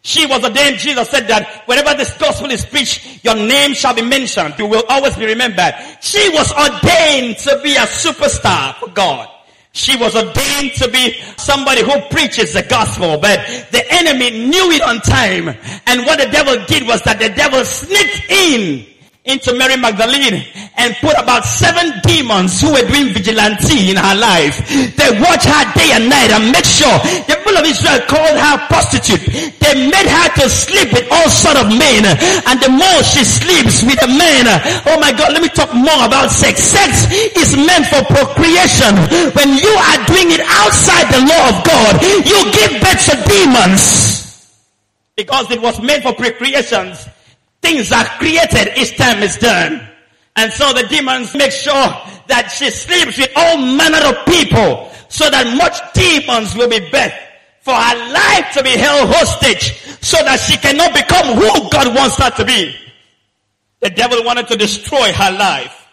She 0.02 0.26
was 0.26 0.44
ordained, 0.44 0.78
Jesus 0.78 1.08
said 1.08 1.26
that 1.28 1.62
whenever 1.66 1.94
this 1.94 2.16
gospel 2.18 2.50
is 2.50 2.64
preached, 2.64 3.24
your 3.24 3.34
name 3.34 3.72
shall 3.72 3.94
be 3.94 4.02
mentioned. 4.02 4.54
You 4.58 4.66
will 4.66 4.84
always 4.90 5.16
be 5.16 5.24
remembered. 5.24 5.74
She 6.02 6.28
was 6.28 6.52
ordained 6.52 7.38
to 7.38 7.58
be 7.62 7.74
a 7.76 7.86
superstar 7.88 8.74
for 8.74 8.88
God. 8.88 9.30
She 9.74 9.96
was 9.96 10.14
ordained 10.14 10.74
to 10.74 10.88
be 10.88 11.20
somebody 11.36 11.82
who 11.82 12.00
preaches 12.08 12.54
the 12.54 12.62
gospel, 12.62 13.18
but 13.18 13.40
the 13.72 13.84
enemy 13.90 14.46
knew 14.46 14.70
it 14.70 14.80
on 14.82 15.00
time. 15.00 15.48
And 15.86 16.06
what 16.06 16.20
the 16.20 16.30
devil 16.30 16.64
did 16.66 16.86
was 16.86 17.02
that 17.02 17.18
the 17.18 17.28
devil 17.30 17.64
sneaked 17.64 18.30
in 18.30 18.86
into 19.24 19.56
Mary 19.56 19.80
Magdalene 19.80 20.44
and 20.76 20.92
put 21.00 21.16
about 21.16 21.48
seven 21.48 21.96
demons 22.04 22.60
who 22.60 22.68
were 22.76 22.84
doing 22.84 23.08
vigilante 23.08 23.88
in 23.88 23.96
her 23.96 24.16
life. 24.20 24.60
They 24.68 25.16
watch 25.16 25.48
her 25.48 25.64
day 25.72 25.96
and 25.96 26.12
night 26.12 26.28
and 26.28 26.52
make 26.52 26.68
sure 26.68 26.92
the 27.24 27.40
people 27.40 27.56
of 27.56 27.64
Israel 27.64 28.04
called 28.04 28.36
her 28.36 28.56
prostitute. 28.68 29.24
They 29.64 29.88
made 29.88 30.08
her 30.12 30.28
to 30.44 30.44
sleep 30.52 30.92
with 30.92 31.08
all 31.08 31.28
sort 31.32 31.56
of 31.56 31.72
men. 31.72 32.04
And 32.44 32.60
the 32.60 32.68
more 32.68 33.00
she 33.00 33.24
sleeps 33.24 33.80
with 33.80 33.96
a 34.04 34.12
man, 34.12 34.44
oh 34.92 35.00
my 35.00 35.08
God, 35.16 35.32
let 35.32 35.40
me 35.40 35.48
talk 35.48 35.72
more 35.72 36.04
about 36.04 36.28
sex. 36.28 36.60
Sex 36.60 37.08
is 37.32 37.56
meant 37.56 37.88
for 37.88 38.04
procreation. 38.04 38.92
When 39.32 39.56
you 39.56 39.72
are 39.88 40.00
doing 40.04 40.36
it 40.36 40.44
outside 40.44 41.08
the 41.08 41.24
law 41.24 41.44
of 41.48 41.56
God, 41.64 41.96
you 42.28 42.38
give 42.52 42.76
birth 42.76 43.00
to 43.08 43.16
demons. 43.24 44.20
Because 45.16 45.48
it 45.50 45.62
was 45.62 45.80
meant 45.80 46.02
for 46.02 46.12
procreations 46.12 47.08
things 47.64 47.90
are 47.90 48.04
created 48.20 48.76
each 48.76 48.96
time 48.96 49.22
it's 49.22 49.38
done. 49.38 49.80
And 50.36 50.52
so 50.52 50.72
the 50.74 50.86
demons 50.86 51.34
make 51.34 51.50
sure 51.50 51.88
that 52.28 52.52
she 52.52 52.70
sleeps 52.70 53.16
with 53.16 53.32
all 53.34 53.56
manner 53.56 54.04
of 54.12 54.26
people 54.26 54.92
so 55.08 55.30
that 55.30 55.48
much 55.56 55.80
demons 55.94 56.54
will 56.54 56.68
be 56.68 56.80
birthed 56.92 57.16
for 57.62 57.72
her 57.72 57.96
life 58.12 58.52
to 58.52 58.62
be 58.62 58.76
held 58.76 59.08
hostage 59.08 59.80
so 60.04 60.18
that 60.24 60.36
she 60.36 60.58
cannot 60.58 60.92
become 60.92 61.32
who 61.40 61.48
God 61.70 61.96
wants 61.96 62.20
her 62.20 62.30
to 62.36 62.44
be. 62.44 62.76
The 63.80 63.90
devil 63.90 64.22
wanted 64.24 64.48
to 64.48 64.56
destroy 64.56 65.12
her 65.12 65.32
life. 65.32 65.88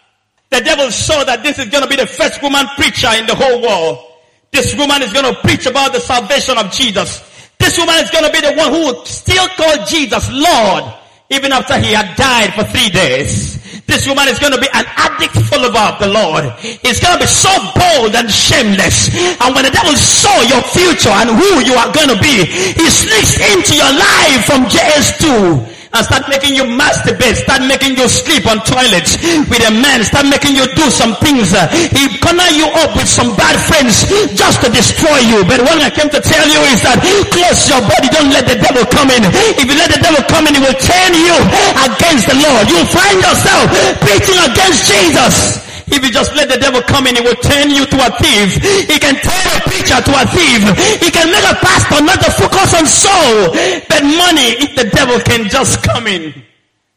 The 0.50 0.60
devil 0.60 0.90
saw 0.90 1.24
that 1.24 1.42
this 1.42 1.58
is 1.58 1.70
going 1.70 1.84
to 1.84 1.88
be 1.88 1.96
the 1.96 2.06
first 2.06 2.42
woman 2.42 2.66
preacher 2.76 3.08
in 3.16 3.26
the 3.26 3.34
whole 3.34 3.62
world. 3.62 4.04
This 4.50 4.76
woman 4.76 5.00
is 5.00 5.12
going 5.14 5.24
to 5.24 5.40
preach 5.40 5.64
about 5.64 5.94
the 5.94 6.00
salvation 6.00 6.58
of 6.58 6.70
Jesus. 6.70 7.24
This 7.58 7.78
woman 7.78 7.96
is 7.96 8.10
going 8.10 8.26
to 8.26 8.32
be 8.32 8.40
the 8.44 8.52
one 8.52 8.72
who 8.72 8.84
would 8.92 9.06
still 9.06 9.48
call 9.56 9.86
Jesus 9.86 10.28
Lord 10.30 10.92
even 11.32 11.52
after 11.52 11.78
he 11.78 11.92
had 11.92 12.16
died 12.16 12.54
for 12.54 12.64
three 12.64 12.88
days. 12.88 13.58
This 13.86 14.06
woman 14.06 14.28
is 14.28 14.38
going 14.38 14.52
to 14.52 14.60
be 14.60 14.68
an 14.72 14.86
addict 14.96 15.34
follower 15.50 15.92
of 15.92 15.98
the 16.00 16.08
Lord. 16.08 16.48
He's 16.60 17.00
going 17.00 17.12
to 17.12 17.20
be 17.20 17.28
so 17.28 17.50
bold 17.74 18.14
and 18.14 18.30
shameless. 18.30 19.12
And 19.40 19.54
when 19.54 19.64
the 19.64 19.74
devil 19.74 19.92
saw 19.96 20.32
your 20.48 20.62
future 20.62 21.12
and 21.12 21.28
who 21.28 21.60
you 21.66 21.74
are 21.74 21.92
going 21.92 22.08
to 22.08 22.20
be, 22.20 22.46
he 22.46 22.86
sneaks 22.88 23.36
into 23.52 23.76
your 23.76 23.92
life 23.92 24.44
from 24.46 24.64
JS2 24.70 25.71
and 25.92 26.02
start 26.04 26.24
making 26.28 26.56
you 26.56 26.64
masturbate, 26.64 27.36
start 27.36 27.60
making 27.68 27.96
you 27.96 28.08
sleep 28.08 28.48
on 28.48 28.64
toilets 28.64 29.20
with 29.48 29.60
a 29.60 29.72
man, 29.72 30.00
start 30.04 30.24
making 30.24 30.56
you 30.56 30.64
do 30.72 30.88
some 30.88 31.12
things. 31.20 31.52
Uh, 31.52 31.68
he 31.92 32.08
corner 32.18 32.48
you 32.56 32.64
up 32.80 32.96
with 32.96 33.08
some 33.08 33.36
bad 33.36 33.56
friends 33.68 34.08
just 34.32 34.64
to 34.64 34.68
destroy 34.72 35.20
you. 35.28 35.44
But 35.44 35.60
what 35.68 35.76
I 35.84 35.92
came 35.92 36.08
to 36.08 36.20
tell 36.20 36.46
you 36.48 36.60
is 36.72 36.80
that 36.84 36.96
close 37.28 37.68
your 37.68 37.84
body, 37.84 38.08
don't 38.08 38.32
let 38.32 38.48
the 38.48 38.56
devil 38.56 38.88
come 38.88 39.12
in. 39.12 39.22
If 39.60 39.68
you 39.68 39.76
let 39.76 39.92
the 39.92 40.00
devil 40.00 40.24
come 40.32 40.48
in, 40.48 40.56
he 40.56 40.62
will 40.64 40.80
turn 40.80 41.12
you 41.12 41.36
against 41.84 42.24
the 42.28 42.36
Lord. 42.40 42.64
You'll 42.72 42.88
find 42.88 43.20
yourself 43.20 43.68
preaching 44.00 44.40
against 44.48 44.88
Jesus. 44.88 45.71
If 45.92 46.00
you 46.02 46.10
just 46.10 46.34
let 46.34 46.48
the 46.48 46.56
devil 46.56 46.80
come 46.82 47.06
in, 47.06 47.16
he 47.16 47.22
will 47.22 47.36
turn 47.36 47.68
you 47.70 47.84
to 47.84 47.98
a 48.00 48.10
thief. 48.16 48.56
He 48.88 48.98
can 48.98 49.20
turn 49.20 49.44
a 49.52 49.60
preacher 49.68 50.00
to 50.00 50.12
a 50.16 50.24
thief. 50.32 50.60
He 51.04 51.10
can 51.12 51.28
make 51.28 51.44
a 51.44 51.56
pastor 51.60 52.00
not 52.00 52.18
to 52.24 52.30
focus 52.32 52.72
on 52.72 52.86
soul, 52.88 53.52
but 53.88 54.02
money 54.02 54.56
if 54.64 54.74
the 54.74 54.88
devil 54.88 55.20
can 55.20 55.48
just 55.48 55.82
come 55.82 56.06
in. 56.06 56.32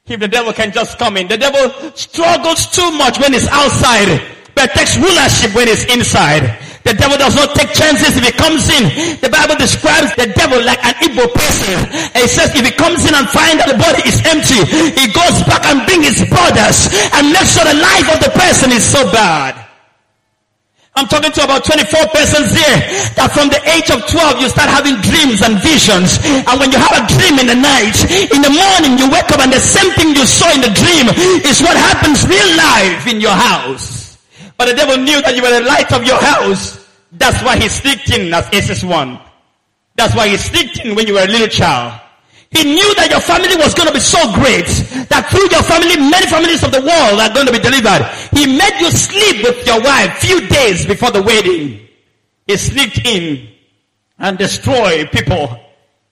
If 0.07 0.19
the 0.19 0.27
devil 0.27 0.53
can 0.53 0.71
just 0.71 0.97
come 0.97 1.17
in. 1.17 1.27
The 1.27 1.37
devil 1.37 1.91
struggles 1.95 2.67
too 2.71 2.91
much 2.91 3.19
when 3.19 3.33
he's 3.33 3.47
outside, 3.47 4.21
but 4.55 4.71
takes 4.71 4.97
rulership 4.97 5.53
when 5.53 5.67
he's 5.67 5.83
inside. 5.85 6.64
The 6.85 6.93
devil 6.93 7.17
does 7.17 7.33
not 7.33 7.57
take 7.57 7.73
chances 7.73 8.13
if 8.13 8.21
he 8.21 8.29
comes 8.29 8.69
in. 8.69 9.17
The 9.17 9.33
Bible 9.33 9.57
describes 9.57 10.13
the 10.13 10.29
devil 10.37 10.61
like 10.61 10.77
an 10.85 10.93
evil 11.01 11.25
person. 11.33 11.81
And 12.13 12.21
it 12.21 12.29
says 12.29 12.53
if 12.53 12.61
he 12.61 12.69
comes 12.69 13.01
in 13.09 13.17
and 13.17 13.25
finds 13.25 13.57
that 13.65 13.73
the 13.73 13.79
body 13.81 14.05
is 14.05 14.21
empty, 14.21 14.61
he 14.93 15.09
goes 15.09 15.41
back 15.49 15.65
and 15.65 15.81
brings 15.89 16.13
his 16.13 16.29
brothers 16.29 16.85
and 17.17 17.33
makes 17.33 17.57
sure 17.57 17.65
the 17.65 17.73
life 17.81 18.05
of 18.13 18.21
the 18.21 18.29
person 18.37 18.69
is 18.69 18.85
so 18.85 19.01
bad. 19.09 19.65
I'm 20.93 21.09
talking 21.09 21.33
to 21.33 21.41
about 21.43 21.65
24 21.65 21.89
persons 22.13 22.53
here 22.53 22.79
that 23.17 23.33
from 23.33 23.49
the 23.49 23.59
age 23.67 23.89
of 23.89 24.05
12 24.05 24.45
you 24.45 24.47
start 24.47 24.69
having 24.69 24.95
dreams 25.01 25.41
and 25.41 25.57
visions. 25.65 26.21
And 26.21 26.55
when 26.61 26.69
you 26.69 26.77
have 26.77 26.95
a 26.95 27.03
dream 27.03 27.41
in 27.41 27.49
the 27.49 27.57
night, 27.57 27.97
in 28.29 28.45
the 28.45 28.53
morning 28.53 28.95
you 29.01 29.09
wake 29.11 29.27
up 29.33 29.41
and 29.41 29.51
the 29.51 29.59
same 29.59 29.89
thing 29.97 30.13
you 30.13 30.23
saw 30.23 30.47
in 30.53 30.61
the 30.61 30.71
dream 30.71 31.09
is 31.41 31.65
what 31.65 31.75
happens 31.75 32.23
real 32.29 32.51
life 32.55 33.09
in 33.09 33.19
your 33.19 33.35
house. 33.35 34.05
But 34.55 34.71
the 34.71 34.75
devil 34.79 34.95
knew 34.95 35.19
that 35.19 35.35
you 35.35 35.43
were 35.43 35.51
the 35.51 35.67
light 35.67 35.91
of 35.91 36.07
your 36.07 36.15
house. 36.15 36.74
That's 37.17 37.41
why 37.43 37.57
he 37.57 37.69
sneaked 37.69 38.09
in 38.11 38.33
as 38.33 38.45
SS1. 38.47 39.21
That's 39.95 40.15
why 40.15 40.27
he 40.27 40.37
sneaked 40.37 40.79
in 40.79 40.95
when 40.95 41.07
you 41.07 41.13
were 41.13 41.23
a 41.23 41.27
little 41.27 41.47
child. 41.47 42.01
He 42.51 42.63
knew 42.63 42.95
that 42.95 43.09
your 43.09 43.19
family 43.19 43.55
was 43.57 43.73
going 43.73 43.87
to 43.87 43.93
be 43.93 43.99
so 43.99 44.19
great 44.35 44.67
that 45.11 45.27
through 45.27 45.49
your 45.51 45.63
family, 45.63 45.97
many 45.97 46.27
families 46.27 46.63
of 46.63 46.71
the 46.71 46.79
world 46.79 47.19
are 47.19 47.33
going 47.33 47.47
to 47.47 47.51
be 47.51 47.59
delivered. 47.59 48.07
He 48.31 48.47
made 48.47 48.79
you 48.79 48.91
sleep 48.91 49.43
with 49.43 49.65
your 49.65 49.81
wife 49.81 50.19
few 50.19 50.47
days 50.47 50.85
before 50.85 51.11
the 51.11 51.21
wedding. 51.21 51.87
He 52.47 52.55
sneaked 52.55 53.05
in 53.05 53.49
and 54.19 54.37
destroyed 54.37 55.11
people. 55.11 55.59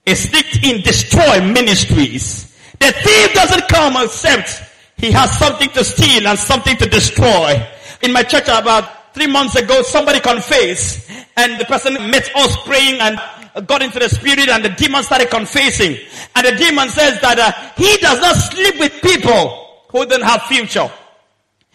He 0.04 0.14
sneaked 0.14 0.64
in, 0.64 0.82
destroy 0.82 1.40
ministries. 1.40 2.52
The 2.80 2.92
thief 2.92 3.32
doesn't 3.32 3.68
come 3.68 3.96
except 3.96 4.62
he 4.96 5.12
has 5.12 5.38
something 5.38 5.70
to 5.70 5.84
steal 5.84 6.26
and 6.26 6.38
something 6.38 6.76
to 6.76 6.86
destroy 6.86 7.56
in 8.02 8.12
my 8.12 8.22
church 8.22 8.48
about 8.48 9.03
three 9.14 9.28
months 9.28 9.54
ago, 9.54 9.82
somebody 9.82 10.20
confessed 10.20 11.10
and 11.36 11.58
the 11.58 11.64
person 11.64 11.94
met 12.10 12.30
us 12.36 12.56
praying 12.66 13.00
and 13.00 13.18
got 13.66 13.82
into 13.82 13.98
the 13.98 14.08
spirit 14.08 14.48
and 14.48 14.64
the 14.64 14.70
demon 14.70 15.02
started 15.02 15.30
confessing. 15.30 15.96
And 16.34 16.46
the 16.46 16.56
demon 16.56 16.88
says 16.88 17.20
that 17.20 17.38
uh, 17.38 17.52
he 17.76 17.96
does 17.98 18.20
not 18.20 18.34
sleep 18.34 18.78
with 18.78 18.92
people 19.00 19.82
who 19.90 20.04
don't 20.06 20.22
have 20.22 20.42
future. 20.42 20.90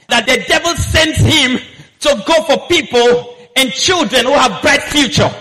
That 0.10 0.28
the 0.28 0.43
devil 0.47 0.75
sends 0.75 1.17
him 1.19 1.60
to 2.02 2.23
go 2.28 2.43
for 2.43 2.67
people 2.67 3.36
and 3.56 3.71
children 3.71 4.25
who 4.25 4.34
have 4.34 4.62
bright 4.62 4.84
future. 4.84 5.32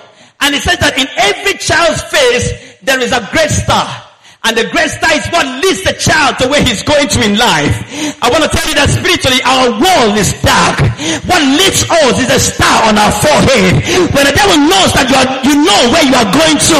And 0.40 0.54
he 0.54 0.60
says 0.60 0.78
that 0.78 0.96
in 0.98 1.08
every 1.16 1.58
child's 1.58 2.02
face, 2.04 2.78
there 2.82 3.00
is 3.00 3.12
a 3.12 3.28
great 3.32 3.50
star. 3.50 4.07
And 4.46 4.56
the 4.56 4.70
great 4.70 4.88
star 4.88 5.12
is 5.12 5.26
what 5.34 5.44
leads 5.60 5.82
the 5.84 5.92
child 5.98 6.38
to 6.40 6.48
where 6.48 6.62
he's 6.62 6.80
going 6.86 7.10
to 7.10 7.18
in 7.20 7.36
life. 7.36 7.74
I 8.22 8.30
want 8.30 8.46
to 8.46 8.50
tell 8.50 8.64
you 8.64 8.78
that 8.78 8.88
spiritually 8.88 9.42
our 9.44 9.76
world 9.76 10.14
is 10.16 10.32
dark. 10.40 10.78
What 11.26 11.42
leads 11.42 11.84
us 11.84 12.16
is 12.22 12.30
a 12.32 12.40
star 12.40 12.86
on 12.88 12.96
our 12.96 13.12
forehead. 13.18 13.82
When 14.14 14.24
the 14.24 14.32
devil 14.32 14.56
knows 14.56 14.94
that 14.96 15.10
you, 15.10 15.16
are, 15.20 15.28
you 15.44 15.54
know 15.58 15.80
where 15.92 16.06
you 16.06 16.16
are 16.16 16.30
going 16.32 16.56
to, 16.56 16.78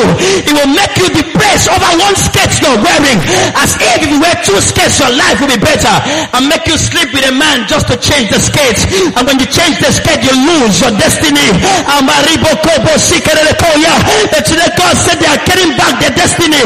he 0.48 0.52
will 0.54 0.70
make 0.70 0.96
you 0.96 1.12
depressed 1.12 1.68
over 1.68 1.90
one 1.98 2.16
skirt 2.16 2.48
you're 2.62 2.78
wearing. 2.78 3.18
As 3.58 3.74
if 3.76 4.06
you 4.06 4.16
wear 4.22 4.38
two 4.46 4.56
skirts, 4.62 5.02
your 5.02 5.12
life 5.12 5.36
will 5.42 5.52
be 5.52 5.60
better. 5.60 5.92
And 6.38 6.48
make 6.48 6.64
you 6.64 6.78
sleep 6.78 7.10
with 7.12 7.26
a 7.26 7.34
man 7.34 7.68
just 7.68 7.90
to 7.90 7.98
change 8.00 8.32
the 8.32 8.40
skirts. 8.40 8.86
And 9.12 9.26
when 9.28 9.36
you 9.42 9.48
change 9.50 9.76
the 9.82 9.92
skirt, 9.92 10.22
you 10.24 10.32
lose 10.32 10.78
your 10.80 10.94
destiny. 10.96 11.52
But 14.30 14.42
today 14.46 14.70
God 14.78 14.94
said 14.96 15.18
they 15.20 15.28
are 15.28 15.42
getting 15.44 15.74
back 15.76 16.00
their 16.00 16.14
destiny. 16.16 16.62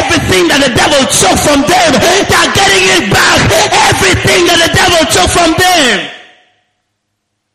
Everything 0.00 0.35
everything 0.36 0.48
that 0.52 0.60
the 0.68 0.74
devil 0.76 1.00
took 1.08 1.36
from 1.40 1.60
them, 1.64 1.90
they 1.96 2.36
are 2.36 2.52
getting 2.52 2.84
it 2.92 3.04
back. 3.08 3.40
Everything 3.88 4.42
that 4.44 4.58
the 4.60 4.72
devil 4.76 5.02
took 5.08 5.28
from 5.32 5.50
them. 5.56 5.96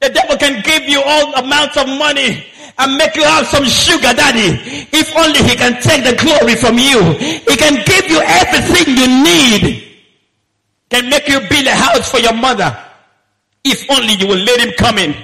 The 0.02 0.10
devil 0.10 0.38
can 0.38 0.62
give 0.66 0.90
you 0.90 1.02
all 1.02 1.34
amounts 1.36 1.78
of 1.78 1.86
money 1.88 2.46
and 2.80 2.98
make 2.98 3.16
you 3.16 3.24
have 3.24 3.46
some 3.46 3.66
sugar 3.66 4.14
daddy. 4.14 4.58
If 4.90 5.14
only 5.16 5.44
he 5.46 5.56
can 5.56 5.78
take 5.82 6.04
the 6.04 6.18
glory 6.18 6.56
from 6.56 6.82
you. 6.82 7.02
He 7.46 7.56
can 7.56 7.78
give 7.86 8.10
you 8.10 8.18
everything 8.18 8.98
you 8.98 9.08
need. 9.22 9.88
Can 10.90 11.10
make 11.10 11.28
you 11.28 11.40
build 11.48 11.68
a 11.68 11.76
house 11.76 12.10
for 12.10 12.20
your 12.20 12.34
mother. 12.34 12.76
If 13.64 13.90
only 13.92 14.14
you 14.14 14.26
will 14.26 14.42
let 14.42 14.60
him 14.60 14.74
come 14.78 14.98
in. 14.98 15.16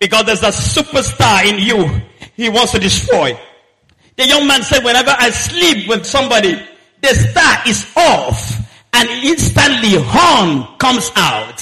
Because 0.00 0.26
there's 0.26 0.42
a 0.42 0.50
superstar 0.50 1.46
in 1.46 1.60
you 1.62 2.02
he 2.34 2.48
wants 2.48 2.72
to 2.72 2.80
destroy. 2.80 3.38
The 4.16 4.26
young 4.26 4.46
man 4.46 4.62
said, 4.62 4.82
whenever 4.82 5.14
I 5.16 5.30
sleep 5.30 5.88
with 5.88 6.04
somebody, 6.04 6.60
the 7.04 7.14
star 7.14 7.58
is 7.68 7.86
off 7.96 8.56
and 8.94 9.08
instantly 9.22 10.00
horn 10.00 10.66
comes 10.78 11.10
out. 11.16 11.60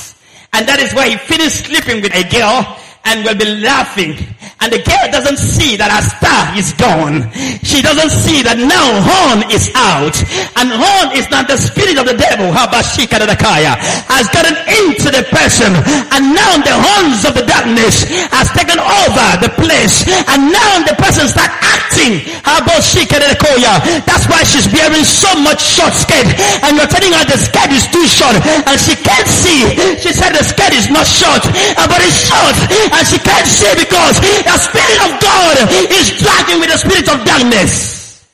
And 0.52 0.68
that 0.68 0.78
is 0.78 0.94
why 0.94 1.09
he 1.09 1.16
finished 1.16 1.66
sleeping 1.66 2.00
with 2.00 2.14
a 2.14 2.22
girl 2.31 2.78
and 3.04 3.24
will 3.24 3.34
be 3.36 3.44
laughing. 3.60 4.14
And 4.62 4.70
the 4.70 4.78
girl 4.78 5.06
doesn't 5.10 5.38
see 5.42 5.74
that 5.74 5.90
her 5.90 6.04
star 6.06 6.54
is 6.54 6.70
gone. 6.78 7.26
She 7.66 7.82
doesn't 7.82 8.14
see 8.14 8.46
that 8.46 8.54
now 8.62 8.86
horn 9.02 9.42
is 9.50 9.74
out. 9.74 10.14
And 10.54 10.70
horn 10.70 11.18
is 11.18 11.26
not 11.34 11.50
the 11.50 11.58
spirit 11.58 11.98
of 11.98 12.06
the 12.06 12.14
devil, 12.14 12.54
How 12.54 12.70
about 12.70 12.86
she 12.86 13.10
cared 13.10 13.26
the 13.26 13.34
kaya? 13.34 13.74
has 14.06 14.30
gotten 14.30 14.54
into 14.70 15.10
the 15.10 15.26
person. 15.34 15.74
And 16.14 16.30
now 16.30 16.62
the 16.62 16.78
horns 16.78 17.26
of 17.26 17.34
the 17.34 17.42
darkness 17.42 18.06
has 18.30 18.46
taken 18.54 18.78
over 18.78 19.26
the 19.42 19.50
place. 19.58 20.06
And 20.30 20.54
now 20.54 20.86
the 20.86 20.94
person 20.94 21.26
start 21.26 21.50
acting. 21.58 22.22
How 22.46 22.62
about 22.62 22.86
she 22.86 23.02
cared 23.02 23.26
a 23.26 23.34
koya? 23.34 23.82
That's 24.06 24.30
why 24.30 24.46
she's 24.46 24.70
wearing 24.70 25.02
so 25.02 25.28
much 25.42 25.58
short 25.58 25.90
skirt. 25.92 26.30
And 26.62 26.78
you're 26.78 26.86
telling 26.90 27.10
her 27.18 27.26
the 27.26 27.38
skirt 27.38 27.74
is 27.74 27.82
too 27.90 28.06
short. 28.06 28.38
And 28.38 28.78
she 28.78 28.94
can't 28.94 29.26
see. 29.26 29.66
She 29.98 30.14
said 30.14 30.38
the 30.38 30.46
skirt 30.46 30.70
is 30.70 30.86
not 30.86 31.04
short. 31.10 31.42
Uh, 31.50 31.90
but 31.90 31.98
it's 31.98 32.30
short 32.30 32.54
and 32.92 33.07
she 33.07 33.18
can't 33.18 33.46
see 33.46 33.72
because 33.74 34.20
the 34.20 34.59
Spirit 34.59 34.98
of 35.09 35.12
God 35.20 35.57
is 35.90 36.20
dragging 36.20 36.61
with 36.61 36.70
the 36.70 36.78
spirit 36.78 37.09
of 37.09 37.24
darkness. 37.24 38.28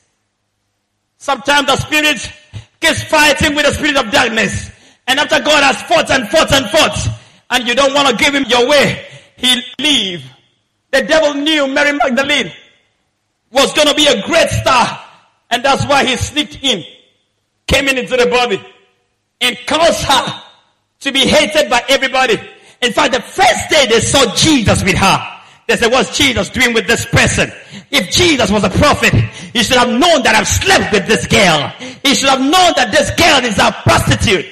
Sometimes 1.17 1.67
the 1.67 1.75
Spirit 1.77 2.31
keeps 2.79 3.03
fighting 3.03 3.55
with 3.55 3.65
the 3.65 3.73
spirit 3.73 3.97
of 3.97 4.11
darkness. 4.11 4.71
And 5.07 5.19
after 5.19 5.39
God 5.39 5.63
has 5.63 5.81
fought 5.83 6.09
and 6.11 6.27
fought 6.29 6.51
and 6.51 6.69
fought, 6.69 6.97
and 7.49 7.67
you 7.67 7.75
don't 7.75 7.93
want 7.93 8.09
to 8.09 8.23
give 8.23 8.33
him 8.33 8.45
your 8.47 8.67
way, 8.67 9.05
he 9.37 9.61
leave. 9.79 10.23
The 10.91 11.03
devil 11.03 11.33
knew 11.33 11.67
Mary 11.67 11.93
Magdalene 11.93 12.51
was 13.51 13.73
going 13.73 13.87
to 13.87 13.95
be 13.95 14.07
a 14.07 14.21
great 14.23 14.49
star. 14.49 14.99
And 15.49 15.63
that's 15.63 15.85
why 15.85 16.05
he 16.05 16.15
sneaked 16.15 16.59
in, 16.61 16.83
came 17.67 17.87
in 17.87 17.97
into 17.97 18.15
the 18.15 18.27
body, 18.27 18.63
and 19.41 19.57
caused 19.65 20.03
her 20.03 20.43
to 21.01 21.11
be 21.11 21.21
hated 21.21 21.69
by 21.69 21.83
everybody. 21.89 22.39
In 22.81 22.93
fact, 22.93 23.13
the 23.13 23.21
first 23.21 23.69
day 23.69 23.85
they 23.87 23.99
saw 23.99 24.33
Jesus 24.35 24.83
with 24.83 24.95
her, 24.95 25.39
they 25.67 25.75
said, 25.75 25.91
what's 25.91 26.17
Jesus 26.17 26.49
doing 26.49 26.73
with 26.73 26.87
this 26.87 27.05
person? 27.05 27.51
If 27.91 28.09
Jesus 28.09 28.49
was 28.49 28.63
a 28.63 28.69
prophet, 28.69 29.13
he 29.13 29.61
should 29.61 29.77
have 29.77 29.89
known 29.89 30.23
that 30.23 30.33
I've 30.35 30.47
slept 30.47 30.91
with 30.91 31.05
this 31.05 31.27
girl. 31.27 31.69
He 32.03 32.15
should 32.15 32.29
have 32.29 32.39
known 32.39 32.73
that 32.75 32.89
this 32.91 33.11
girl 33.11 33.45
is 33.45 33.59
a 33.59 33.71
prostitute. 33.83 34.47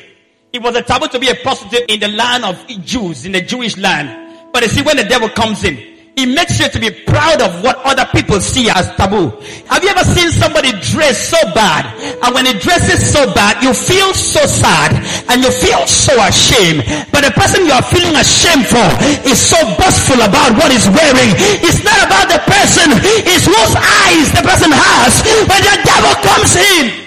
It 0.54 0.62
was 0.62 0.76
a 0.76 0.84
taboo 0.84 1.08
to 1.08 1.20
be 1.20 1.30
a 1.30 1.36
prostitute 1.36 1.89
in 1.89 1.99
the 1.99 2.10
land 2.10 2.45
of 2.45 2.68
Jews, 2.86 3.26
in 3.26 3.32
the 3.32 3.41
Jewish 3.41 3.78
land. 3.78 4.51
But 4.54 4.62
you 4.64 4.70
see, 4.70 4.82
when 4.84 4.97
the 4.97 5.06
devil 5.06 5.30
comes 5.30 5.64
in, 5.64 5.97
It 6.18 6.34
makes 6.34 6.57
you 6.57 6.65
to 6.65 6.80
be 6.82 6.89
proud 6.89 7.45
of 7.45 7.61
what 7.61 7.78
other 7.86 8.09
people 8.09 8.41
see 8.41 8.74
as 8.74 8.89
taboo. 8.97 9.30
Have 9.70 9.86
you 9.86 9.93
ever 9.93 10.01
seen 10.01 10.34
somebody 10.34 10.74
dress 10.82 11.30
so 11.30 11.38
bad? 11.53 11.93
And 12.26 12.34
when 12.34 12.49
he 12.49 12.57
dresses 12.57 13.05
so 13.05 13.30
bad, 13.38 13.61
you 13.61 13.70
feel 13.70 14.18
so 14.18 14.41
sad 14.49 14.97
and 15.30 15.45
you 15.45 15.53
feel 15.53 15.86
so 15.86 16.18
ashamed. 16.26 16.89
But 17.13 17.22
the 17.22 17.30
person 17.38 17.70
you 17.70 17.72
are 17.72 17.86
feeling 17.86 18.18
ashamed 18.18 18.65
for 18.65 18.89
is 19.30 19.38
so 19.38 19.61
boastful 19.78 20.18
about 20.26 20.57
what 20.57 20.74
he's 20.74 20.89
wearing. 20.89 21.38
It's 21.61 21.86
not 21.86 22.01
about 22.01 22.34
the 22.34 22.41
person, 22.49 22.97
it's 23.22 23.45
whose 23.45 23.74
eyes 23.78 24.34
the 24.34 24.41
person 24.41 24.74
has 24.74 25.22
when 25.45 25.61
the 25.61 25.78
devil 25.86 26.18
comes 26.26 26.57
in. 26.57 26.97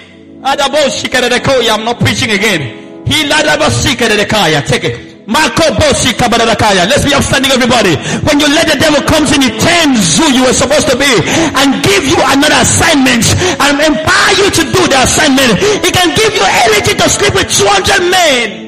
I'm 1.67 1.83
not 1.83 1.99
preaching 1.99 2.31
again. 2.31 3.03
He 3.03 3.27
Take 4.63 4.85
it. 4.85 5.10
Let's 6.91 7.05
be 7.05 7.13
upstanding 7.13 7.51
everybody. 7.51 7.95
When 8.27 8.39
you 8.39 8.47
let 8.51 8.67
the 8.67 8.75
devil 8.75 9.01
comes 9.07 9.31
in, 9.31 9.41
he 9.41 9.49
turns 9.55 10.17
who 10.17 10.27
you 10.33 10.43
were 10.43 10.53
supposed 10.53 10.89
to 10.89 10.97
be 10.97 11.07
and 11.07 11.81
give 11.83 12.03
you 12.03 12.17
another 12.19 12.55
assignment 12.59 13.23
and 13.63 13.79
empower 13.79 14.31
you 14.35 14.51
to 14.51 14.63
do 14.67 14.87
the 14.91 14.99
assignment. 15.01 15.57
He 15.79 15.91
can 15.91 16.13
give 16.15 16.35
you 16.35 16.43
energy 16.67 16.93
to 16.99 17.09
sleep 17.09 17.33
with 17.33 17.47
200 17.47 18.11
men. 18.11 18.67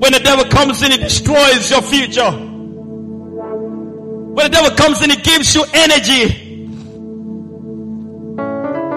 When 0.00 0.12
the 0.12 0.20
devil 0.20 0.44
comes 0.44 0.82
in, 0.82 0.92
he 0.92 0.98
destroys 0.98 1.70
your 1.70 1.82
future. 1.82 2.30
When 2.30 4.44
the 4.44 4.52
devil 4.52 4.70
comes 4.76 5.00
in, 5.02 5.10
he 5.10 5.16
gives 5.16 5.54
you 5.54 5.64
energy. 5.72 6.28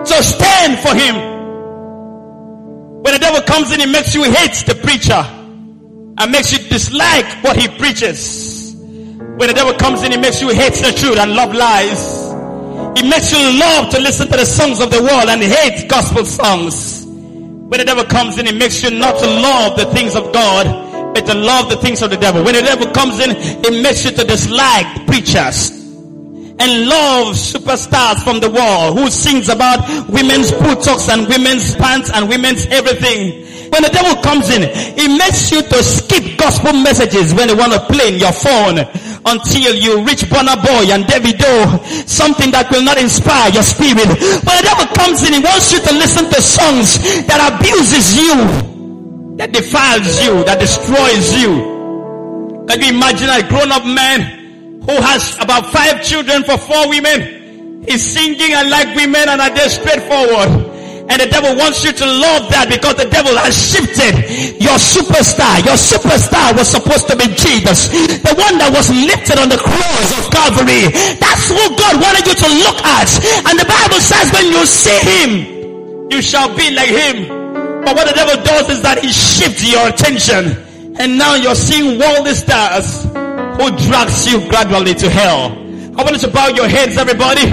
So 0.06 0.22
stand 0.22 0.80
for 0.80 0.94
him. 0.94 1.16
When 3.02 3.14
the 3.14 3.20
devil 3.20 3.42
comes 3.42 3.72
in, 3.72 3.80
he 3.80 3.86
makes 3.86 4.14
you 4.14 4.24
hate 4.24 4.66
the 4.66 4.76
preacher 4.76 5.26
and 6.18 6.32
makes 6.32 6.52
you 6.52 6.60
dislike 6.70 7.26
what 7.44 7.58
he 7.58 7.68
preaches. 7.68 8.74
When 8.76 9.48
the 9.48 9.54
devil 9.54 9.74
comes 9.74 10.04
in, 10.04 10.12
he 10.12 10.18
makes 10.18 10.42
you 10.42 10.50
hate 10.50 10.74
the 10.74 10.94
truth 10.98 11.18
and 11.18 11.34
love 11.34 11.54
lies. 11.54 12.32
He 12.98 13.08
makes 13.08 13.32
you 13.32 13.60
love 13.60 13.92
to 13.92 14.00
listen 14.00 14.28
to 14.30 14.38
the 14.38 14.46
songs 14.46 14.80
of 14.80 14.92
the 14.92 15.02
world 15.04 15.28
and 15.28 15.42
hate 15.42 15.90
gospel 15.90 16.24
songs. 16.24 17.06
When 17.06 17.80
the 17.80 17.86
devil 17.86 18.06
comes 18.06 18.38
in, 18.38 18.46
he 18.46 18.58
makes 18.58 18.84
you 18.84 18.92
not 18.92 19.20
to 19.20 19.26
love 19.28 19.78
the 19.78 19.86
things 19.88 20.16
of 20.16 20.32
God, 20.32 21.14
but 21.14 21.26
to 21.26 21.34
love 21.34 21.70
the 21.70 21.78
things 21.78 22.02
of 22.02 22.10
the 22.12 22.18
devil. 22.18 22.44
When 22.44 22.56
the 22.56 22.62
devil 22.62 22.92
comes 22.92 23.20
in, 23.20 23.36
he 23.36 23.82
makes 23.82 24.06
you 24.06 24.12
to 24.12 24.24
dislike 24.24 25.08
preachers 25.08 25.72
and 26.58 26.88
love 26.88 27.36
superstars 27.36 28.24
from 28.24 28.40
the 28.40 28.50
world 28.50 28.98
who 28.98 29.10
sings 29.10 29.50
about 29.50 29.80
women's 30.10 30.52
buttocks 30.52 31.10
and 31.10 31.28
women's 31.28 31.76
pants 31.76 32.10
and 32.14 32.30
women's 32.30 32.66
everything. 32.68 33.45
When 33.76 33.84
the 33.84 33.92
devil 33.92 34.16
comes 34.24 34.48
in, 34.56 34.64
he 34.96 35.12
makes 35.20 35.52
you 35.52 35.60
to 35.60 35.84
skip 35.84 36.40
gospel 36.40 36.72
messages 36.72 37.36
when 37.36 37.52
they 37.52 37.56
want 37.60 37.76
to 37.76 37.84
play 37.92 38.08
in 38.08 38.16
your 38.16 38.32
phone 38.32 38.80
until 38.80 39.76
you 39.76 40.00
reach 40.08 40.24
Burna 40.32 40.56
Boy 40.56 40.88
and 40.96 41.04
Davido, 41.04 41.84
something 42.08 42.56
that 42.56 42.72
will 42.72 42.88
not 42.88 42.96
inspire 42.96 43.52
your 43.52 43.68
spirit. 43.68 44.08
When 44.08 44.56
the 44.56 44.64
devil 44.64 44.88
comes 44.96 45.28
in, 45.28 45.36
he 45.36 45.44
wants 45.44 45.76
you 45.76 45.84
to 45.84 45.92
listen 45.92 46.24
to 46.32 46.40
songs 46.40 47.04
that 47.28 47.36
abuses 47.52 48.16
you, 48.16 49.36
that 49.44 49.52
defiles 49.52 50.24
you, 50.24 50.48
that 50.48 50.56
destroys 50.64 51.36
you. 51.36 52.64
Can 52.72 52.80
you 52.80 52.96
imagine 52.96 53.28
a 53.28 53.44
grown-up 53.44 53.84
man 53.84 54.80
who 54.88 54.96
has 55.04 55.36
about 55.44 55.68
five 55.76 56.00
children 56.00 56.48
for 56.48 56.56
four 56.58 56.88
women? 56.88 57.84
He's 57.84 58.08
singing 58.08 58.56
and 58.56 58.70
like 58.72 58.96
women 58.96 59.28
and 59.28 59.44
are 59.44 59.52
they 59.52 59.68
straightforward. 59.68 60.65
And 61.06 61.22
the 61.22 61.30
devil 61.30 61.54
wants 61.56 61.86
you 61.86 61.94
to 61.94 62.06
love 62.06 62.50
that 62.50 62.66
because 62.66 62.98
the 62.98 63.06
devil 63.06 63.38
has 63.38 63.54
shifted 63.54 64.26
your 64.58 64.76
superstar. 64.82 65.62
Your 65.62 65.78
superstar 65.78 66.58
was 66.58 66.66
supposed 66.66 67.06
to 67.08 67.16
be 67.16 67.30
Jesus. 67.38 67.94
The 68.26 68.34
one 68.34 68.58
that 68.58 68.74
was 68.74 68.90
lifted 68.90 69.38
on 69.38 69.54
the 69.54 69.62
cross 69.62 70.10
of 70.18 70.26
Calvary. 70.34 70.90
That's 71.22 71.46
who 71.54 71.62
God 71.78 72.02
wanted 72.02 72.26
you 72.26 72.34
to 72.34 72.50
look 72.58 72.80
at. 72.82 73.10
And 73.46 73.56
the 73.56 73.70
Bible 73.70 74.02
says 74.02 74.34
when 74.34 74.50
you 74.50 74.66
see 74.66 74.98
him, 74.98 75.30
you 76.10 76.26
shall 76.26 76.50
be 76.58 76.74
like 76.74 76.90
him. 76.90 77.30
But 77.86 77.94
what 77.94 78.10
the 78.10 78.18
devil 78.18 78.42
does 78.42 78.70
is 78.74 78.82
that 78.82 79.06
he 79.06 79.14
shifts 79.14 79.62
your 79.62 79.86
attention. 79.90 80.58
And 80.98 81.22
now 81.22 81.36
you're 81.36 81.54
seeing 81.54 82.00
worldly 82.00 82.34
stars 82.34 83.06
who 83.62 83.70
drags 83.86 84.26
you 84.26 84.42
gradually 84.50 84.96
to 84.96 85.10
hell. 85.10 85.54
I 85.94 86.02
want 86.02 86.18
you 86.18 86.26
to 86.26 86.32
bow 86.34 86.50
your 86.50 86.68
heads, 86.68 86.98
everybody. 86.98 87.46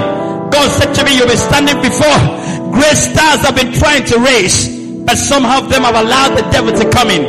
God 0.53 0.71
said 0.71 0.93
to 0.95 1.05
me, 1.05 1.17
you'll 1.17 1.29
be 1.29 1.37
standing 1.37 1.81
before 1.83 2.43
Great 2.73 2.97
stars 2.97 3.45
I've 3.45 3.55
been 3.55 3.73
trying 3.75 4.05
to 4.07 4.19
raise, 4.19 4.67
but 5.05 5.17
some 5.17 5.45
of 5.45 5.69
them 5.69 5.83
have 5.83 5.95
allowed 5.95 6.39
the 6.39 6.49
devil 6.51 6.73
to 6.73 6.89
come 6.91 7.11
in. 7.11 7.21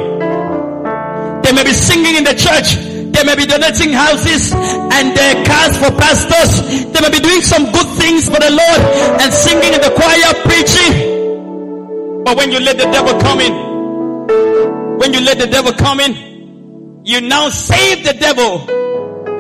They 1.43 1.51
may 1.51 1.65
be 1.65 1.73
singing 1.73 2.15
in 2.15 2.23
the 2.23 2.33
church. 2.33 2.79
They 3.11 3.23
may 3.27 3.35
be 3.35 3.45
donating 3.45 3.91
houses 3.91 4.53
and 4.53 5.11
uh, 5.11 5.43
cars 5.43 5.75
for 5.75 5.91
pastors. 5.99 6.85
They 6.93 7.01
may 7.01 7.11
be 7.11 7.19
doing 7.19 7.41
some 7.41 7.73
good 7.73 7.87
things 7.99 8.25
for 8.25 8.39
the 8.39 8.51
Lord 8.55 8.81
and 9.19 9.33
singing 9.33 9.73
in 9.73 9.81
the 9.81 9.91
choir, 9.91 10.31
preaching. 10.47 12.23
But 12.23 12.37
when 12.37 12.49
you 12.49 12.61
let 12.61 12.77
the 12.77 12.85
devil 12.85 13.19
come 13.19 13.41
in, 13.41 14.97
when 14.97 15.13
you 15.13 15.19
let 15.19 15.39
the 15.39 15.47
devil 15.47 15.73
come 15.73 15.99
in, 15.99 17.03
you 17.03 17.19
now 17.19 17.49
save 17.49 18.05
the 18.05 18.13
devil 18.13 18.63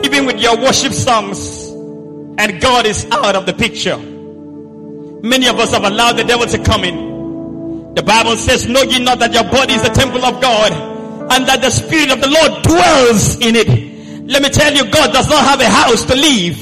even 0.03 0.25
with 0.25 0.41
your 0.41 0.57
worship 0.57 0.91
songs 0.91 1.62
and 2.37 2.61
God 2.61 2.85
is 2.85 3.05
out 3.11 3.35
of 3.35 3.45
the 3.45 3.53
picture. 3.53 3.97
Many 3.97 5.47
of 5.47 5.59
us 5.59 5.71
have 5.71 5.83
allowed 5.83 6.13
the 6.13 6.23
devil 6.23 6.45
to 6.45 6.63
come 6.63 6.83
in. 6.83 7.93
The 7.95 8.03
Bible 8.03 8.35
says, 8.35 8.67
know 8.67 8.81
ye 8.81 8.99
not 8.99 9.19
that 9.19 9.33
your 9.33 9.43
body 9.43 9.73
is 9.75 9.83
the 9.83 9.89
temple 9.89 10.25
of 10.25 10.41
God 10.41 10.71
and 10.73 11.47
that 11.47 11.61
the 11.61 11.69
spirit 11.69 12.11
of 12.11 12.21
the 12.21 12.27
Lord 12.27 12.63
dwells 12.63 13.35
in 13.37 13.55
it. 13.55 14.27
Let 14.27 14.41
me 14.41 14.49
tell 14.49 14.73
you, 14.73 14.89
God 14.89 15.13
does 15.13 15.29
not 15.29 15.45
have 15.45 15.61
a 15.61 15.69
house 15.69 16.03
to 16.05 16.15
live. 16.15 16.57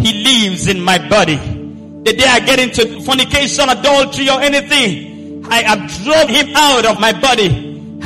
He 0.00 0.12
lives 0.24 0.68
in 0.68 0.80
my 0.80 0.98
body. 1.08 1.36
The 1.36 2.12
day 2.12 2.26
I 2.26 2.40
get 2.40 2.58
into 2.60 3.00
fornication, 3.00 3.68
adultery 3.68 4.28
or 4.28 4.40
anything, 4.40 5.46
I 5.48 5.62
have 5.62 5.90
drawn 6.04 6.28
him 6.28 6.54
out 6.54 6.84
of 6.86 7.00
my 7.00 7.18
body 7.18 7.46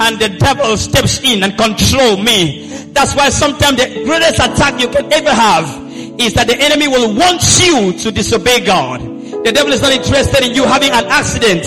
and 0.01 0.19
the 0.19 0.29
devil 0.39 0.77
steps 0.77 1.21
in 1.25 1.43
and 1.43 1.59
control 1.59 2.17
me. 2.17 2.69
That's 2.93 3.15
why 3.17 3.31
sometimes 3.31 3.79
the 3.79 4.05
greatest 4.05 4.39
attack 4.39 4.81
you 4.81 4.89
can 4.89 5.13
ever 5.13 5.35
have 5.35 5.88
is 6.19 6.35
that 6.35 6.47
the 6.47 6.59
enemy 6.59 6.89
will 6.89 7.15
want 7.15 7.43
you 7.63 7.93
to 7.99 8.11
disobey 8.11 8.65
God. 8.65 9.01
The 9.45 9.53
devil 9.53 9.73
is 9.73 9.83
not 9.83 9.93
interested 9.93 10.45
in 10.45 10.55
you 10.55 10.65
having 10.65 10.91
an 10.91 11.07
accident. 11.07 11.65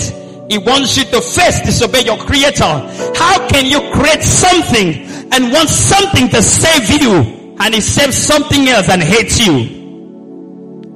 He 0.50 0.58
wants 0.58 0.96
you 0.96 1.04
to 1.04 1.20
first 1.20 1.64
disobey 1.64 2.04
your 2.04 2.18
creator. 2.18 2.68
How 3.16 3.48
can 3.48 3.64
you 3.64 3.80
create 3.92 4.22
something 4.22 5.08
and 5.32 5.52
want 5.52 5.70
something 5.70 6.28
to 6.28 6.42
save 6.42 7.00
you 7.00 7.56
and 7.58 7.74
he 7.74 7.80
saves 7.80 8.16
something 8.16 8.68
else 8.68 8.90
and 8.90 9.02
hates 9.02 9.40
you? 9.40 9.80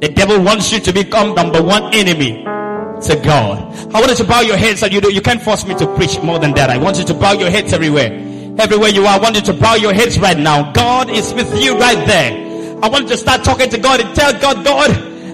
The 0.01 0.09
devil 0.09 0.43
wants 0.43 0.73
you 0.73 0.81
to 0.81 0.93
become 0.93 1.35
number 1.35 1.63
one 1.63 1.95
enemy 1.95 2.45
to 2.45 3.21
God. 3.25 3.75
I 3.95 4.01
want 4.01 4.11
you 4.11 4.17
to 4.17 4.25
bow 4.25 4.41
your 4.41 4.59
heads 4.59 4.83
and 4.83 4.93
you 4.93 5.01
do, 5.01 5.11
you 5.11 5.23
can't 5.23 5.41
force 5.41 5.67
me 5.67 5.75
to 5.77 5.87
preach 5.97 6.21
more 6.21 6.39
than 6.39 6.53
that. 6.55 6.69
I 6.69 6.77
want 6.77 6.99
you 6.99 7.05
to 7.05 7.15
bow 7.15 7.33
your 7.33 7.49
heads 7.49 7.73
everywhere. 7.73 8.13
Everywhere 8.59 8.91
you 8.91 9.07
are, 9.07 9.17
I 9.17 9.19
want 9.19 9.37
you 9.37 9.43
to 9.43 9.55
bow 9.55 9.77
your 9.77 9.95
heads 9.95 10.19
right 10.19 10.39
now. 10.39 10.73
God 10.73 11.09
is 11.09 11.33
with 11.33 11.63
you 11.63 11.79
right 11.79 12.07
there. 12.07 12.46
I 12.87 12.89
want 12.89 13.03
you 13.07 13.11
to 13.11 13.17
start 13.17 13.43
talking 13.43 13.69
to 13.71 13.79
God 13.79 14.01
and 14.01 14.15
tell 14.15 14.33
God, 14.39 14.65
God, 14.65 14.91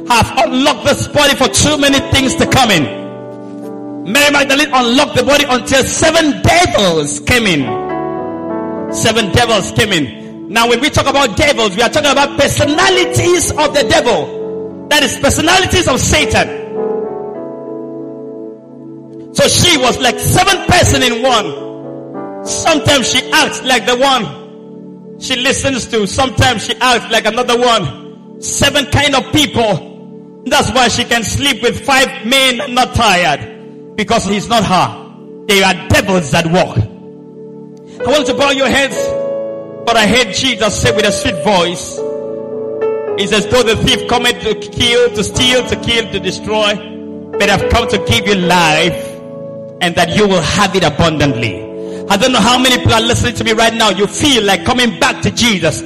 I've 0.08 0.46
unlocked 0.46 0.84
this 0.86 1.06
body 1.06 1.34
for 1.34 1.48
too 1.48 1.76
many 1.76 2.00
things 2.10 2.34
to 2.36 2.46
come 2.46 2.70
in. 2.70 4.10
Mary 4.10 4.32
Magdalene 4.32 4.70
unlocked 4.72 5.16
the 5.16 5.22
body 5.22 5.44
until 5.46 5.84
seven 5.84 6.40
devils 6.40 7.20
came 7.20 7.46
in. 7.46 8.90
Seven 8.90 9.30
devils 9.32 9.70
came 9.72 9.92
in. 9.92 10.48
Now 10.48 10.66
when 10.66 10.80
we 10.80 10.88
talk 10.88 11.06
about 11.06 11.36
devils, 11.36 11.76
we 11.76 11.82
are 11.82 11.90
talking 11.90 12.10
about 12.10 12.40
personalities 12.40 13.50
of 13.50 13.74
the 13.74 13.84
devil. 13.86 14.88
That 14.88 15.02
is 15.02 15.18
personalities 15.18 15.88
of 15.88 16.00
Satan. 16.00 16.48
So 19.34 19.46
she 19.46 19.76
was 19.76 19.98
like 20.00 20.18
seven 20.18 20.66
person 20.68 21.02
in 21.02 21.22
one. 21.22 22.46
Sometimes 22.46 23.12
she 23.12 23.30
acts 23.30 23.62
like 23.62 23.84
the 23.84 23.98
one 23.98 24.41
she 25.22 25.36
listens 25.36 25.86
to. 25.86 26.06
Sometimes 26.06 26.66
she 26.66 26.74
acts 26.80 27.10
like 27.10 27.26
another 27.26 27.58
one. 27.58 28.42
Seven 28.42 28.86
kind 28.86 29.14
of 29.14 29.32
people 29.32 29.92
that's 30.44 30.70
why 30.72 30.88
she 30.88 31.04
can 31.04 31.22
sleep 31.22 31.62
with 31.62 31.84
five 31.84 32.26
men 32.26 32.60
and 32.60 32.74
not 32.74 32.94
tired. 32.94 33.96
Because 33.96 34.24
he's 34.24 34.48
not 34.48 34.64
her. 34.64 35.46
They 35.46 35.62
are 35.62 35.74
devils 35.88 36.30
that 36.32 36.46
walk. 36.46 36.78
I 36.78 38.10
want 38.10 38.26
to 38.26 38.34
bow 38.34 38.50
your 38.50 38.68
heads. 38.68 38.96
But 39.86 39.96
I 39.96 40.06
heard 40.06 40.34
Jesus 40.34 40.80
say 40.80 40.94
with 40.94 41.04
a 41.04 41.12
sweet 41.12 41.44
voice. 41.44 41.96
He 43.20 43.26
says, 43.26 43.46
though 43.48 43.62
the 43.62 43.76
thief 43.76 44.08
cometh 44.08 44.40
to 44.42 44.54
kill, 44.54 45.14
to 45.14 45.22
steal, 45.22 45.66
to 45.68 45.76
kill, 45.76 46.10
to 46.10 46.18
destroy, 46.18 46.74
but 47.38 47.48
I've 47.48 47.70
come 47.70 47.88
to 47.88 47.98
give 48.06 48.26
you 48.26 48.34
life 48.36 49.10
and 49.80 49.94
that 49.94 50.16
you 50.16 50.26
will 50.26 50.40
have 50.40 50.74
it 50.74 50.82
abundantly. 50.82 51.71
I 52.08 52.16
don't 52.16 52.32
know 52.32 52.40
how 52.40 52.58
many 52.58 52.76
people 52.78 52.92
are 52.92 53.00
listening 53.00 53.34
to 53.36 53.44
me 53.44 53.52
right 53.52 53.74
now. 53.74 53.90
You 53.90 54.06
feel 54.06 54.44
like 54.44 54.64
coming 54.64 54.98
back 54.98 55.22
to 55.22 55.30
Jesus 55.30 55.82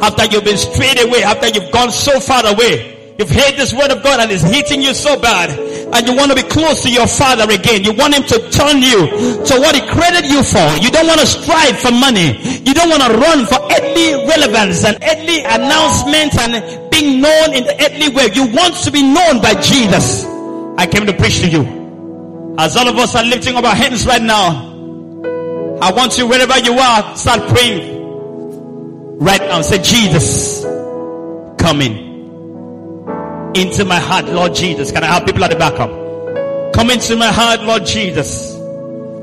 after 0.00 0.24
you've 0.26 0.44
been 0.44 0.58
straight 0.58 1.02
away, 1.02 1.22
after 1.22 1.48
you've 1.48 1.72
gone 1.72 1.90
so 1.90 2.20
far 2.20 2.46
away. 2.46 2.94
You've 3.18 3.30
heard 3.30 3.56
this 3.56 3.74
word 3.74 3.90
of 3.90 4.02
God 4.04 4.20
and 4.20 4.30
it's 4.30 4.44
hitting 4.44 4.80
you 4.80 4.94
so 4.94 5.18
bad 5.20 5.50
and 5.50 6.06
you 6.06 6.14
want 6.14 6.30
to 6.30 6.36
be 6.36 6.46
close 6.46 6.82
to 6.84 6.90
your 6.90 7.08
father 7.08 7.50
again. 7.50 7.82
You 7.82 7.92
want 7.92 8.14
him 8.14 8.22
to 8.22 8.38
turn 8.50 8.78
you 8.78 9.10
to 9.42 9.54
what 9.58 9.74
he 9.74 9.82
created 9.90 10.30
you 10.30 10.44
for. 10.44 10.62
You 10.78 10.90
don't 10.90 11.06
want 11.06 11.18
to 11.18 11.26
strive 11.26 11.78
for 11.78 11.90
money. 11.90 12.38
You 12.62 12.74
don't 12.74 12.88
want 12.88 13.02
to 13.02 13.18
run 13.18 13.46
for 13.46 13.58
earthly 13.74 14.14
relevance 14.22 14.84
and 14.84 14.98
earthly 15.02 15.42
announcements 15.42 16.38
and 16.38 16.90
being 16.92 17.20
known 17.20 17.54
in 17.54 17.64
the 17.64 17.74
earthly 17.82 18.08
way. 18.14 18.30
You 18.34 18.54
want 18.54 18.76
to 18.86 18.92
be 18.92 19.02
known 19.02 19.42
by 19.42 19.54
Jesus. 19.60 20.24
I 20.78 20.86
came 20.86 21.04
to 21.06 21.12
preach 21.12 21.40
to 21.40 21.48
you. 21.48 22.54
As 22.56 22.76
all 22.76 22.86
of 22.86 22.96
us 22.98 23.16
are 23.16 23.24
lifting 23.24 23.56
up 23.56 23.64
our 23.64 23.74
hands 23.74 24.06
right 24.06 24.22
now, 24.22 24.67
I 25.80 25.92
want 25.92 26.18
you 26.18 26.26
wherever 26.26 26.58
you 26.58 26.74
are, 26.74 27.16
start 27.16 27.48
praying 27.48 29.18
right 29.18 29.40
now. 29.40 29.62
Say, 29.62 29.80
Jesus, 29.80 30.62
come 31.58 31.82
in 31.82 32.08
into 33.54 33.84
my 33.84 33.98
heart, 33.98 34.26
Lord 34.26 34.54
Jesus. 34.54 34.92
Can 34.92 35.04
I 35.04 35.06
have 35.06 35.26
people 35.26 35.44
at 35.44 35.50
the 35.50 35.56
back 35.56 35.78
up? 35.80 35.90
Come 36.74 36.90
into 36.90 37.16
my 37.16 37.26
heart, 37.26 37.62
Lord 37.62 37.86
Jesus. 37.86 38.54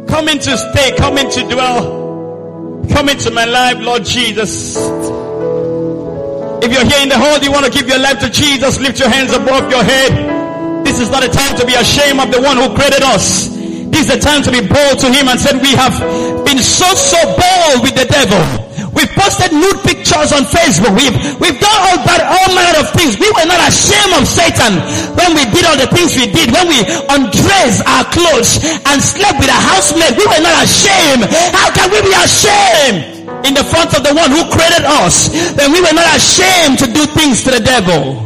Come 0.09 0.29
in 0.29 0.39
to 0.39 0.57
stay, 0.57 0.95
come 0.97 1.17
in 1.17 1.29
to 1.31 1.41
dwell. 1.47 2.85
Come 2.91 3.09
into 3.09 3.31
my 3.31 3.45
life, 3.45 3.77
Lord 3.79 4.05
Jesus. 4.05 4.75
If 4.77 6.71
you're 6.71 6.85
here 6.85 7.03
in 7.03 7.09
the 7.09 7.17
hall, 7.17 7.37
you 7.39 7.51
want 7.51 7.65
to 7.65 7.71
give 7.71 7.87
your 7.87 7.99
life 7.99 8.19
to 8.19 8.29
Jesus, 8.29 8.79
lift 8.79 8.99
your 8.99 9.09
hands 9.09 9.33
above 9.33 9.69
your 9.69 9.83
head. 9.83 10.85
This 10.85 10.99
is 10.99 11.09
not 11.09 11.23
a 11.23 11.29
time 11.29 11.57
to 11.57 11.65
be 11.65 11.73
ashamed 11.73 12.19
of 12.19 12.31
the 12.31 12.41
one 12.41 12.57
who 12.57 12.73
created 12.75 13.03
us. 13.03 13.54
This 13.95 14.11
is 14.11 14.19
a 14.19 14.19
time 14.19 14.43
to 14.43 14.51
be 14.51 14.59
bold 14.59 14.99
to 14.99 15.07
him 15.07 15.31
and 15.31 15.39
said, 15.39 15.55
we 15.63 15.71
have 15.71 15.95
been 16.43 16.59
so, 16.59 16.83
so 16.99 17.15
bold 17.31 17.79
with 17.79 17.95
the 17.95 18.03
devil. 18.03 18.43
We've 18.91 19.07
posted 19.15 19.55
nude 19.55 19.87
pictures 19.87 20.35
on 20.35 20.43
Facebook. 20.51 20.91
We've, 20.99 21.15
we've 21.39 21.55
done 21.55 21.79
all 21.79 22.03
that, 22.03 22.19
all 22.27 22.51
manner 22.51 22.83
of 22.83 22.91
things. 22.91 23.15
We 23.15 23.31
were 23.31 23.47
not 23.47 23.63
ashamed 23.63 24.19
of 24.19 24.27
Satan 24.27 24.83
when 25.15 25.31
we 25.31 25.47
did 25.47 25.63
all 25.63 25.79
the 25.79 25.87
things 25.95 26.11
we 26.11 26.27
did. 26.27 26.51
When 26.51 26.67
we 26.67 26.83
undressed 27.07 27.87
our 27.87 28.03
clothes 28.11 28.59
and 28.83 28.99
slept 28.99 29.39
with 29.39 29.47
a 29.47 29.59
housemaid, 29.63 30.19
we 30.19 30.27
were 30.27 30.43
not 30.43 30.59
ashamed. 30.59 31.31
How 31.55 31.71
can 31.71 31.87
we 31.87 32.03
be 32.03 32.11
ashamed? 32.19 33.47
In 33.47 33.55
the 33.55 33.63
front 33.63 33.95
of 33.95 34.03
the 34.03 34.11
one 34.11 34.27
who 34.27 34.43
created 34.51 34.83
us, 34.83 35.31
then 35.55 35.71
we 35.71 35.79
were 35.79 35.95
not 35.95 36.11
ashamed 36.19 36.83
to 36.83 36.87
do 36.91 37.07
things 37.15 37.47
to 37.47 37.55
the 37.55 37.63
devil. 37.63 38.19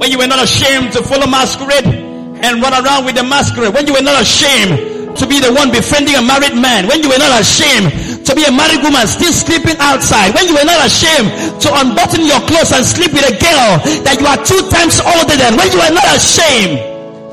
When 0.00 0.08
you 0.08 0.16
were 0.16 0.30
not 0.30 0.40
ashamed 0.40 0.96
to 0.96 1.04
follow 1.04 1.28
masquerade 1.28 2.09
and 2.42 2.62
run 2.62 2.72
around 2.72 3.04
with 3.04 3.16
the 3.16 3.24
masquerade. 3.24 3.74
When 3.74 3.86
you 3.86 3.94
were 3.94 4.02
not 4.02 4.20
ashamed 4.20 5.00
to 5.16 5.26
be 5.26 5.40
the 5.40 5.50
one 5.52 5.70
befriending 5.70 6.14
a 6.14 6.22
married 6.22 6.54
man. 6.54 6.86
When 6.86 7.02
you 7.02 7.08
were 7.10 7.18
not 7.18 7.40
ashamed 7.40 7.90
to 8.26 8.32
be 8.34 8.44
a 8.46 8.52
married 8.52 8.82
woman 8.82 9.06
still 9.06 9.32
sleeping 9.32 9.76
outside, 9.82 10.34
when 10.34 10.46
you 10.46 10.54
were 10.54 10.66
not 10.66 10.86
ashamed 10.86 11.60
to 11.60 11.68
unbutton 11.82 12.26
your 12.26 12.40
clothes 12.46 12.70
and 12.72 12.84
sleep 12.84 13.12
with 13.12 13.26
a 13.26 13.34
girl 13.36 13.82
that 14.06 14.16
you 14.20 14.26
are 14.26 14.38
two 14.40 14.62
times 14.70 15.02
older 15.02 15.34
than, 15.34 15.58
when 15.58 15.70
you 15.72 15.80
are 15.82 15.94
not 15.94 16.06
ashamed 16.14 16.78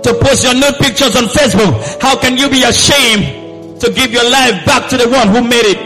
to 0.04 0.14
post 0.20 0.44
your 0.44 0.56
nude 0.56 0.78
pictures 0.82 1.16
on 1.16 1.30
Facebook, 1.30 1.78
how 2.02 2.18
can 2.18 2.38
you 2.38 2.50
be 2.50 2.64
ashamed 2.64 3.80
to 3.82 3.92
give 3.94 4.12
your 4.12 4.26
life 4.30 4.66
back 4.66 4.90
to 4.90 4.98
the 4.98 5.08
one 5.10 5.28
who 5.30 5.44
made 5.44 5.78
it? 5.78 5.80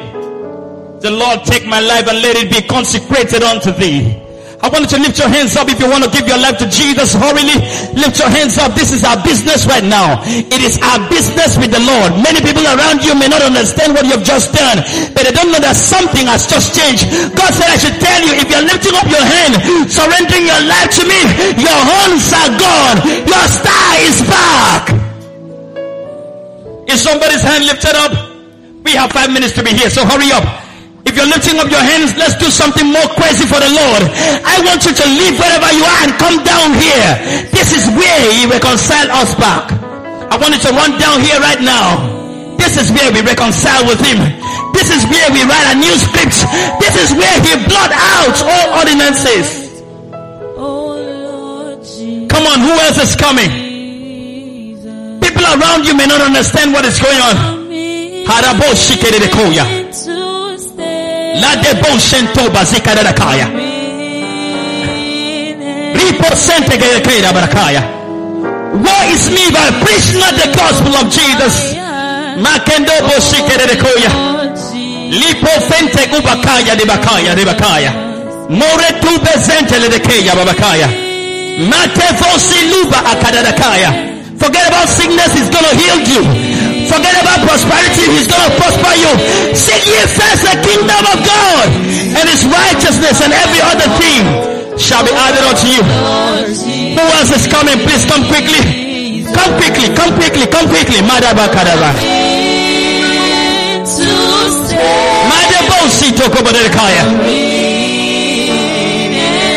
The 1.02 1.12
Lord 1.12 1.44
take 1.44 1.66
my 1.66 1.80
life 1.82 2.08
and 2.08 2.22
let 2.22 2.38
it 2.38 2.52
be 2.52 2.62
consecrated 2.68 3.44
unto 3.44 3.72
thee. 3.72 4.21
I 4.62 4.70
want 4.70 4.86
you 4.86 4.94
to 4.94 5.00
lift 5.02 5.18
your 5.18 5.30
hands 5.30 5.58
up 5.58 5.66
if 5.74 5.82
you 5.82 5.90
want 5.90 6.06
to 6.06 6.12
give 6.14 6.30
your 6.30 6.38
life 6.38 6.62
to 6.62 6.70
Jesus. 6.70 7.18
Hurriedly 7.18 7.58
lift 7.98 8.22
your 8.22 8.30
hands 8.30 8.62
up. 8.62 8.78
This 8.78 8.94
is 8.94 9.02
our 9.02 9.18
business 9.26 9.66
right 9.66 9.82
now. 9.82 10.22
It 10.26 10.62
is 10.62 10.78
our 10.86 11.02
business 11.10 11.58
with 11.58 11.74
the 11.74 11.82
Lord. 11.82 12.14
Many 12.22 12.46
people 12.46 12.62
around 12.70 13.02
you 13.02 13.18
may 13.18 13.26
not 13.26 13.42
understand 13.42 13.98
what 13.98 14.06
you've 14.06 14.22
just 14.22 14.54
done, 14.54 14.86
but 15.18 15.26
they 15.26 15.34
don't 15.34 15.50
know 15.50 15.58
that 15.66 15.74
something 15.74 16.30
has 16.30 16.46
just 16.46 16.78
changed. 16.78 17.10
God 17.34 17.50
said 17.58 17.74
I 17.74 17.78
should 17.82 17.98
tell 17.98 18.22
you, 18.22 18.38
if 18.38 18.46
you're 18.54 18.62
lifting 18.62 18.94
up 18.94 19.10
your 19.10 19.26
hand, 19.26 19.58
surrendering 19.90 20.46
your 20.46 20.62
life 20.70 20.94
to 21.02 21.04
me, 21.10 21.20
your 21.58 21.80
horns 21.82 22.30
are 22.30 22.54
gone. 22.62 22.98
Your 23.26 23.46
star 23.50 23.90
is 24.06 24.18
back. 24.30 24.84
Is 26.86 27.02
somebody's 27.02 27.42
hand 27.42 27.66
lifted 27.66 27.98
up? 27.98 28.14
We 28.86 28.94
have 28.94 29.10
five 29.10 29.34
minutes 29.34 29.58
to 29.58 29.64
be 29.64 29.74
here, 29.74 29.90
so 29.90 30.06
hurry 30.06 30.30
up. 30.30 30.61
If 31.12 31.20
you're 31.20 31.28
lifting 31.28 31.60
up 31.60 31.68
your 31.68 31.84
hands, 31.84 32.16
let's 32.16 32.40
do 32.40 32.48
something 32.48 32.88
more 32.88 33.04
crazy 33.20 33.44
for 33.44 33.60
the 33.60 33.68
Lord. 33.68 34.08
I 34.48 34.64
want 34.64 34.88
you 34.88 34.96
to 34.96 35.06
leave 35.12 35.36
wherever 35.36 35.68
you 35.76 35.84
are 35.84 36.08
and 36.08 36.16
come 36.16 36.40
down 36.40 36.72
here. 36.80 37.52
This 37.52 37.76
is 37.76 37.84
where 38.00 38.20
He 38.32 38.48
reconciled 38.48 39.12
us 39.12 39.36
back. 39.36 39.76
I 40.32 40.40
want 40.40 40.56
you 40.56 40.64
to 40.64 40.72
run 40.72 40.96
down 40.96 41.20
here 41.20 41.36
right 41.44 41.60
now. 41.60 42.56
This 42.56 42.80
is 42.80 42.96
where 42.96 43.12
we 43.12 43.20
reconcile 43.28 43.84
with 43.92 44.00
Him. 44.00 44.24
This 44.72 44.88
is 44.88 45.04
where 45.12 45.28
we 45.36 45.44
write 45.44 45.76
a 45.76 45.84
new 45.84 45.92
script. 46.00 46.48
This 46.80 46.96
is 46.96 47.12
where 47.12 47.38
He 47.44 47.60
blot 47.68 47.92
out 47.92 48.36
all 48.48 48.80
ordinances. 48.80 49.84
Come 52.32 52.44
on, 52.48 52.58
who 52.64 52.72
else 52.88 53.04
is 53.04 53.20
coming? 53.20 53.52
People 55.20 55.44
around 55.44 55.84
you 55.84 55.92
may 55.92 56.08
not 56.08 56.24
understand 56.24 56.72
what 56.72 56.88
is 56.88 56.96
going 57.04 57.20
on. 57.20 57.68
Shento 62.00 62.50
bazika 62.50 62.96
da 62.96 63.14
kaya. 63.14 63.48
Ripo 65.94 66.36
sente 66.36 66.78
ke 66.78 67.02
kaya 67.02 67.32
barakaya. 67.34 67.82
Woe 68.74 69.12
is 69.14 69.30
me 69.30 69.48
if 69.48 69.56
I 69.56 69.72
preach 69.84 70.14
not 70.16 70.34
the 70.36 70.48
gospel 70.56 70.96
of 70.96 71.12
Jesus. 71.12 71.76
Makendo 72.38 72.92
bo 73.08 73.20
shikere 73.20 73.68
de 73.68 73.76
koya. 73.76 74.12
Lipo 75.12 75.52
fente 75.70 76.08
kubakaya 76.10 76.76
de 76.78 76.86
bakaya 76.86 77.36
de 77.36 77.46
bakaya. 77.46 77.92
More 78.50 79.00
tu 79.02 79.20
bezente 79.20 79.80
le 79.80 79.90
de 79.90 80.00
kaya 80.00 80.34
babakaya. 80.36 80.88
Mate 81.70 82.08
fosi 82.18 82.70
luba 82.72 82.98
akada 82.98 83.54
kaya. 83.56 83.92
Forget 84.40 84.68
about 84.68 84.90
sickness, 84.90 85.34
he's 85.34 85.50
gonna 85.50 85.76
heal 85.76 86.00
you. 86.00 86.71
Forget 86.92 87.16
about 87.24 87.40
prosperity. 87.48 88.04
He's 88.12 88.28
going 88.28 88.44
to 88.44 88.52
prosper 88.60 88.92
you. 89.00 89.12
Seek 89.56 89.88
ye 89.88 90.04
first 90.12 90.44
the 90.44 90.60
kingdom 90.60 91.04
of 91.08 91.24
God 91.24 91.68
and 92.20 92.26
his 92.28 92.44
righteousness 92.44 93.24
and 93.24 93.32
every 93.32 93.64
other 93.64 93.88
thing 93.96 94.20
shall 94.76 95.00
be 95.08 95.14
added 95.16 95.40
unto 95.48 95.72
you. 95.72 95.84
Who 97.00 97.04
else 97.16 97.32
is 97.32 97.48
coming? 97.48 97.80
Please 97.88 98.04
come 98.04 98.28
quickly. 98.28 99.24
Come 99.32 99.56
quickly. 99.56 99.88
Come 99.96 100.12
quickly. 100.20 100.46
Come 100.52 100.68
quickly. 100.68 101.00
Madaba 101.08 101.48
kadaba. 101.48 101.96
Kobaderekaya. 106.32 107.04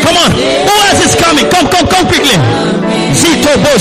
Come 0.03 0.17
on. 0.17 0.31
Who 0.31 0.75
else 0.89 1.05
is 1.05 1.15
coming? 1.15 1.45
Come, 1.49 1.67
come, 1.69 1.87
come 1.87 2.07
quickly. 2.07 2.37
Zito 3.13 3.53
bo 3.63 3.77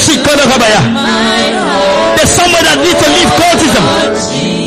there's 2.14 2.40
somebody 2.40 2.64
that 2.64 2.80
needs 2.80 2.96
to 3.04 3.08
leave 3.12 3.23
cultism. 3.38 3.84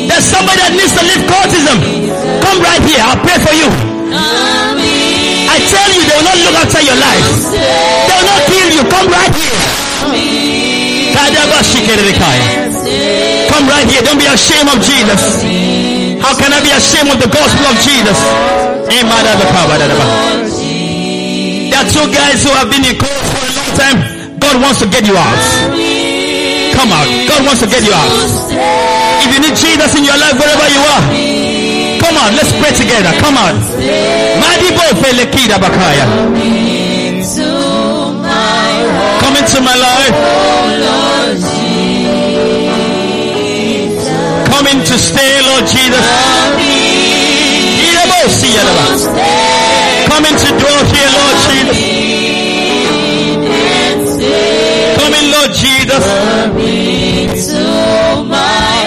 There's 0.08 0.24
somebody 0.24 0.58
that 0.62 0.72
needs 0.74 0.92
to 0.96 1.02
leave 1.04 1.22
cultism. 1.28 1.76
Come 2.42 2.58
right 2.64 2.82
here. 2.84 3.02
I'll 3.04 3.20
pray 3.20 3.38
for 3.40 3.54
you. 3.54 3.68
I 5.48 5.56
tell 5.68 5.88
you, 5.92 6.02
they 6.04 6.16
will 6.16 6.28
not 6.28 6.38
look 6.44 6.56
after 6.64 6.82
your 6.84 6.98
life. 6.98 7.26
They 7.52 8.14
will 8.16 8.28
not 8.28 8.40
kill 8.48 8.68
you. 8.72 8.82
Come 8.88 9.08
right 9.12 9.32
here. 9.34 9.58
Come 13.50 13.64
right 13.68 13.86
here. 13.88 14.02
Don't 14.04 14.18
be 14.20 14.28
ashamed 14.28 14.68
of 14.70 14.78
Jesus. 14.84 15.42
How 16.22 16.34
can 16.36 16.52
I 16.52 16.60
be 16.62 16.70
ashamed 16.72 17.10
of 17.10 17.18
the 17.20 17.30
gospel 17.30 17.64
of 17.68 17.76
Jesus? 17.82 18.18
There 21.70 21.78
are 21.78 21.88
two 21.90 22.06
guys 22.10 22.42
who 22.42 22.50
have 22.56 22.70
been 22.70 22.84
in 22.84 22.96
court 22.98 23.24
for 23.28 23.42
a 23.44 23.52
long 23.54 23.70
time. 23.76 23.98
God 24.40 24.56
wants 24.62 24.78
to 24.80 24.86
get 24.88 25.06
you 25.06 25.16
out 25.16 26.07
come 26.78 26.94
out. 26.94 27.10
God 27.26 27.42
wants 27.42 27.60
to 27.62 27.66
get 27.66 27.82
you 27.82 27.90
out. 27.90 28.06
If 29.26 29.28
you 29.34 29.40
need 29.42 29.56
Jesus 29.58 29.90
in 29.98 30.06
your 30.06 30.14
life, 30.14 30.38
wherever 30.38 30.68
you 30.70 30.78
are, 30.94 31.02
come 31.98 32.14
on, 32.22 32.30
let's 32.38 32.54
pray 32.62 32.70
together. 32.70 33.10
Come 33.18 33.34
on. 33.34 33.58
Madibo 34.38 34.86
felekida 35.02 35.58
bakaya. 35.58 36.06
Come 39.18 39.36
into 39.42 39.58
my 39.60 39.74
life. 39.74 40.16
Come 44.46 44.66
in 44.70 44.78
to 44.86 44.96
stay, 44.98 45.42
Lord 45.50 45.66
Jesus. 45.66 46.06
Come 50.08 50.24
in 50.26 50.34
to 50.34 50.48
dwell 50.62 50.82
here, 50.94 51.10
Lord 51.10 51.36
Jesus. 51.46 51.97
Lord 55.48 55.56
Jesus. 55.56 56.04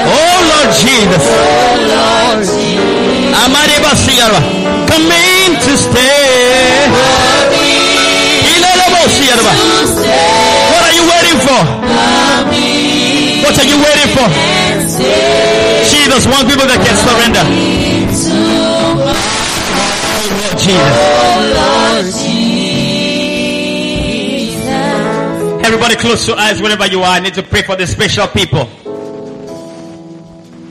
Oh 0.05 0.37
Lord 0.51 0.69
Jesus. 0.77 1.25
Amare 3.45 3.77
basiyarwa. 3.81 4.41
Come 4.85 5.11
in 5.11 5.57
to 5.57 5.77
stay. 5.77 6.85
What 10.71 10.83
are 10.85 10.93
you 10.93 11.03
waiting 11.09 11.39
for? 11.41 11.61
What 13.41 13.57
are 13.57 13.65
you 13.65 13.77
waiting 13.81 14.09
for? 14.15 14.27
Jesus 15.89 16.27
wants 16.27 16.45
people 16.45 16.67
that 16.67 16.79
can 16.85 16.95
surrender. 17.01 17.43
Oh 20.13 20.29
Lord 20.37 20.57
Jesus. 22.05 22.50
Everybody 25.71 25.95
close 25.95 26.27
your 26.27 26.37
eyes 26.37 26.61
wherever 26.61 26.85
you 26.85 26.99
are. 26.99 27.15
I 27.15 27.21
need 27.21 27.33
to 27.35 27.43
pray 27.43 27.61
for 27.61 27.77
the 27.77 27.87
special 27.87 28.27
people. 28.27 28.65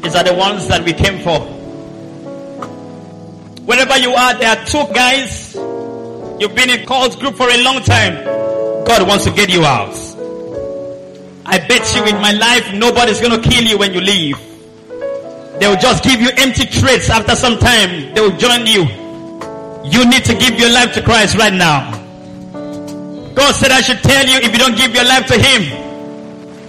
These 0.03 0.15
are 0.15 0.23
the 0.23 0.35
ones 0.35 0.69
that 0.69 0.85
we 0.85 0.93
came 0.93 1.21
for. 1.25 1.41
Wherever 3.65 3.97
you 3.97 4.13
are, 4.13 4.35
there 4.35 4.51
are 4.51 4.63
two 4.67 4.85
guys. 4.93 5.55
You've 6.39 6.55
been 6.55 6.69
in 6.69 6.85
Call's 6.85 7.17
group 7.17 7.37
for 7.37 7.49
a 7.49 7.63
long 7.63 7.83
time. 7.83 8.23
God 8.85 9.09
wants 9.09 9.25
to 9.25 9.31
get 9.31 9.49
you 9.49 9.65
out. 9.65 9.97
I 11.47 11.57
bet 11.67 11.97
you 11.97 12.05
in 12.05 12.21
my 12.21 12.33
life, 12.33 12.75
nobody's 12.75 13.23
going 13.23 13.41
to 13.41 13.49
kill 13.49 13.65
you 13.65 13.79
when 13.79 13.95
you 13.95 14.03
leave. 14.03 14.39
They 15.61 15.67
will 15.67 15.81
just 15.81 16.05
give 16.05 16.21
you 16.21 16.29
empty 16.37 16.67
traits 16.67 17.09
after 17.09 17.35
some 17.35 17.59
time. 17.59 18.13
They 18.13 18.21
will 18.21 18.37
join 18.37 18.67
you. 18.67 18.83
You 19.83 20.05
need 20.11 20.27
to 20.27 20.35
give 20.35 20.61
your 20.61 20.71
life 20.71 20.93
to 20.93 21.01
Christ 21.01 21.39
right 21.39 21.55
now. 21.55 22.00
God 23.41 23.57
said 23.57 23.73
I 23.73 23.81
should 23.81 24.05
tell 24.05 24.27
you 24.29 24.37
if 24.45 24.53
you 24.53 24.61
don't 24.61 24.77
give 24.77 24.93
your 24.93 25.09
life 25.09 25.25
to 25.33 25.37
Him, 25.41 25.65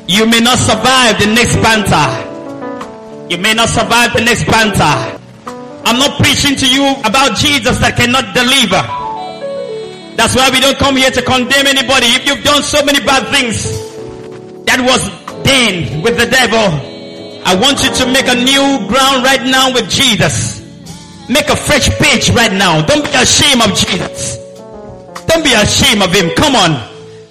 you 0.08 0.24
may 0.24 0.40
not 0.40 0.56
survive 0.56 1.20
the 1.20 1.28
next 1.28 1.60
banter. 1.60 2.08
You 3.28 3.44
may 3.44 3.54
not 3.54 3.68
survive 3.68 4.16
the 4.16 4.24
next 4.24 4.48
banter. 4.48 5.20
I'm 5.84 6.00
not 6.00 6.16
preaching 6.16 6.56
to 6.56 6.68
you 6.72 6.96
about 7.04 7.36
Jesus 7.36 7.76
that 7.84 8.00
cannot 8.00 8.32
deliver. 8.32 8.80
That's 10.16 10.32
why 10.32 10.48
we 10.48 10.64
don't 10.64 10.80
come 10.80 10.96
here 10.96 11.12
to 11.12 11.22
condemn 11.22 11.68
anybody. 11.68 12.08
If 12.16 12.24
you've 12.24 12.44
done 12.48 12.64
so 12.64 12.80
many 12.88 13.04
bad 13.04 13.28
things 13.36 13.68
that 14.64 14.80
was 14.80 15.04
done 15.44 16.02
with 16.02 16.16
the 16.16 16.32
devil, 16.32 16.72
I 17.44 17.52
want 17.60 17.84
you 17.84 17.92
to 18.00 18.06
make 18.08 18.32
a 18.32 18.40
new 18.40 18.88
ground 18.88 19.28
right 19.28 19.44
now 19.44 19.76
with 19.76 19.92
Jesus. 19.92 20.64
Make 21.28 21.50
a 21.50 21.56
fresh 21.56 21.92
page 22.00 22.32
right 22.32 22.54
now. 22.54 22.80
Don't 22.80 23.04
be 23.04 23.12
ashamed 23.12 23.60
of 23.60 23.76
Jesus. 23.76 24.41
Don't 25.32 25.48
be 25.48 25.56
ashamed 25.56 26.04
of 26.04 26.12
him. 26.12 26.28
Come 26.36 26.60
on. 26.60 26.76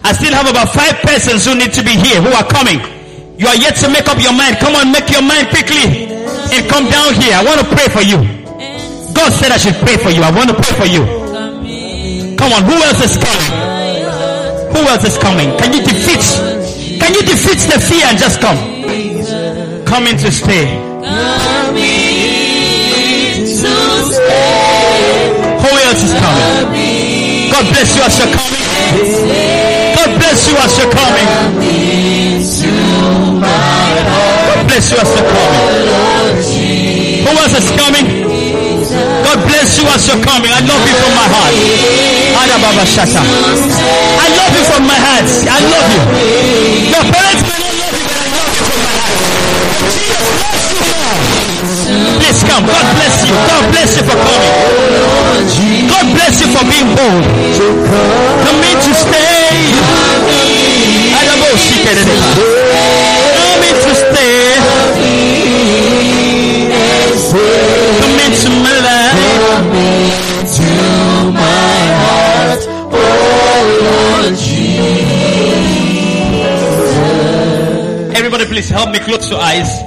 I 0.01 0.16
still 0.16 0.32
have 0.32 0.48
about 0.48 0.72
five 0.72 1.05
persons 1.05 1.44
who 1.44 1.53
need 1.53 1.76
to 1.76 1.84
be 1.84 1.92
here 1.92 2.16
who 2.24 2.32
are 2.32 2.48
coming. 2.48 2.80
You 3.36 3.44
are 3.44 3.61
yet 3.61 3.76
to 3.84 3.92
make 3.92 4.09
up 4.09 4.16
your 4.16 4.32
mind. 4.32 4.57
Come 4.57 4.72
on, 4.72 4.88
make 4.88 5.12
your 5.12 5.20
mind 5.20 5.53
quickly 5.53 6.09
and 6.48 6.64
come 6.64 6.88
down 6.88 7.12
here. 7.20 7.36
I 7.36 7.44
want 7.44 7.61
to 7.61 7.68
pray 7.68 7.92
for 7.92 8.01
you. 8.01 8.24
God 9.12 9.28
said 9.36 9.53
I 9.53 9.61
should 9.61 9.76
pray 9.84 10.01
for 10.01 10.09
you. 10.09 10.24
I 10.24 10.32
want 10.32 10.48
to 10.48 10.57
pray 10.57 10.72
for 10.80 10.88
you. 10.88 11.05
Come 12.40 12.57
on, 12.57 12.64
who 12.64 12.72
else 12.88 13.05
is 13.05 13.20
coming? 13.20 13.53
Who 14.72 14.80
else 14.88 15.05
is 15.05 15.20
coming? 15.20 15.53
Can 15.61 15.76
you 15.76 15.84
defeat? 15.84 16.24
Can 17.05 17.12
you 17.12 17.20
defeat 17.20 17.61
the 17.68 17.76
fear 17.84 18.09
and 18.09 18.16
just 18.16 18.40
come? 18.40 18.57
Coming 19.84 20.16
to 20.24 20.32
stay. 20.32 20.64
Who 25.61 25.70
else 25.84 26.01
is 26.01 26.14
coming? 26.16 26.89
God 27.51 27.64
bless 27.70 27.96
you 27.96 28.03
as 28.03 28.14
you're 28.18 28.32
coming. 28.32 28.64
God 29.96 30.11
bless 30.18 30.48
you 30.48 30.57
as 30.57 30.72
you're 30.78 30.90
coming. 30.90 31.28
God 34.48 34.61
bless 34.66 34.90
you 34.90 34.96
as 34.98 35.11
you're 35.14 35.28
coming. 35.28 35.64
Who 37.26 37.30
else 37.36 37.55
is 37.59 37.68
coming? 37.76 38.07
God 39.26 39.38
bless 39.46 39.78
you 39.78 39.84
as 39.90 40.07
you're 40.09 40.22
coming. 40.24 40.51
I 40.51 40.61
love 40.64 40.82
you 40.86 40.94
from 40.98 41.12
my 41.14 41.26
heart. 41.30 41.55
Ada 42.40 42.57
Baba 42.62 42.84
Shata. 42.86 43.20
I 43.20 44.26
love 44.38 44.53
you 44.57 44.64
from 44.70 44.82
my 44.86 44.98
heart. 44.98 45.28
I 45.46 45.61
love 45.70 45.88
you. 45.94 46.03
Your 46.94 47.05
parents 47.12 47.42
may 47.44 47.59
not 47.61 47.74
love 47.82 47.94
you, 47.98 48.07
but 48.09 48.18
I 48.18 48.28
love 48.34 48.51
you 48.57 48.62
from 48.64 48.80
my 48.80 48.94
heart. 48.98 49.18
Jesus 49.94 50.26
bless 50.38 50.62
you 50.72 50.80
more. 50.90 51.18
Please 52.18 52.40
come. 52.46 52.64
God 52.66 52.86
bless 52.96 53.14
you. 53.28 53.34
God 53.34 53.62
bless 53.74 53.90
you 53.98 54.03
for 54.09 54.16
coming. 54.16 55.19
God 55.41 56.05
bless 56.12 56.36
you 56.41 56.53
for 56.53 56.61
being 56.68 56.93
bold. 56.93 57.24
Coming 58.45 58.76
to 58.76 58.93
stay. 58.93 59.72
Coming 63.41 63.76
to 63.80 63.93
stay. 63.97 64.61
Coming 68.01 68.32
to 68.36 68.49
my 68.61 68.74
life. 68.84 69.16
Everybody 78.14 78.45
please 78.45 78.68
help 78.68 78.91
me 78.91 78.99
close 78.99 79.30
your 79.30 79.41
eyes. 79.41 79.80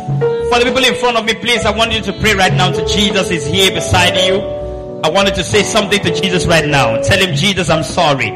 For 0.49 0.59
the 0.59 0.65
people 0.65 0.83
in 0.83 0.95
front 0.95 1.17
of 1.17 1.25
me, 1.25 1.35
please, 1.35 1.63
I 1.65 1.71
want 1.77 1.93
you 1.93 2.01
to 2.01 2.13
pray 2.13 2.33
right 2.33 2.53
now 2.53 2.71
to 2.71 2.85
Jesus 2.87 3.29
is 3.29 3.45
here 3.45 3.71
beside 3.71 4.17
you. 4.17 4.62
I 5.03 5.09
wanted 5.09 5.35
to 5.35 5.43
say 5.43 5.63
something 5.63 6.01
to 6.01 6.13
Jesus 6.21 6.45
right 6.47 6.65
now. 6.65 7.01
Tell 7.01 7.19
him, 7.19 7.35
Jesus, 7.35 7.69
I'm 7.69 7.83
sorry. 7.83 8.29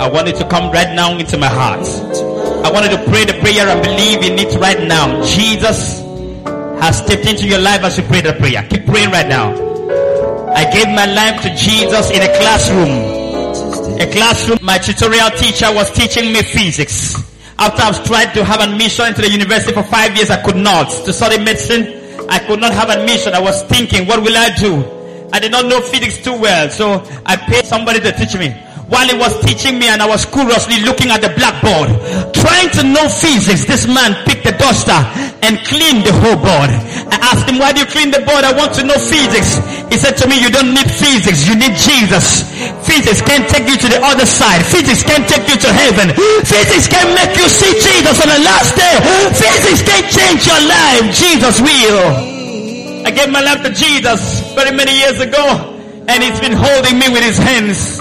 I 0.00 0.08
want 0.08 0.26
you 0.26 0.32
to 0.32 0.48
come 0.48 0.72
right 0.72 0.94
now 0.94 1.18
into 1.18 1.36
my 1.36 1.48
heart. 1.48 1.86
I 2.64 2.72
wanted 2.72 2.96
to 2.96 3.04
pray 3.10 3.26
the 3.26 3.34
prayer 3.44 3.68
and 3.68 3.82
believe 3.82 4.22
in 4.24 4.38
it 4.38 4.58
right 4.58 4.88
now. 4.88 5.22
Jesus 5.22 6.00
has 6.80 7.04
stepped 7.04 7.26
into 7.26 7.46
your 7.46 7.58
life 7.60 7.82
as 7.84 7.98
you 7.98 8.04
pray 8.04 8.22
the 8.22 8.32
prayer. 8.32 8.66
Keep 8.70 8.86
praying 8.86 9.10
right 9.10 9.28
now. 9.28 9.52
I 10.48 10.64
gave 10.72 10.88
my 10.88 11.04
life 11.04 11.42
to 11.42 11.54
Jesus 11.54 12.10
in 12.10 12.22
a 12.22 12.32
classroom. 12.38 14.00
A 14.00 14.10
classroom, 14.10 14.60
my 14.62 14.78
tutorial 14.78 15.28
teacher 15.36 15.70
was 15.74 15.90
teaching 15.90 16.32
me 16.32 16.40
physics. 16.40 17.16
After 17.58 17.82
I've 17.82 18.02
tried 18.02 18.32
to 18.32 18.44
have 18.46 18.62
admission 18.62 19.08
into 19.08 19.20
the 19.20 19.30
university 19.30 19.74
for 19.74 19.82
five 19.82 20.16
years, 20.16 20.30
I 20.30 20.42
could 20.42 20.56
not. 20.56 20.88
To 21.04 21.12
study 21.12 21.36
medicine, 21.36 22.26
I 22.30 22.38
could 22.38 22.60
not 22.60 22.72
have 22.72 22.88
admission. 22.88 23.34
I 23.34 23.40
was 23.40 23.62
thinking, 23.64 24.06
what 24.08 24.22
will 24.22 24.38
I 24.38 24.54
do? 24.54 24.93
I 25.34 25.42
did 25.42 25.50
not 25.50 25.66
know 25.66 25.82
physics 25.82 26.22
too 26.22 26.38
well, 26.38 26.70
so 26.70 27.02
I 27.26 27.34
paid 27.34 27.66
somebody 27.66 27.98
to 28.06 28.14
teach 28.14 28.38
me. 28.38 28.54
While 28.86 29.10
he 29.10 29.18
was 29.18 29.34
teaching 29.42 29.82
me 29.82 29.90
and 29.90 29.98
I 29.98 30.06
was 30.06 30.22
curiously 30.22 30.78
looking 30.86 31.10
at 31.10 31.26
the 31.26 31.34
blackboard, 31.34 31.90
trying 32.30 32.70
to 32.78 32.86
know 32.86 33.10
physics, 33.10 33.66
this 33.66 33.82
man 33.90 34.14
picked 34.22 34.46
the 34.46 34.54
duster 34.54 34.94
and 35.42 35.58
cleaned 35.66 36.06
the 36.06 36.14
whole 36.22 36.38
board. 36.38 36.70
I 37.10 37.18
asked 37.34 37.50
him, 37.50 37.58
why 37.58 37.74
do 37.74 37.82
you 37.82 37.90
clean 37.90 38.14
the 38.14 38.22
board? 38.22 38.46
I 38.46 38.54
want 38.54 38.78
to 38.78 38.86
know 38.86 38.94
physics. 38.94 39.58
He 39.90 39.98
said 39.98 40.14
to 40.22 40.30
me, 40.30 40.38
you 40.38 40.54
don't 40.54 40.70
need 40.70 40.86
physics, 40.86 41.50
you 41.50 41.58
need 41.58 41.74
Jesus. 41.82 42.46
Physics 42.86 43.18
can 43.18 43.42
take 43.50 43.66
you 43.66 43.74
to 43.74 43.88
the 43.90 43.98
other 44.06 44.30
side. 44.30 44.62
Physics 44.62 45.02
can 45.02 45.26
take 45.26 45.50
you 45.50 45.58
to 45.58 45.70
heaven. 45.74 46.14
Physics 46.46 46.86
can 46.86 47.10
make 47.10 47.34
you 47.34 47.50
see 47.50 47.74
Jesus 47.74 48.22
on 48.22 48.30
the 48.30 48.38
last 48.46 48.78
day. 48.78 49.02
Physics 49.34 49.82
can 49.82 50.06
change 50.14 50.46
your 50.46 50.62
life. 50.62 51.10
Jesus 51.10 51.58
will. 51.58 53.02
I 53.02 53.10
gave 53.10 53.34
my 53.34 53.42
life 53.42 53.66
to 53.66 53.74
Jesus 53.74 54.43
very 54.54 54.74
many 54.74 54.96
years 54.96 55.20
ago 55.20 55.74
and 56.08 56.22
he's 56.22 56.40
been 56.40 56.54
holding 56.54 56.98
me 56.98 57.08
with 57.08 57.22
his 57.22 57.38
hands. 57.38 57.98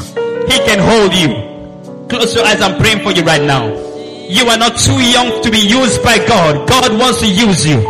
He 0.49 0.58
can 0.68 0.80
hold 0.80 1.14
you. 1.16 2.08
Close 2.08 2.36
your 2.36 2.45
eyes. 2.45 2.62
I'm 2.62 2.78
praying 2.80 3.01
for 3.01 3.12
you 3.12 3.24
right 3.24 3.41
now. 3.41 3.68
You 4.28 4.45
are 4.47 4.58
not 4.58 4.78
too 4.78 4.99
young 5.01 5.41
to 5.43 5.49
be 5.51 5.60
used 5.60 6.04
by 6.04 6.18
God. 6.26 6.68
God 6.68 6.91
wants 6.99 7.20
to 7.22 7.28
use 7.28 7.66
you. 7.66 7.82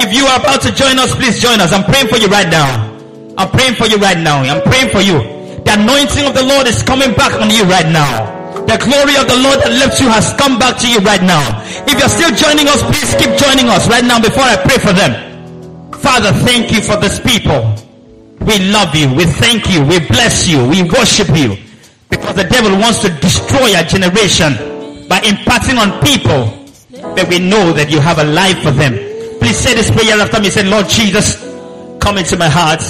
If 0.00 0.12
you 0.12 0.26
are 0.26 0.38
about 0.40 0.60
to 0.62 0.70
join 0.72 0.98
us, 0.98 1.14
please 1.14 1.40
join 1.40 1.60
us. 1.60 1.72
I'm 1.72 1.84
praying 1.84 2.08
for 2.08 2.16
you 2.16 2.28
right 2.28 2.48
now. 2.48 2.92
I'm 3.38 3.50
praying 3.50 3.74
for 3.74 3.86
you 3.86 3.96
right 3.96 4.18
now. 4.18 4.42
I'm 4.42 4.62
praying 4.62 4.90
for 4.92 5.00
you. 5.00 5.18
The 5.64 5.74
anointing 5.74 6.24
of 6.24 6.34
the 6.34 6.44
Lord 6.44 6.66
is 6.66 6.82
coming 6.82 7.12
back 7.14 7.34
on 7.40 7.50
you 7.50 7.64
right 7.64 7.88
now. 7.90 8.32
The 8.66 8.78
glory 8.78 9.16
of 9.16 9.28
the 9.28 9.38
Lord 9.38 9.60
that 9.62 9.72
left 9.78 10.00
you 10.00 10.08
has 10.08 10.34
come 10.36 10.58
back 10.58 10.78
to 10.82 10.88
you 10.88 10.98
right 11.00 11.22
now. 11.22 11.62
If 11.86 11.98
you're 11.98 12.12
still 12.12 12.32
joining 12.34 12.68
us, 12.68 12.82
please 12.86 13.14
keep 13.16 13.34
joining 13.38 13.68
us 13.70 13.88
right 13.88 14.04
now 14.04 14.20
before 14.20 14.44
I 14.44 14.56
pray 14.56 14.78
for 14.78 14.92
them. 14.92 15.35
Father, 16.06 16.30
thank 16.46 16.70
you 16.70 16.80
for 16.80 16.96
this 16.96 17.18
people. 17.18 17.74
We 18.46 18.60
love 18.70 18.94
you. 18.94 19.12
We 19.12 19.24
thank 19.24 19.68
you. 19.68 19.82
We 19.82 19.98
bless 20.06 20.46
you. 20.46 20.64
We 20.64 20.84
worship 20.84 21.26
you. 21.34 21.56
Because 22.08 22.36
the 22.36 22.44
devil 22.44 22.78
wants 22.78 23.02
to 23.02 23.10
destroy 23.18 23.74
our 23.74 23.82
generation 23.82 24.54
by 25.08 25.18
imparting 25.26 25.78
on 25.78 26.00
people 26.06 26.46
that 27.16 27.26
we 27.28 27.40
know 27.40 27.72
that 27.72 27.90
you 27.90 27.98
have 27.98 28.18
a 28.20 28.24
life 28.24 28.62
for 28.62 28.70
them. 28.70 28.94
Please 29.40 29.58
say 29.58 29.74
this 29.74 29.90
prayer 29.90 30.14
after 30.20 30.40
me. 30.40 30.48
Say, 30.48 30.62
Lord 30.62 30.88
Jesus, 30.88 31.42
come 31.98 32.18
into 32.18 32.38
my 32.38 32.48
heart. 32.48 32.86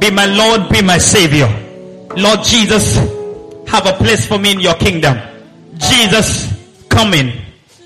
Be 0.00 0.10
my 0.10 0.26
Lord, 0.26 0.68
be 0.70 0.82
my 0.82 0.98
Savior. 0.98 1.46
Lord 2.16 2.42
Jesus, 2.42 2.96
have 3.68 3.86
a 3.86 3.92
place 3.92 4.26
for 4.26 4.40
me 4.40 4.52
in 4.52 4.60
your 4.60 4.74
kingdom. 4.74 5.16
Jesus, 5.76 6.50
come 6.88 7.14
in. 7.14 7.32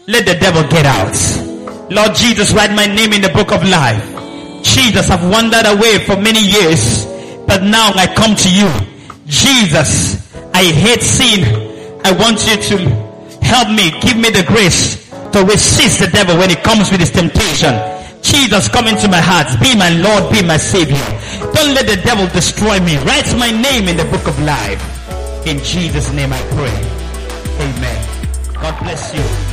Let 0.06 0.24
the 0.24 0.40
devil 0.40 0.62
get 0.68 0.86
out. 0.86 1.92
Lord 1.92 2.16
Jesus, 2.16 2.52
write 2.54 2.72
my 2.72 2.86
name 2.86 3.12
in 3.12 3.20
the 3.20 3.28
book 3.28 3.52
of 3.52 3.62
life. 3.62 4.17
Jesus, 4.62 5.10
I've 5.10 5.28
wandered 5.30 5.66
away 5.66 5.98
for 6.04 6.16
many 6.16 6.40
years, 6.40 7.06
but 7.46 7.62
now 7.62 7.92
I 7.94 8.06
come 8.06 8.36
to 8.36 8.50
you. 8.50 8.68
Jesus, 9.26 10.32
I 10.54 10.64
hate 10.64 11.02
sin. 11.02 11.44
I 12.04 12.12
want 12.12 12.46
you 12.46 12.56
to 12.56 12.76
help 13.42 13.68
me, 13.70 13.90
give 14.00 14.16
me 14.16 14.30
the 14.30 14.44
grace 14.46 15.08
to 15.32 15.44
resist 15.44 16.00
the 16.00 16.08
devil 16.08 16.36
when 16.38 16.50
he 16.50 16.56
comes 16.56 16.90
with 16.90 17.00
his 17.00 17.10
temptation. 17.10 17.74
Jesus, 18.22 18.68
come 18.68 18.86
into 18.86 19.08
my 19.08 19.20
heart. 19.20 19.48
Be 19.60 19.76
my 19.76 19.90
Lord, 19.90 20.32
be 20.32 20.42
my 20.42 20.56
Savior. 20.56 20.96
Don't 21.54 21.74
let 21.74 21.86
the 21.86 22.00
devil 22.04 22.26
destroy 22.28 22.80
me. 22.80 22.96
Write 22.98 23.30
my 23.38 23.50
name 23.50 23.88
in 23.88 23.96
the 23.96 24.04
book 24.04 24.26
of 24.26 24.38
life. 24.42 24.82
In 25.46 25.58
Jesus' 25.64 26.12
name 26.12 26.32
I 26.32 26.40
pray. 26.52 26.74
Amen. 27.60 28.52
God 28.60 28.78
bless 28.82 29.14
you. 29.14 29.47